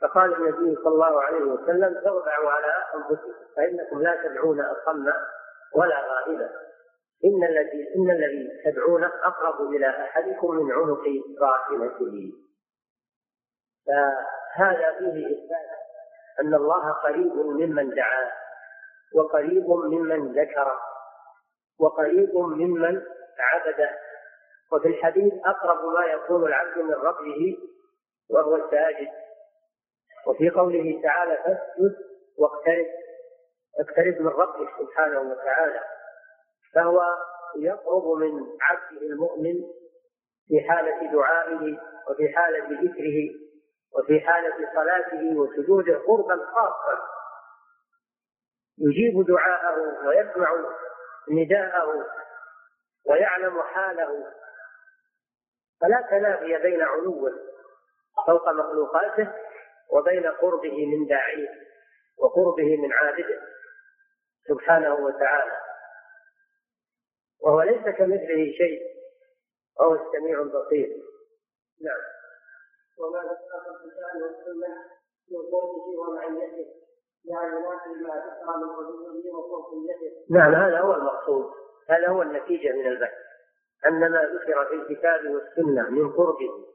فقال 0.01 0.33
النبي 0.33 0.75
صلى 0.75 0.93
الله 0.93 1.21
عليه 1.21 1.41
وسلم 1.41 1.97
ارفعوا 1.97 2.49
على 2.49 2.73
أنفسكم 2.95 3.33
فإنكم 3.55 4.01
لا 4.01 4.23
تدعون 4.23 4.59
أصم 4.61 5.05
ولا 5.75 5.99
غائبا 5.99 6.49
إن 7.25 7.43
الذي 7.43 7.87
إن 7.95 8.11
الذي 8.11 8.49
تدعون 8.65 9.03
أقرب 9.03 9.61
إلى 9.61 9.89
أحدكم 9.89 10.55
من 10.55 10.71
عنق 10.71 11.03
راحلته 11.41 12.33
فهذا 13.87 14.91
فيه 14.99 15.25
إثبات 15.25 15.69
أن 16.39 16.53
الله 16.53 16.91
قريب 16.91 17.35
ممن 17.35 17.89
دعاه 17.95 18.31
وقريب 19.15 19.69
ممن 19.69 20.31
ذكره 20.41 20.79
وقريب 21.79 22.35
ممن 22.35 23.01
عبده. 23.39 23.89
وفي 24.71 24.87
الحديث 24.87 25.33
أقرب 25.45 25.93
ما 25.93 26.05
يكون 26.05 26.47
العبد 26.47 26.77
من 26.77 26.93
ربه 26.93 27.57
وهو 28.29 28.69
ساجد 28.71 29.09
وفي 30.27 30.49
قوله 30.49 31.01
تعالى 31.03 31.37
فاسجد 31.37 31.95
واقترب 32.37 32.85
اقترب 33.79 34.21
من 34.21 34.27
ربك 34.27 34.69
سبحانه 34.79 35.19
وتعالى. 35.19 35.83
فهو 36.75 37.01
يقرب 37.55 38.07
من 38.07 38.47
عبده 38.61 39.01
المؤمن 39.01 39.53
في 40.47 40.61
حالة 40.69 41.11
دعائه 41.11 41.77
وفي 42.09 42.29
حالة 42.35 42.65
ذكره 42.81 43.29
وفي 43.95 44.19
حالة 44.19 44.73
صلاته 44.73 45.37
وسجوده 45.39 45.97
قربا 46.07 46.45
خاصا. 46.45 46.99
يجيب 48.77 49.25
دعاءه 49.27 50.07
ويسمع 50.07 50.55
نداءه 51.29 52.05
ويعلم 53.05 53.61
حاله 53.61 54.25
فلا 55.81 56.07
تنافي 56.09 56.57
بين 56.57 56.81
علوه 56.81 57.31
فوق 58.27 58.49
مخلوقاته 58.49 59.33
وبين 59.89 60.27
قربه 60.27 60.85
من 60.85 61.07
داعيه 61.07 61.49
وقربه 62.17 62.77
من 62.77 62.93
عابده 62.93 63.41
سبحانه 64.47 64.93
وتعالى. 64.93 65.57
وهو 67.41 67.61
ليس 67.61 67.95
كمثله 67.95 68.51
شيء 68.57 68.81
وهو 69.79 69.95
السميع 69.95 70.41
البصير. 70.41 70.89
نعم. 71.81 72.01
وما 72.99 73.19
ذكر 73.19 73.71
الكتاب 73.71 74.21
والسنة 74.21 74.75
من 75.31 75.51
قوله 75.51 75.99
ومعيته. 75.99 76.67
يعني 77.25 77.55
ما 77.55 77.75
ذكر 77.75 78.57
من 78.57 78.75
حدوده 78.75 79.31
وفوقيته 79.37 80.25
نعم 80.29 80.55
هذا 80.55 80.79
هو 80.79 80.93
المقصود. 80.93 81.51
هذا 81.89 82.07
هو 82.07 82.21
النتيجة 82.21 82.71
من 82.71 82.87
البحث. 82.87 83.28
أن 83.85 84.11
ما 84.11 84.21
ذكر 84.23 84.65
في 84.65 84.73
الكتاب 84.73 85.25
والسنة 85.25 85.89
من 85.89 86.11
قربه 86.13 86.65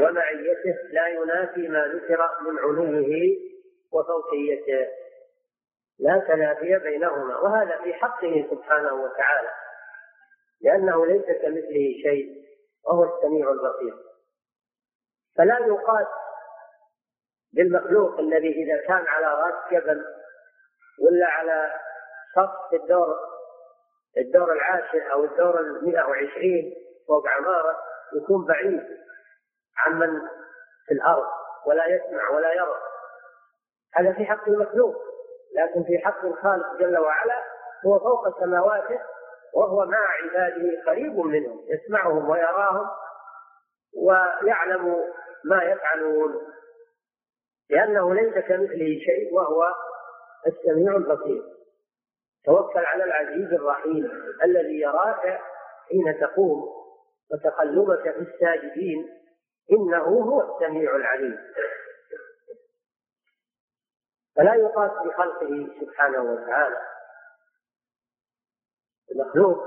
ومعيته 0.00 0.78
لا 0.92 1.08
ينافي 1.08 1.68
ما 1.68 1.86
ذكر 1.86 2.28
من 2.40 2.58
علوه 2.58 3.36
وفوقيته. 3.92 4.88
لا 5.98 6.18
تنافي 6.28 6.78
بينهما 6.78 7.36
وهذا 7.36 7.82
في 7.82 7.94
حقه 7.94 8.46
سبحانه 8.50 8.94
وتعالى 8.94 9.50
لأنه 10.60 11.06
ليس 11.06 11.24
كمثله 11.24 11.94
شيء 12.02 12.44
وهو 12.84 13.04
السميع 13.04 13.50
البصير. 13.50 13.94
فلا 15.36 15.58
يقاس 15.58 16.06
بالمخلوق 17.52 18.18
الذي 18.18 18.52
إذا 18.52 18.86
كان 18.86 19.06
على 19.06 19.26
رأس 19.26 19.72
جبل 19.72 20.04
ولا 21.00 21.26
على 21.26 21.72
سقف 22.34 22.82
الدور 22.82 23.16
الدور 24.18 24.52
العاشر 24.52 25.12
أو 25.12 25.24
الدور 25.24 25.60
المئة 25.60 26.04
وعشرين 26.04 26.74
فوق 27.08 27.28
عمارة 27.28 27.76
يكون 28.16 28.44
بعيد 28.44 28.82
عمن 29.78 30.20
في 30.86 30.94
الأرض 30.94 31.26
ولا 31.66 31.86
يسمع 31.86 32.30
ولا 32.30 32.52
يرى. 32.52 32.76
هذا 33.94 34.12
في 34.12 34.24
حق 34.24 34.48
المخلوق 34.48 34.96
لكن 35.56 35.84
في 35.84 35.98
حق 35.98 36.24
الخالق 36.24 36.76
جل 36.80 36.98
وعلا 36.98 37.42
هو 37.86 37.98
فوق 37.98 38.40
سماواته 38.40 39.00
وهو 39.54 39.86
مع 39.86 39.98
عباده 39.98 40.82
قريب 40.86 41.18
منهم 41.18 41.64
يسمعهم 41.68 42.30
ويراهم 42.30 42.90
ويعلم 43.96 45.04
ما 45.44 45.62
يفعلون. 45.62 46.34
لأنه 47.70 48.14
ليس 48.14 48.34
كمثله 48.34 49.00
شيء 49.04 49.34
وهو 49.34 49.74
السميع 50.46 50.96
البصير. 50.96 51.42
توكل 52.44 52.84
على 52.84 53.04
العزيز 53.04 53.52
الرحيم 53.52 54.10
الذي 54.44 54.80
يراك 54.80 55.40
حين 55.88 56.20
تقوم 56.20 56.80
وتقلبك 57.32 58.02
في 58.02 58.20
الساجدين 58.20 59.20
إنه 59.72 60.04
هو 60.04 60.40
السميع 60.40 60.96
العليم. 60.96 61.38
فلا 64.36 64.54
يقاس 64.54 64.90
بخلقه 64.90 65.68
سبحانه 65.80 66.22
وتعالى. 66.22 66.80
المخلوق 69.10 69.58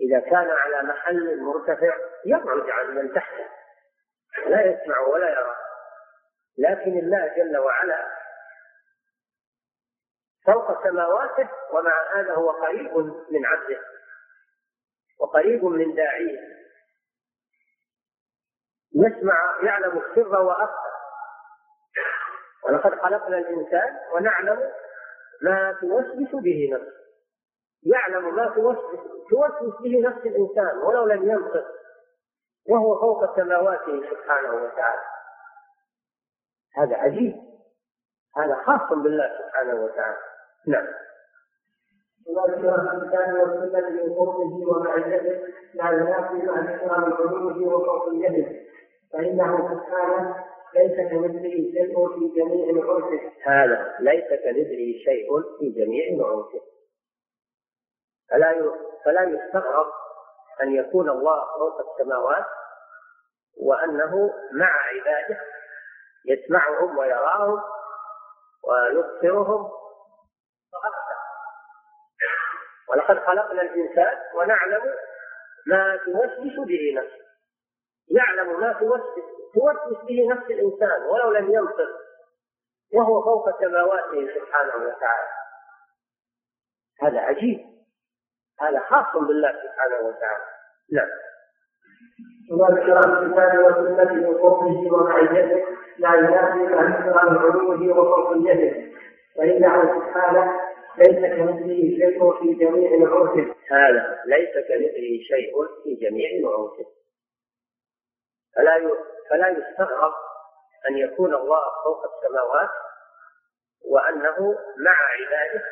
إذا 0.00 0.20
كان 0.20 0.50
على 0.50 0.82
محل 0.82 1.40
مرتفع 1.40 1.96
يبعد 2.26 2.70
عن 2.70 2.94
من 2.94 3.14
تحته. 3.14 3.48
لا 4.46 4.62
يسمع 4.62 5.00
ولا 5.00 5.30
يرى. 5.30 5.56
لكن 6.58 6.98
الله 6.98 7.34
جل 7.36 7.58
وعلا 7.58 8.11
فوق 10.46 10.82
سماواته 10.82 11.48
ومع 11.72 11.92
هذا 12.16 12.34
هو 12.34 12.50
قريب 12.50 12.96
من 13.30 13.46
عبده 13.46 13.80
وقريب 15.20 15.64
من 15.64 15.94
داعيه. 15.94 16.38
يسمع 18.94 19.58
يعلم 19.62 19.98
السر 19.98 20.42
وأخفى. 20.42 20.92
ولقد 22.64 23.00
خلقنا 23.00 23.38
الإنسان 23.38 24.00
ونعلم 24.14 24.72
ما 25.42 25.72
توسوس 25.80 26.42
به 26.42 26.68
نفسه. 26.72 27.02
يعلم 27.82 28.34
ما 28.36 28.46
توسوس 28.46 29.00
توسوس 29.30 29.82
به 29.82 30.00
نفس 30.00 30.26
الإنسان 30.26 30.78
ولو 30.78 31.06
لم 31.06 31.30
ينطق. 31.30 31.66
وهو 32.68 33.00
فوق 33.00 33.36
سماواته 33.36 34.10
سبحانه 34.10 34.54
وتعالى. 34.54 35.02
هذا 36.76 36.96
عجيب. 36.96 37.36
هذا 38.36 38.54
خاص 38.54 38.98
بالله 38.98 39.38
سبحانه 39.38 39.74
وتعالى. 39.74 40.31
نعم. 40.66 40.86
وذلك 42.26 42.58
الكتاب 42.58 43.34
والسنة 43.34 43.90
من 43.90 44.14
قربه 44.14 44.70
ومعيته 44.70 45.40
لا 45.74 45.90
ينافي 45.90 46.34
ما 46.34 46.72
ذكر 46.72 46.98
من 46.98 47.12
علومه 47.12 47.74
وفوقيته 47.74 48.60
فإنه 49.12 49.68
سبحانه 49.74 50.44
ليس 50.74 51.10
كمثله 51.10 51.72
شيء 51.72 52.08
في 52.14 52.28
جميع 52.40 52.70
نعوته. 52.82 53.20
هذا 53.44 53.94
ليس 54.00 54.24
كمثله 54.24 55.04
شيء 55.04 55.28
في 55.58 55.70
جميع 55.70 56.16
نعوته. 56.16 56.60
فلا 58.30 58.72
فلا 59.04 59.22
يستغرب 59.22 59.86
أن 60.62 60.74
يكون 60.74 61.10
الله 61.10 61.44
فوق 61.58 61.90
السماوات 61.90 62.44
وأنه 63.56 64.30
مع 64.52 64.70
عباده 64.88 65.40
يسمعهم 66.26 66.98
ويراهم 66.98 67.60
ويبصرهم 68.64 69.70
ولقد 72.92 73.18
خلقنا 73.18 73.62
الإنسان 73.62 74.18
ونعلم 74.34 74.82
ما 75.66 75.96
توسوس 75.96 76.66
به 76.68 76.94
نفسه. 76.96 77.22
يعلم 78.10 78.60
ما 78.60 78.72
توسوس 78.72 79.24
توسوس 79.54 80.04
به 80.04 80.28
نفس 80.30 80.50
الإنسان 80.50 81.02
ولو 81.02 81.30
لم 81.30 81.52
ينطق 81.52 81.90
وهو 82.94 83.22
فوق 83.22 83.60
سماواته 83.60 84.34
سبحانه 84.34 84.76
وتعالى. 84.76 85.28
هذا 87.02 87.20
عجيب. 87.20 87.60
هذا 88.60 88.80
خاص 88.80 89.22
بالله 89.22 89.52
سبحانه 89.52 90.08
وتعالى. 90.08 90.44
نعم. 90.92 91.08
وذلك 92.50 92.84
في 92.84 93.08
الكتاب 93.08 93.58
والسنة 93.58 94.12
من 94.12 94.38
قربه 94.38 94.92
ومعيته 94.92 95.64
لا 95.98 96.14
ينافي 96.14 96.58
من 96.58 97.12
علوه 97.18 97.98
وفوقيته 97.98 98.92
فإنه 99.36 100.00
سبحانه 100.00 100.60
ليس 100.98 101.18
كمثله 101.18 101.80
شيء 101.98 102.32
في 102.40 102.54
جميع 102.54 102.90
نعوته 102.96 103.54
هذا 103.70 104.20
ليس 104.26 104.52
كمثله 104.68 105.18
شيء 105.22 105.52
في 105.82 105.94
جميع 105.94 106.30
نعوته 106.42 106.86
فلا 108.56 108.90
فلا 109.30 109.48
يستغرب 109.48 110.12
أن 110.88 110.98
يكون 110.98 111.34
الله 111.34 111.62
فوق 111.84 112.02
السماوات 112.14 112.68
وأنه 113.84 114.58
مع 114.78 114.96
عباده 115.20 115.62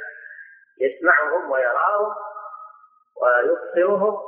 يسمعهم 0.80 1.50
ويراهم 1.50 2.14
ويبصرهم 3.22 4.18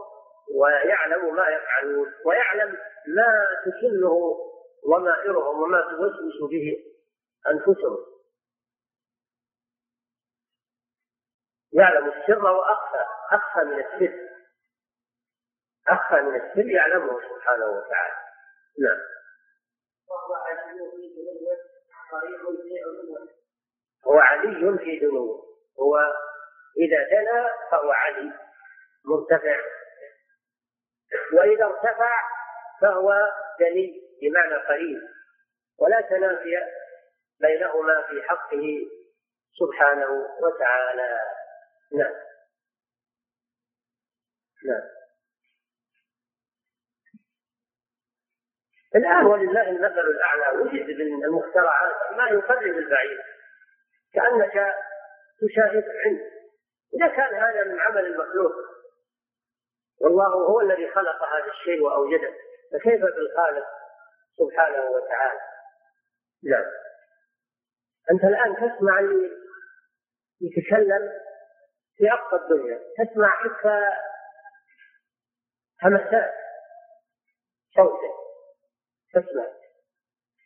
ويعلم 0.55 1.35
ما 1.35 1.49
يفعلون 1.49 2.13
ويعلم 2.25 2.77
ما 3.07 3.47
تكله 3.67 4.39
ضمائرهم 4.91 5.63
وما 5.63 5.81
توسوس 5.81 6.51
به 6.51 6.77
أنفسهم. 7.51 8.12
يعلم 11.73 12.09
السر 12.09 12.47
وأخفى 12.47 13.05
أخفى 13.33 13.65
من 13.65 13.81
السر. 13.81 14.29
أخفى 15.89 16.15
من 16.15 16.41
السر 16.41 16.71
يعلمه 16.71 17.21
سبحانه 17.21 17.67
وتعالى. 17.67 18.17
نعم. 18.79 18.99
وهو 20.09 20.35
علي 20.35 20.91
في 20.91 21.15
دنوه 21.17 21.57
قريب 22.13 22.41
في 22.63 23.33
هو 24.07 24.19
علي 24.19 24.79
في 24.79 24.99
دنوه 24.99 25.43
هو 25.81 25.99
إذا 26.79 27.09
دنا 27.11 27.51
فهو 27.71 27.91
علي. 27.91 28.33
مرتفع. 29.05 29.57
وإذا 31.33 31.65
ارتفع 31.65 32.21
فهو 32.81 33.15
دني 33.61 34.03
بمعنى 34.23 34.55
قريب. 34.55 35.03
ولا 35.79 36.01
تنافي 36.01 36.57
بينهما 37.41 38.03
في 38.03 38.23
حقه 38.23 38.87
سبحانه 39.59 40.11
وتعالى. 40.41 41.32
نعم. 41.95 42.15
نعم. 44.65 44.83
الآن 48.97 49.27
ولله 49.27 49.71
المثل 49.71 50.01
الأعلى. 50.01 50.59
وجد 50.59 51.01
من 51.01 51.25
المخترعات 51.25 52.13
ما 52.17 52.29
يقرب 52.29 52.77
البعيد 52.77 53.19
كأنك 54.15 54.75
تشاهد 55.41 55.85
عنه 56.05 56.21
إذا 56.95 57.09
كان 57.09 57.35
هذا 57.35 57.65
من 57.65 57.81
عمل 57.81 58.07
المخلوق 58.07 58.53
والله 60.01 60.35
هو 60.35 60.61
الذي 60.61 60.91
خلق 60.91 61.25
هذا 61.25 61.51
الشيء 61.51 61.83
وأوجده. 61.83 62.35
فكيف 62.73 63.01
بالخالق 63.01 63.67
سبحانه 64.39 64.85
وتعالى؟ 64.85 65.41
نعم. 66.45 66.65
أنت 68.11 68.25
الآن 68.25 68.57
تسمع 68.57 69.01
يتكلم 70.41 71.13
في 71.97 72.13
أقصى 72.13 72.37
الدنيا. 72.37 72.81
تسمع 72.99 73.29
حتى 73.29 73.91
همسات. 75.83 76.35
صوته 77.77 78.15
تسمع. 79.15 79.47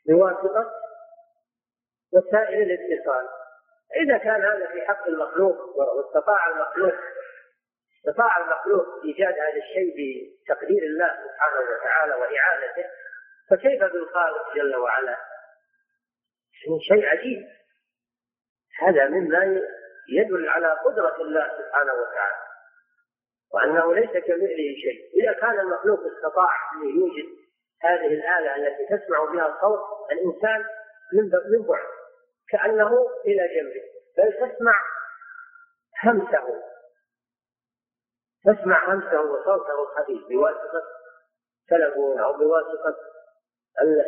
بواسطة 0.07 0.72
وسائل 2.12 2.70
الاتصال. 2.70 3.28
إذا 3.97 4.18
كان 4.18 4.44
هذا 4.44 4.66
في 4.72 4.86
حق 4.86 5.07
المخلوق 5.07 5.57
واستطاع 5.76 6.49
المخلوق 6.49 6.94
استطاع 7.99 8.36
المخلوق 8.36 9.05
إيجاد 9.05 9.34
هذا 9.34 9.57
الشيء 9.57 9.94
بتقدير 9.97 10.82
الله 10.82 11.09
سبحانه 11.09 11.61
وتعالى 11.61 12.14
وإعانته 12.14 12.90
فكيف 13.51 13.92
بالخالق 13.92 14.55
جل 14.55 14.76
وعلا؟ 14.76 15.16
شيء 16.88 17.07
عجيب. 17.07 17.47
هذا 18.78 19.09
مما 19.09 19.62
يدل 20.09 20.48
على 20.48 20.72
قدرة 20.84 21.16
الله 21.20 21.59
سبحانه 21.59 21.92
وتعالى 21.92 22.46
وأنه 23.54 23.94
ليس 23.94 24.11
كمثله 24.11 24.74
شيء. 24.82 25.11
إذا 25.14 25.32
كان 25.32 25.61
المخلوق 25.61 26.00
استطاع 26.16 26.50
أن 26.74 26.88
يوجد 27.00 27.26
هذه 27.82 28.07
الآلة 28.07 28.57
التي 28.57 28.96
تسمع 28.96 29.24
بها 29.24 29.57
الصوت 29.57 29.80
الإنسان 30.12 30.64
من 31.12 31.62
بعد 31.62 31.86
كأنه 32.48 33.07
إلى 33.24 33.48
جنبه. 33.54 33.82
بل 34.16 34.32
تسمع 34.32 34.74
همسه 36.04 36.62
تسمع 38.44 38.94
همسه 38.94 39.20
وصوته 39.20 39.82
الخفيف 39.82 40.28
بواسطة 40.28 40.82
تلفون 41.68 42.20
أو 42.20 42.32
بواسطة 42.32 42.96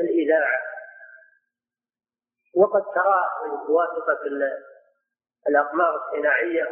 الإذاعة. 0.00 0.60
وقد 2.56 2.82
ترى 2.94 3.24
بواسطة 3.68 4.26
الأقمار 5.48 5.96
الصناعية 5.96 6.64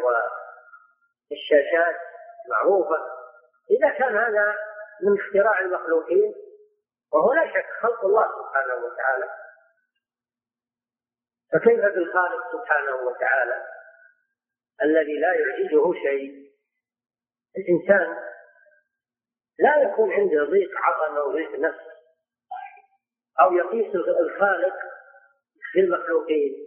والشاشات 1.31 1.97
معروفة. 2.49 2.97
إذا 3.71 3.89
كان 3.89 4.17
هذا 4.17 4.57
من 5.03 5.21
اختراع 5.21 5.59
المخلوقين 5.61 6.35
وهو 7.13 7.33
لا 7.33 7.47
شك 7.47 7.67
خلق 7.83 8.05
الله 8.05 8.27
سبحانه 8.27 8.75
وتعالى. 8.75 9.31
فكيف 11.53 11.81
بالخالق 11.81 12.53
سبحانه 12.53 12.97
وتعالى 12.97 13.67
الذي 14.83 15.21
لا 15.21 15.35
يعجزه 15.35 15.93
شيء؟ 15.93 16.47
الإنسان 17.57 18.17
لا 19.59 19.77
يكون 19.77 20.13
عنده 20.13 20.45
ضيق 20.45 20.71
عظمة 20.77 21.21
وضيق 21.21 21.59
نفس 21.59 21.87
أو 23.41 23.53
يقيس 23.53 23.95
الخالق 23.95 24.75
بالمخلوقين 25.75 26.67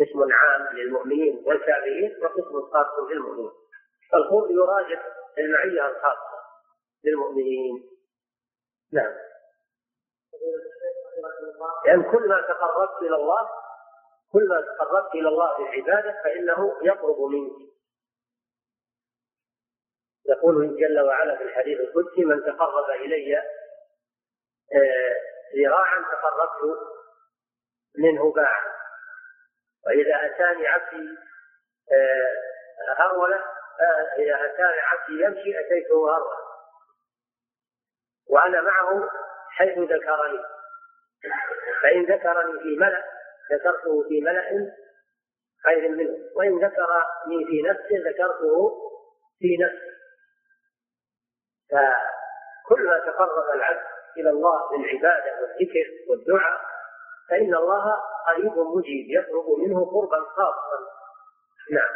قسم 0.00 0.32
عام 0.32 0.76
للمؤمنين 0.76 1.42
والكافرين 1.46 2.16
وقسم 2.22 2.70
خاص 2.72 3.10
للمؤمنين. 3.10 3.50
فالقرب 4.12 4.50
يراجع 4.50 5.02
المعية 5.38 5.86
الخاصة 5.86 6.38
للمؤمنين. 7.04 7.90
نعم. 8.92 9.14
لأن 11.84 12.00
يعني 12.00 12.02
كل 12.12 12.28
ما 12.28 12.40
تقربت 12.40 13.02
إلى 13.02 13.16
الله 13.16 13.48
كل 14.32 14.48
ما 14.48 14.60
تقربت 14.60 15.14
إلى 15.14 15.28
الله 15.28 15.58
بالعبادة 15.58 16.22
فإنه 16.24 16.78
يقرب 16.82 17.20
منك. 17.20 17.74
يقول 20.28 20.76
جل 20.76 21.00
وعلا 21.00 21.36
في 21.36 21.42
الحديث 21.44 21.80
القدسي 21.80 22.24
من 22.24 22.40
تقرب 22.44 22.90
إلي 22.90 23.38
آه، 24.74 25.14
ذراعا 25.56 26.04
تقربت 26.12 26.78
منه 27.98 28.32
باعا. 28.32 28.73
وإذا 29.86 30.26
أتاني 30.26 30.66
عبدي 30.66 31.08
آه، 31.92 32.94
هرولة 32.98 33.44
إذا 34.18 34.44
أتاني 34.44 34.80
عبدي 34.80 35.24
يمشي 35.24 35.60
أتيته 35.60 35.94
هرولة. 35.94 36.44
وأنا 38.30 38.60
معه 38.60 39.08
حيث 39.50 39.78
ذكرني. 39.78 40.44
فإن 41.82 42.04
ذكرني 42.04 42.60
في 42.62 42.76
ملأ 42.80 43.04
ذكرته 43.52 44.08
في 44.08 44.20
ملأ 44.20 44.72
خير 45.64 45.88
منه. 45.88 46.18
وإن 46.36 46.64
ذكرني 46.64 47.44
في 47.46 47.62
نفسه 47.62 48.10
ذكرته 48.10 48.70
في 49.38 49.56
نفسه. 49.56 49.94
فكل 51.70 52.86
ما 52.86 52.98
تقرب 52.98 53.54
العبد 53.54 53.86
إلى 54.16 54.30
الله 54.30 54.70
بالعبادة 54.70 55.40
والذكر 55.40 55.90
والدعاء 56.08 56.73
فإن 57.30 57.54
الله 57.54 57.84
قريب 58.28 58.58
مجيب 58.58 59.06
يطلب 59.10 59.58
منه 59.58 59.84
قربا 59.84 60.24
خاصا. 60.36 60.78
نعم. 61.70 61.94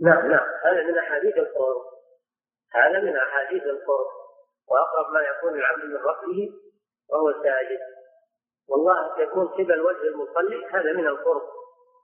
نعم 0.00 0.30
نعم. 0.30 0.46
هذا 0.64 0.82
من 0.82 0.98
أحاديث 0.98 1.36
القرب 1.36 1.82
هذا 2.72 3.00
من 3.00 3.16
أحاديث 3.16 3.62
القرب 3.62 4.06
وأقرب 4.68 5.12
ما 5.14 5.20
يكون 5.20 5.58
العبد 5.58 5.84
من 5.84 5.96
ربه 5.96 6.52
وهو 7.10 7.32
ساجد. 7.42 7.80
والله 8.68 9.20
يكون 9.22 9.48
قبل 9.48 9.80
وجه 9.80 10.02
المصلي 10.02 10.66
هذا 10.66 10.92
من 10.92 11.06
القرب. 11.06 11.42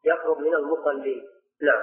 يقرب 0.05 0.38
من 0.38 0.55
المصلي. 0.55 1.28
نعم. 1.62 1.82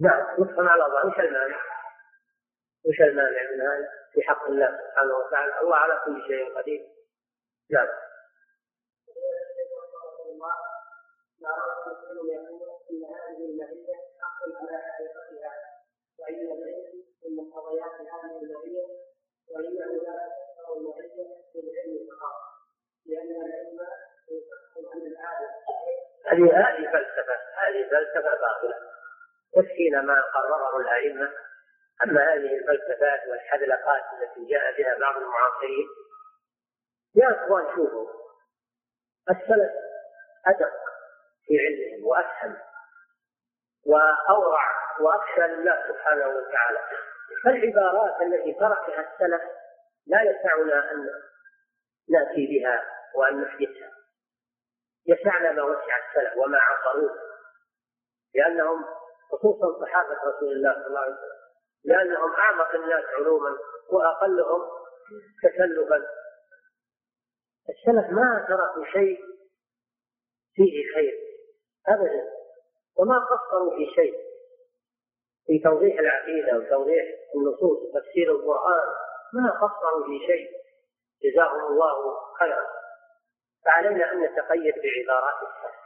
نعم 0.00 0.40
نفهم 0.40 0.68
على 0.68 0.84
الله 0.86 1.06
وش 1.06 1.18
المانع؟ 1.18 1.60
وش 2.84 3.00
المانع 3.00 3.42
من 3.52 3.60
هذا 3.60 3.88
في 4.12 4.22
حق 4.22 4.46
الله 4.46 4.78
سبحانه 4.78 5.14
وتعالى. 5.16 5.60
الله 5.60 5.76
على 5.76 6.00
كل 6.04 6.22
شيء 6.26 6.58
قدير. 6.58 6.88
نعم 7.70 7.88
هذه 26.26 26.44
هذه 26.44 26.50
العالم 26.50 26.84
هذه 27.58 27.88
فلسفة 27.90 28.30
باطلة. 28.40 28.97
يكفينا 29.58 30.02
ما 30.02 30.22
قرره 30.34 30.80
الأئمة. 30.80 31.32
أما 32.04 32.34
هذه 32.34 32.56
الفلسفات 32.56 33.20
والحذلقات 33.28 34.02
التي 34.12 34.46
جاء 34.50 34.76
بها 34.78 34.98
بعض 34.98 35.16
المعاصرين 35.16 35.88
يا 37.14 37.44
أخوان 37.44 37.74
شوفوا 37.74 38.08
السلف 39.30 39.72
أدق 40.46 40.72
في 41.46 41.54
علمهم 41.58 42.06
وأفهم 42.06 42.56
وأورع 43.86 44.64
وأخشى 45.00 45.40
لله 45.40 45.88
سبحانه 45.88 46.28
وتعالى. 46.28 46.78
فالعبارات 47.44 48.22
التي 48.22 48.52
تركها 48.52 49.00
السلف 49.00 49.42
لا 50.06 50.22
يسعنا 50.22 50.92
أن 50.92 51.08
نأتي 52.08 52.46
بها 52.46 52.84
وأن 53.14 53.40
نحدثها. 53.40 53.92
يسعنا 55.06 55.52
ما 55.52 55.62
وسع 55.62 56.08
السلف 56.08 56.36
وما 56.36 56.58
عصروه 56.58 57.18
لأنهم 58.34 58.84
خصوصا 59.32 59.80
صحابة 59.80 60.16
رسول 60.24 60.52
الله 60.52 60.74
صلى 60.74 60.86
الله 60.86 61.00
عليه 61.00 61.14
وسلم. 61.14 61.38
لأنهم 61.84 62.32
أعمق 62.32 62.74
الناس 62.74 63.04
علوما 63.04 63.58
وأقلهم 63.92 64.62
تكلفا. 65.42 66.06
السلف 67.68 68.12
ما 68.12 68.46
تركوا 68.48 68.84
شيء 68.84 69.24
فيه 70.54 70.94
خير 70.94 71.18
ابدا 71.88 72.32
وما 72.98 73.18
قصروا 73.18 73.76
في 73.76 73.86
شيء. 73.94 74.14
في 75.46 75.58
توضيح 75.58 75.98
العقيدة 75.98 76.58
وتوضيح 76.58 77.04
النصوص 77.34 77.78
وتفسير 77.78 78.32
القرآن 78.32 78.88
ما 79.32 79.50
قصروا 79.50 80.04
في 80.06 80.26
شيء. 80.26 80.50
جزاهم 81.22 81.66
الله 81.66 82.16
خيرا. 82.38 82.66
فعلينا 83.64 84.12
أن 84.12 84.22
نتقيد 84.22 84.74
بعبارات 84.74 85.42
السلف 85.42 85.78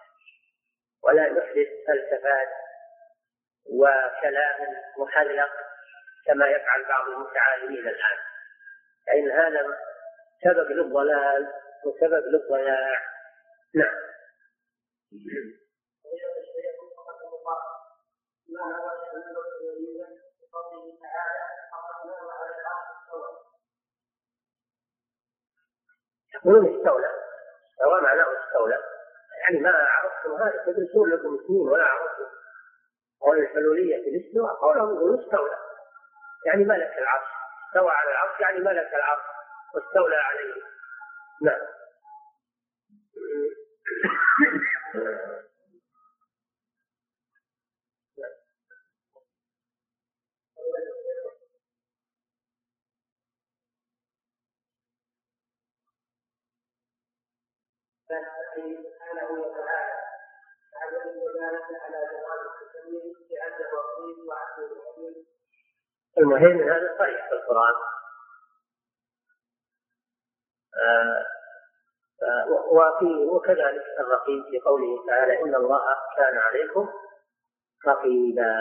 ولا 1.04 1.32
نحدث 1.32 1.68
فلسفات 1.86 2.48
وكلام 3.70 4.60
محلق 4.98 5.50
كما 6.26 6.46
يفعل 6.46 6.84
بعض 6.88 7.08
المتعالمين 7.08 7.88
الآن. 7.88 8.18
فإن 9.06 9.30
هذا 9.30 9.78
سبب 10.44 10.70
للضلال 10.70 11.52
وسبب 11.84 12.24
للضياع. 12.26 12.98
نعم. 13.74 14.12
يقولون 26.34 26.76
استولى. 26.76 27.06
استوى 27.70 28.00
معناه 28.00 28.26
استولى. 28.44 28.78
يعني 29.40 29.60
ما 29.60 29.70
عرفتم 29.70 30.32
هذا 30.42 30.64
تدرسون 30.66 31.10
لكم 31.10 31.38
سنين 31.46 31.68
ولا 31.68 31.84
عرفتم. 31.84 32.41
قول 33.22 33.38
الحلولية 33.38 33.96
في 34.02 34.08
الاستواء 34.08 34.54
قولهم 34.54 34.94
يقولون 34.94 35.22
استولى. 35.24 35.58
يعني 36.46 36.64
ملك 36.64 36.98
العرش. 36.98 37.28
استوى 37.68 37.90
على 37.90 38.10
العرش 38.10 38.40
يعني 38.40 38.58
ملك 38.58 38.94
العرش 38.94 39.22
واستولى 39.74 40.16
عليه. 40.16 40.62
نعم. 41.42 41.60
سبحانه 58.12 59.30
وتعالى 59.40 60.02
يدل 60.92 61.20
ذلك 61.40 61.66
المهم 66.22 66.62
هذا 66.70 66.94
صريح 66.98 67.28
في 67.28 67.34
القرآن. 67.34 67.74
آه 70.76 71.24
وفي 72.72 73.24
وكذلك 73.26 73.84
الرقيب 74.00 74.44
في 74.50 74.60
قوله 74.60 75.06
تعالى 75.06 75.42
إن 75.42 75.54
الله 75.54 75.80
كان 76.16 76.38
عليكم 76.38 76.88
رقيبا. 77.86 78.52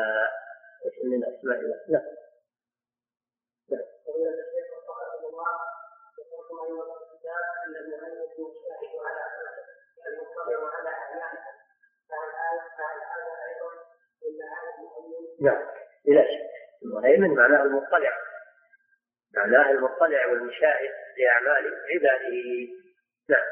من 1.04 1.24
أسماء 1.24 1.60
الله؟ 1.60 1.80
نعم. 1.90 2.02
نعم. 15.42 15.62
بلا 16.06 16.24
شك 16.24 16.41
المهيمن 17.02 17.36
معناه 17.36 17.64
المطلع. 17.64 18.18
معناه 19.36 19.72
المطلع 19.72 20.28
والمشاهد 20.28 20.92
لأعمال 21.18 21.64
عباده. 21.90 22.36
نعم؟ 23.30 23.48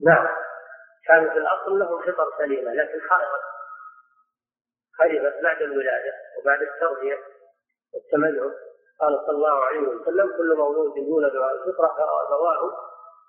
نعم. 0.00 0.28
كان 1.06 1.30
في 1.30 1.38
الأصل 1.38 1.78
له 1.78 1.98
فطر 1.98 2.38
سليمة 2.38 2.72
لكن 2.72 3.00
خربت 3.00 3.44
خربت 4.98 5.42
بعد 5.42 5.62
الولادة 5.62 6.12
وبعد 6.38 6.62
التربية 6.62 7.18
والتمدن 7.94 8.73
قال 9.04 9.26
صلى 9.26 9.36
الله 9.36 9.64
عليه 9.64 9.80
وسلم 9.80 10.36
كل 10.36 10.56
مولود 10.56 10.96
يولد 10.96 11.36
على 11.36 11.58
الفطرة 11.58 11.88
فأبواه 11.88 12.72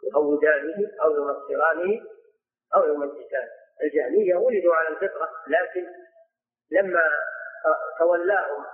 يهودانه 0.03 0.91
أو 1.03 1.11
ينصرانه 1.11 2.01
أو 2.75 2.85
يمجسانه. 2.85 3.51
الجهمية 3.83 4.35
ولدوا 4.35 4.75
على 4.75 4.87
الفطرة 4.87 5.29
لكن 5.47 5.87
لما 6.71 7.01
تولاهم 7.99 8.65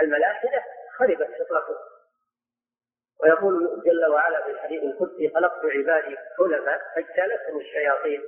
الملاحدة 0.00 0.64
خربت 0.98 1.28
فطرتهم 1.38 1.76
ويقول 3.22 3.82
جل 3.84 4.06
وعلا 4.12 4.42
في 4.44 4.50
الحديث 4.50 4.82
القدسي 4.82 5.30
خلقت 5.34 5.64
عبادي 5.64 6.16
حلفاء 6.16 6.80
فاجتالتهم 6.94 7.60
الشياطين. 7.60 8.22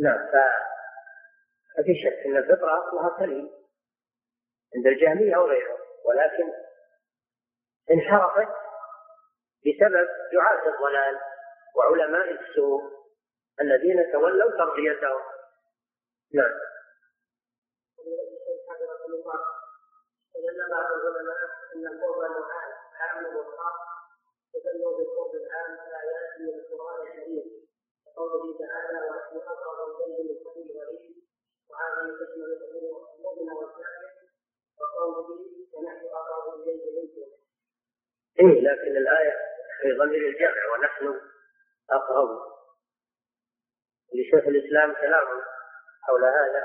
نعم 0.00 0.26
ففي 1.76 1.94
شك 2.02 2.26
إن 2.26 2.36
الفطرة 2.36 2.88
اصلها 2.88 3.16
سليم 3.18 3.50
عند 4.76 4.86
الجهمية 4.86 5.36
أو 5.36 5.46
غيرهم 5.46 5.78
ولكن 6.04 6.67
انحرفت 7.90 8.48
بسبب 9.66 10.08
دعاة 10.32 10.68
الضلال 10.74 11.18
وعلماء 11.76 12.30
السوء 12.30 12.82
الذين 13.60 14.12
تولوا 14.12 14.50
تربيتهم 14.50 15.20
نعم. 16.34 16.54
استدل 20.38 20.70
بعض 20.70 20.92
العلماء 20.92 21.38
ان 21.74 21.86
القرب 21.86 22.44
عام 23.00 23.36
وخاص 23.36 23.78
بالقرب 24.54 25.34
العام 25.34 25.70
من 26.40 26.48
القران 26.48 27.06
كقوله 28.06 28.58
تعالى 28.58 28.98
ونحن 29.08 29.36
اقرب 29.36 30.00
اليه 30.00 30.22
من 30.22 30.38
كل 30.44 30.68
ولي 30.78 31.14
وهذه 31.70 32.06
تشمل 32.20 32.50
المؤمن 33.18 33.52
والكافر 33.52 34.10
وقوله 34.80 35.28
ونحن 35.72 36.06
أقرب 36.06 36.60
اليه 36.60 37.02
منكم. 37.02 37.47
إيه 38.40 38.60
لكن 38.60 38.96
الآية 38.96 39.36
في 39.82 39.92
ضمير 39.92 40.28
الجمع 40.28 40.72
ونحن 40.72 41.20
أقرب. 41.90 42.28
لشيخ 44.14 44.46
الإسلام 44.46 44.94
كلام 44.94 45.26
حول 46.02 46.24
هذا. 46.24 46.64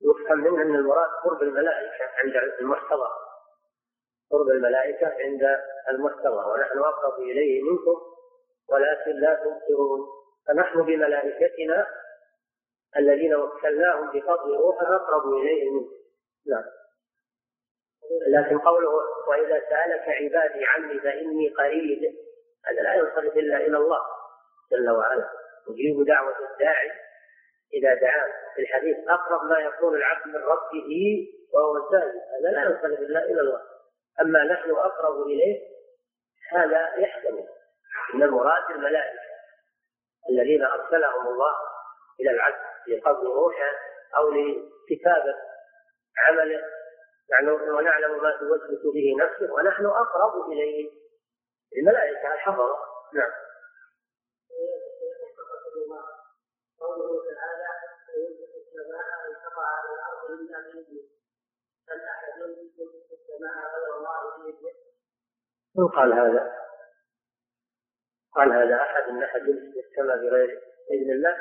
يفهم 0.00 0.38
منه 0.38 0.62
أن 0.62 0.74
المراد 0.74 1.08
قرب 1.24 1.42
الملائكة 1.42 2.04
عند 2.18 2.36
المحتضر. 2.60 3.10
قرب 4.30 4.48
الملائكة 4.48 5.06
عند 5.06 5.60
المحتضر 5.88 6.48
ونحن 6.48 6.78
أقرب 6.78 7.22
إليه 7.22 7.62
منكم 7.62 8.00
ولكن 8.68 9.20
لا 9.20 9.34
تبصرون. 9.34 10.00
فنحن 10.46 10.82
بملائكتنا 10.82 11.86
الذين 12.96 13.34
وكلناهم 13.34 14.10
بفضل 14.10 14.56
روحه 14.56 14.96
أقرب 14.96 15.32
إليه 15.32 15.70
منكم. 15.70 15.94
نعم. 16.46 16.64
لكن 18.28 18.58
قوله 18.58 18.90
وإذا 19.28 19.60
سألك 19.68 20.08
عبادي 20.08 20.64
عني 20.64 21.00
فإني 21.00 21.48
قريب 21.48 22.14
هذا 22.66 22.82
لا 22.82 22.94
ينصرف 22.94 23.36
إلا 23.36 23.56
إلى 23.56 23.76
الله 23.76 24.00
جل 24.72 24.90
وعلا. 24.90 25.30
يجيب 25.70 26.06
دعوة 26.06 26.34
الداعي 26.52 26.90
إذا 27.74 27.94
دعاه. 27.94 28.32
في 28.54 28.62
الحديث 28.62 28.96
أقرب 29.08 29.44
ما 29.44 29.58
يكون 29.58 29.94
العبد 29.94 30.26
من 30.26 30.36
ربه 30.36 31.26
وهو 31.52 31.90
ساجد 31.90 32.22
هذا 32.40 32.50
لا 32.50 32.62
ينصرف 32.62 33.00
إلا 33.00 33.24
إلى 33.24 33.40
الله. 33.40 33.60
أما 34.20 34.44
نحن 34.44 34.70
أقرب 34.70 35.26
إليه 35.26 35.60
هذا 36.50 36.94
يحتمل. 36.96 37.48
من 38.14 38.22
المراد 38.22 38.70
الملائكة 38.70 39.20
الذين 40.30 40.64
أرسلهم 40.64 41.28
الله 41.28 41.54
إلى 42.20 42.30
العبد 42.30 42.64
لقبض 42.88 43.24
روحه 43.24 43.72
أو 44.16 44.30
لكتابة 44.30 45.34
عمله. 46.18 46.73
ونعلم 47.78 48.22
ما 48.22 48.30
توسوس 48.30 48.94
به 48.94 49.16
نفسه 49.24 49.52
ونحن 49.52 49.86
أقرب 49.86 50.50
إليه 50.52 50.90
الملائكة 51.76 52.34
الحضرة 52.34 52.78
نعم 53.14 53.32
قوله 56.80 57.24
تعالى 57.34 57.68
السماء 58.56 59.06
ان 59.28 59.34
تقع 59.44 59.66
على 59.66 59.88
الأرض 59.94 60.30
الا 60.30 60.58
هل 61.88 62.00
احد 62.00 62.42
السماء 63.12 63.56
غير 63.74 63.96
الله؟ 63.96 64.14
من 65.76 65.88
قال 65.88 66.12
هذا؟ 66.12 66.64
قال 68.34 68.52
هذا 68.52 68.76
أحد 68.82 69.02
ان 69.02 69.22
أحد 69.22 69.40
يمسك 69.40 69.76
السماء 69.90 70.16
بغير 70.16 70.62
إذن 70.90 71.10
الله 71.10 71.36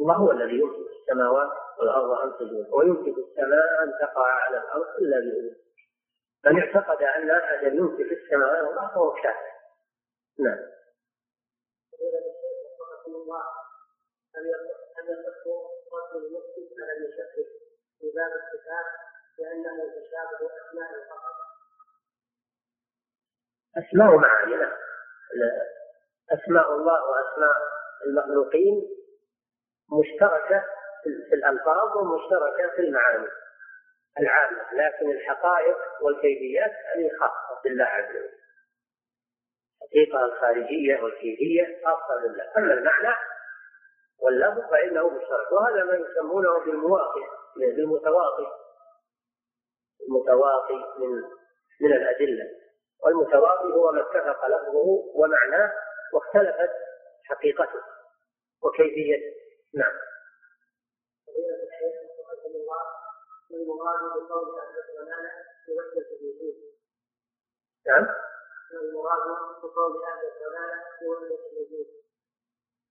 الله 0.00 0.14
هو 0.14 0.30
الذي 0.30 0.60
يمسك 0.60 0.90
السماوات 1.00 1.50
والأرض 1.78 2.10
أن 2.10 2.32
تزول 2.38 2.66
ويمسك 2.72 3.18
السماء 3.18 3.82
أن 3.82 3.92
تقع 4.00 4.26
على 4.26 4.58
الأرض 4.58 4.86
إلا 4.98 5.18
بإذنه. 5.18 5.56
من 6.44 6.62
اعتقد 6.62 7.02
أن 7.02 7.30
احدا 7.30 7.68
يمسك 7.68 8.12
السماء 8.12 8.64
والأرض 8.64 8.90
فهو 8.90 9.12
كافر. 9.12 9.52
نعم. 10.38 10.58
أن 14.38 15.08
على 16.82 16.92
المشكك 16.96 17.48
في 17.98 18.06
باب 18.14 18.32
لأنه 19.38 19.76
تشابه 19.88 20.50
أسماء 20.60 20.90
فقط 21.10 21.38
أسماء 23.76 24.16
معاني 24.16 24.56
أسماء 26.30 26.74
الله 26.74 27.04
وأسماء 27.10 27.56
المخلوقين 28.06 28.97
مشتركة 29.92 30.64
في 31.28 31.34
الألفاظ 31.34 31.96
ومشتركة 31.96 32.76
في 32.76 32.82
المعاني. 32.82 33.28
العامة 34.20 34.62
لكن 34.72 35.10
الحقائق 35.10 35.76
والكيفيات 36.02 36.70
هذه 36.70 37.10
خاصة 37.20 37.62
بالله 37.64 37.84
عز 37.84 38.10
وجل. 38.10 38.30
الحقيقة 39.82 40.24
الخارجية 40.24 41.02
والكيفية 41.02 41.80
خاصة 41.84 42.22
بالله. 42.22 42.52
أما 42.56 42.74
المعنى 42.74 43.14
واللفظ 44.18 44.70
فإنه 44.70 45.08
مشترك. 45.08 45.52
وهذا 45.52 45.84
ما 45.84 45.94
يسمونه 45.94 46.64
بالمواقع 46.64 47.28
بالمتواقي 47.56 48.46
المتواقي 50.08 50.98
من 50.98 51.22
من 51.80 51.92
الأدلة. 51.92 52.44
والمتواقي 53.04 53.72
هو 53.72 53.92
ما 53.92 54.00
اتفق 54.00 54.46
لفظه 54.46 54.86
ومعناه 55.14 55.72
واختلفت 56.12 56.70
حقيقته 57.24 57.80
وكيفيته. 58.62 59.47
نعم. 59.74 59.92
بقول 64.26 64.56
أهل 64.56 66.04
في 66.04 66.20
الوجود 66.20 66.56
نعم. 67.86 68.04
بقول 69.64 71.16
أهل 71.16 71.36
في 71.38 71.52
الوجود 71.52 71.86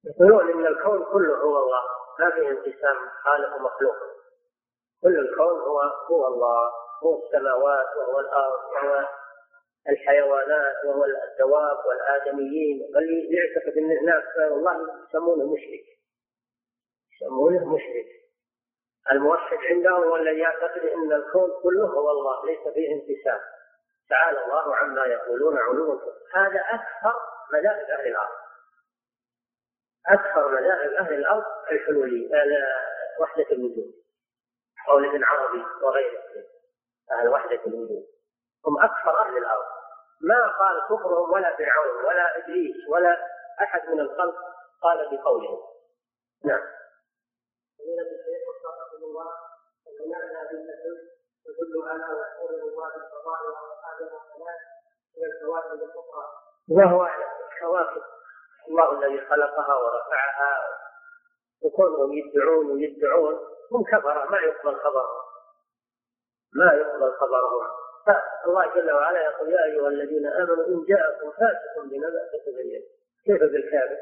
يقولون 0.05 0.51
إن 0.51 0.67
الكون 0.67 1.05
كله 1.05 1.35
هو 1.35 1.57
الله. 1.63 1.83
ما 2.19 2.31
فيه 2.31 2.49
انقسام 2.49 3.09
خالق 3.23 3.55
ومخلوق. 3.55 3.95
كل 5.01 5.19
الكون 5.19 5.59
هو 5.59 5.79
هو 5.79 6.27
الله. 6.27 6.71
هو 7.03 7.23
السماوات 7.25 7.87
وهو 7.97 8.19
الأرض 8.19 8.59
وهو 8.73 9.07
الحيوانات 9.89 10.85
وهو 10.85 11.05
الدواب 11.05 11.77
والآدميين. 11.85 12.95
اللي 12.97 13.37
يعتقد 13.37 13.77
إن 13.77 13.97
هناك 13.97 14.23
الله 14.37 15.03
يسمونه 15.09 15.53
مشرك. 15.53 15.96
يسمونه 17.21 17.75
مشرك. 17.75 18.07
الموحد 19.11 19.57
عندهم 19.57 20.03
هو 20.03 20.15
الذي 20.15 20.39
يعتقد 20.39 20.81
إن 20.81 21.13
الكون 21.13 21.49
كله 21.63 21.85
هو 21.85 22.11
الله 22.11 22.45
ليس 22.45 22.73
فيه 22.73 22.93
انقسام 22.93 23.39
تعالى 24.09 24.45
الله 24.45 24.75
عما 24.75 25.05
يقولون 25.05 25.57
علوا 25.57 25.99
هذا 26.33 26.61
أكثر 26.69 27.13
مذاهب 27.53 27.89
أهل 27.89 28.07
الأرض. 28.07 28.37
أكثر 30.07 30.49
مذاهب 30.51 30.93
أهل 30.93 31.13
الأرض 31.13 31.43
الحلولي 31.71 32.29
وحدة 33.21 33.45
الوجود. 33.51 33.93
قول 34.87 35.05
ابن 35.05 35.23
عربي 35.23 35.65
وغيره 35.81 36.23
أهل 37.11 37.29
وحدة 37.29 37.61
الوجود. 37.67 38.05
هم 38.67 38.83
أكثر 38.83 39.21
أهل 39.21 39.37
الأرض. 39.37 39.65
ما 40.21 40.47
قال 40.47 40.81
كفرهم 40.89 41.31
ولا 41.33 41.57
فرعون 41.57 42.05
ولا 42.05 42.37
إبليس 42.37 42.75
ولا 42.89 43.17
أحد 43.61 43.89
من 43.89 43.99
الخلق 43.99 44.35
قال 44.81 45.17
بقولهم 45.17 45.59
نعم. 46.45 46.76
الله 49.03 49.31
ومعنى 50.01 50.47
بالنسل 50.51 50.95
تدل 51.45 51.73
على 51.89 52.05
وصول 52.19 52.59
الله 52.59 52.95
الفضاء 52.95 53.39
واصحاب 53.47 53.97
الصلاه 54.01 54.59
إلى 55.17 55.25
الكواكب 55.25 55.83
الأخرى. 55.83 56.25
وهو 56.69 57.03
اعلم 57.03 57.29
الكواكب 57.51 58.01
الله 58.69 58.91
الذي 58.91 59.25
خلقها 59.25 59.75
ورفعها. 59.75 60.77
وكونهم 61.61 62.13
يدعون 62.13 62.71
ويدعون 62.71 63.39
هم 63.71 63.83
كفرة 63.83 64.25
ما 64.25 64.37
يقبل 64.37 64.75
خبرهم 64.75 65.21
ما 66.53 66.73
يقبل 66.73 67.11
خبرهم 67.11 67.67
فالله 68.05 68.75
جل 68.75 68.91
وعلا 68.91 69.21
يقول 69.23 69.53
يا 69.53 69.63
أيها 69.65 69.87
الذين 69.87 70.27
آمنوا 70.27 70.65
إن 70.65 70.85
جاءكم 70.85 71.31
فاسق 71.31 71.83
بنبأ 71.83 72.29
فتبين 72.33 72.83
كيف 73.25 73.41
بالكافر؟ 73.41 73.97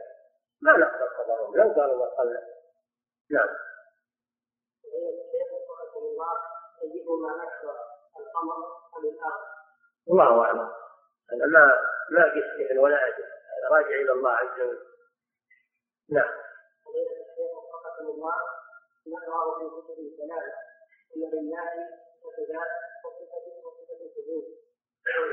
ما 0.61 0.77
نقبل 0.77 1.07
خبرهم. 1.07 1.55
لو 1.55 1.81
قالوا 1.81 2.05
وصلنا 2.07 2.41
نعم. 3.31 3.49
ايهما 6.83 7.43
أكثر 7.43 7.75
القمر 8.19 8.55
ام؟ 8.97 9.05
الله 10.09 10.41
أعلم. 10.45 10.71
أنا 11.33 11.45
ما 11.45 11.71
ما 12.11 12.23
قست 12.23 12.77
ولا 12.77 13.07
أدري. 13.07 13.23
راجع 13.71 13.95
إلى 14.01 14.11
الله 14.11 14.31
عز 14.31 14.61
وجل. 14.61 14.85
نعم. 16.09 16.33
الله 17.99 18.35
نقرا 19.07 19.59
في 19.59 19.65
كتب 19.69 19.99
الكلام 19.99 20.51
ان 21.15 21.21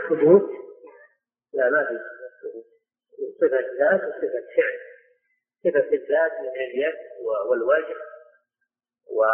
ثبوت؟ 0.08 0.50
لا 1.52 1.70
ما 1.70 1.84
في 1.84 1.98
صفة 3.40 3.60
ذات 3.78 4.00
وصفة 4.00 4.46
فعل. 4.56 4.78
صفة 5.64 5.94
الذات 5.94 6.32
من 6.40 6.48
اليد 6.48 6.94
والوجه. 7.48 8.11
و 9.16 9.24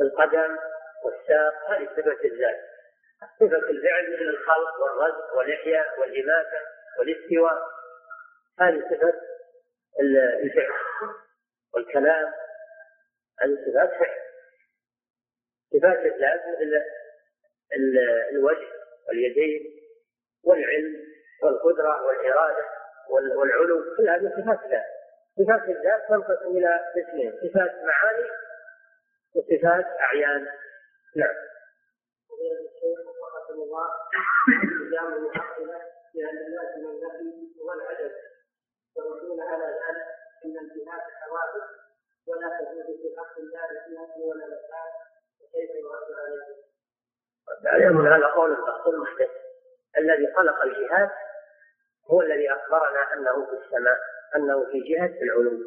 القدم 0.00 0.58
والساق 1.04 1.70
هذه 1.70 1.88
صفة 1.96 2.24
الذات 2.24 2.60
صفة 3.40 3.70
الفعل 3.70 4.12
مثل 4.12 4.22
الخلق 4.22 4.80
والرزق 4.80 5.36
والإحياء 5.36 6.00
والإماتة 6.00 6.58
والاستواء. 6.98 7.62
هذه 8.60 8.80
صفة 8.90 9.14
الفعل 10.42 10.72
والكلام. 11.74 12.32
هذه 13.40 13.58
صفات 13.66 13.90
فعل. 13.90 14.18
صفات 15.72 15.98
الذات 15.98 16.40
مثل 16.40 16.84
الوجه 18.30 18.68
واليدين 19.08 19.82
والعلم 20.44 20.96
والقدرة 21.42 22.02
والإرادة 22.02 22.64
والعلو. 23.10 23.96
كل 23.96 24.08
هذه 24.08 24.32
صفات 24.36 24.70
ذات 24.70 25.01
صفات 25.38 25.68
الذات 25.68 26.08
تنقسم 26.08 26.56
إلى 26.56 26.80
قسمين 26.96 27.32
صفات 27.32 27.70
معاني 27.84 28.28
وصفات 29.34 29.86
أعيان. 30.00 30.48
نعم. 31.16 31.34
الله 33.72 33.88
التزام 34.62 35.12
المعقلة 35.14 35.80
لأن 36.14 36.38
الناس 36.38 36.76
من 36.76 36.86
النفي 36.86 37.60
والعدد 37.60 38.12
يردون 38.96 39.40
على 39.40 39.64
ذلك 39.64 40.06
أن 40.44 40.58
انتهاء 40.58 41.08
الحوادث 41.08 41.68
ولا 42.28 42.48
تجوز 42.58 42.86
في 42.86 43.16
حق 43.18 43.38
الله 43.38 43.68
فيها 43.84 44.24
ولا 44.24 44.46
مكان 44.46 44.92
وكيف 45.40 45.70
يرد 45.70 46.18
عليه؟ 46.18 46.62
عليهم 47.66 48.06
هذا 48.06 48.26
قول 48.26 48.52
الشخص 48.52 48.86
المحدث. 48.86 49.30
الذي 49.98 50.34
خلق 50.36 50.62
الجهاد 50.62 51.10
هو 52.10 52.22
الذي 52.22 52.52
أخبرنا 52.52 53.12
أنه 53.12 53.46
في 53.46 53.64
السماء. 53.64 53.98
أنه 54.36 54.64
في 54.72 54.78
جهة 54.80 55.22
العلو 55.22 55.58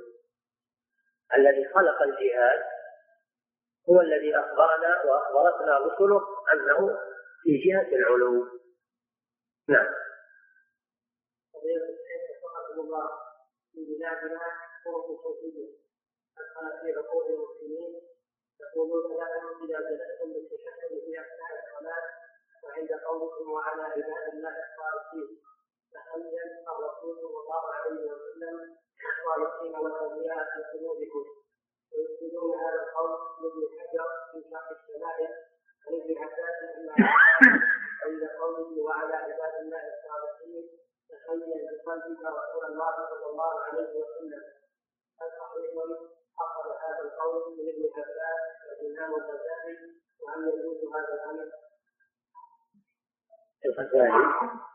الذي 1.37 1.65
خلق 1.73 2.01
الجهاد 2.01 2.63
هو 3.89 4.01
الذي 4.01 4.35
أخبرنا 4.39 5.03
وأخبرتنا 5.05 5.77
رسله 5.77 6.21
أنه 6.53 6.99
في 7.43 7.57
جهة 7.57 7.95
العلو 7.95 8.47
نعم. 9.69 9.93
في 13.71 13.85
بلادنا 13.85 14.39
طرق 14.85 15.07
صوفية 15.23 15.67
أدخل 16.37 16.81
في 16.81 16.93
عقول 16.97 17.25
المسلمين 17.33 18.01
يقولون 18.61 19.17
لهم 19.17 19.63
إذا 19.63 19.79
جلستم 19.79 20.33
بالتشهد 20.33 20.89
في 20.89 21.21
أثناء 21.21 21.51
الصلاة 21.59 22.05
وعند 22.63 22.91
قولكم 22.91 23.51
وعلى 23.51 23.81
عباد 23.81 24.33
الله 24.33 24.55
الصالحين. 24.65 25.41
تخيل 25.95 26.35
الرسول 26.71 27.15
صلى 27.21 27.39
الله 27.43 27.63
عليه 27.73 28.11
وسلم 28.11 28.55
الصالحين 29.11 29.75
والاولياء 29.75 30.37
في 30.53 30.77
قلوبكم 30.77 31.25
ويسجدون 31.93 32.51
هذا 32.59 32.79
القول 32.83 33.11
لابن 33.41 33.61
حجر 33.79 34.07
في 34.31 34.37
شرح 34.49 34.67
الشمائل 34.77 35.31
عن 35.87 35.93
ابن 36.01 36.17
عباس 36.23 36.57
عند 38.05 38.23
قوله 38.41 38.83
وعلى 38.83 39.15
عباد 39.15 39.53
الله 39.61 39.83
الصالحين 39.93 40.69
تخيل 41.09 41.67
بقلبك 41.85 42.21
رسول 42.39 42.65
الله 42.71 42.91
صلى 43.09 43.25
الله 43.31 43.59
عليه 43.59 43.89
وسلم 43.99 44.43
هل 45.21 45.29
صحيح 45.39 45.71
حصل 46.39 46.69
هذا 46.83 47.01
القول 47.01 47.57
من 47.57 47.69
ابن 47.69 47.83
والإمام 48.67 49.13
الغزالي 49.15 49.77
وهل 50.21 50.47
يجوز 50.47 50.93
هذا 50.95 51.13
الأمر؟ 51.13 51.51
الغزالي 53.65 54.74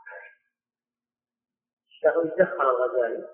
له 2.05 2.36
دخل 2.39 2.60
الغزالي. 2.60 3.28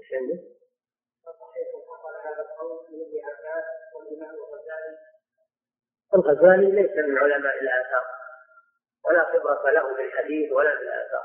إيش 0.00 0.12
عنده؟ 0.14 0.58
الغزالي 6.14 6.70
ليس 6.70 6.90
من 6.90 7.18
علماء 7.18 7.58
الآثار 7.62 8.04
ولا 9.04 9.24
خبرة 9.24 9.70
له 9.70 9.96
بالحديث 9.96 10.52
ولا 10.52 10.74
بالآثار 10.74 11.24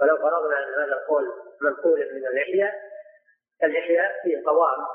ولو 0.00 0.16
فرضنا 0.16 0.58
أن 0.58 0.74
هذا 0.74 0.94
القول 0.94 1.24
منقول 1.60 2.14
من 2.14 2.26
اللحية 2.26 2.80
اللحية 3.62 4.20
فيه 4.22 4.42
قوام 4.46 4.86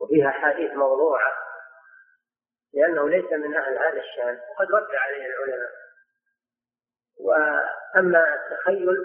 وفيها 0.00 0.30
حديث 0.30 0.72
موضوعة 0.72 1.32
لأنه 2.74 3.08
ليس 3.08 3.32
من 3.32 3.56
أهل 3.56 3.78
هذا 3.78 4.00
الشأن 4.00 4.40
وقد 4.50 4.72
رد 4.72 4.94
عليه 4.94 5.26
العلماء. 5.26 5.85
وأما 7.20 8.34
التخيل 8.34 8.96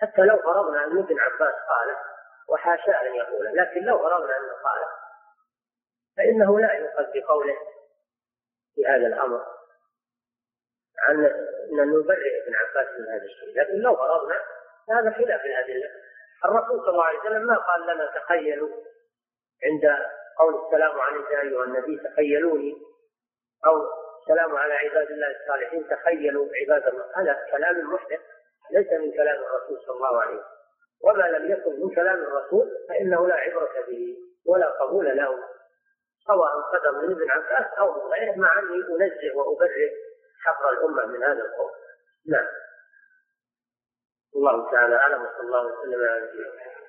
حتى 0.00 0.22
لو 0.22 0.36
فرضنا 0.36 0.84
أن 0.84 0.98
ابن 0.98 1.20
عباس 1.20 1.54
قاله 1.68 1.96
وحاشا 2.48 3.02
أن 3.02 3.14
يقوله 3.14 3.50
لكن 3.50 3.80
لو 3.80 3.98
فرضنا 3.98 4.36
أنه 4.36 4.52
قاله 4.64 4.88
فإنه 6.16 6.60
لا 6.60 6.72
يؤخذ 6.72 7.04
بقوله 7.14 7.56
في 8.74 8.86
هذا 8.86 9.06
الأمر 9.06 9.46
عن 10.98 11.24
أن 11.24 11.88
نبرئ 11.88 12.42
ابن 12.42 12.54
عباس 12.54 13.00
من 13.00 13.08
هذا 13.14 13.24
الشيء. 13.24 13.60
لكن 13.60 13.74
لو 13.74 13.96
فرضنا 13.96 14.40
هذا 14.90 15.10
خلاف 15.10 15.44
الأدلة. 15.44 15.90
الرسول 16.44 16.80
صلى 16.80 16.88
الله 16.88 17.04
عليه 17.04 17.18
وسلم 17.18 17.46
ما 17.46 17.56
قال 17.56 17.82
لنا 17.82 18.06
تخيلوا 18.14 18.68
عند 19.64 20.06
قول 20.38 20.66
السلام 20.66 21.00
عليك 21.00 21.28
أيها 21.28 21.64
النبي 21.64 21.98
تخيلوني 22.08 22.76
أو 23.66 23.82
السلام 24.20 24.56
على 24.56 24.74
عباد 24.74 25.10
الله 25.10 25.30
الصالحين. 25.40 25.88
تخيلوا 25.88 26.48
عباد 26.60 26.86
الله 26.86 27.04
هذا 27.16 27.38
كلام 27.50 27.92
محدث 27.94 28.20
ليس 28.70 28.92
من 28.92 29.12
كلام 29.12 29.42
الرسول 29.44 29.80
صلى 29.86 29.96
الله 29.96 30.22
عليه 30.22 30.36
وسلم. 30.36 30.60
وما 31.04 31.22
لم 31.22 31.52
يكن 31.52 31.80
من 31.80 31.94
كلام 31.94 32.18
الرسول 32.18 32.70
فإنه 32.88 33.28
لا 33.28 33.34
عبرة 33.34 33.86
به 33.88 34.16
ولا 34.46 34.70
قبول 34.70 35.16
له 35.16 35.38
سواء 36.26 36.60
قدر 36.60 36.92
من 36.92 37.12
ابن 37.12 37.30
عباس 37.30 37.78
أو 37.78 37.92
من 37.92 38.12
غيره 38.12 38.36
مع 38.36 38.58
أني 38.58 38.76
أنزه 38.76 39.36
وأبرئ 39.36 39.90
حق 40.44 40.66
الأمة 40.66 41.06
من 41.06 41.22
هذا 41.22 41.42
القول. 41.42 41.70
نعم. 42.26 42.46
الله 44.36 44.70
تعالى 44.70 44.96
أعلم 44.96 45.22
وصلى 45.22 45.40
الله 45.40 45.66
وسلم 45.66 46.08
على 46.08 46.20
نبينا 46.20 46.79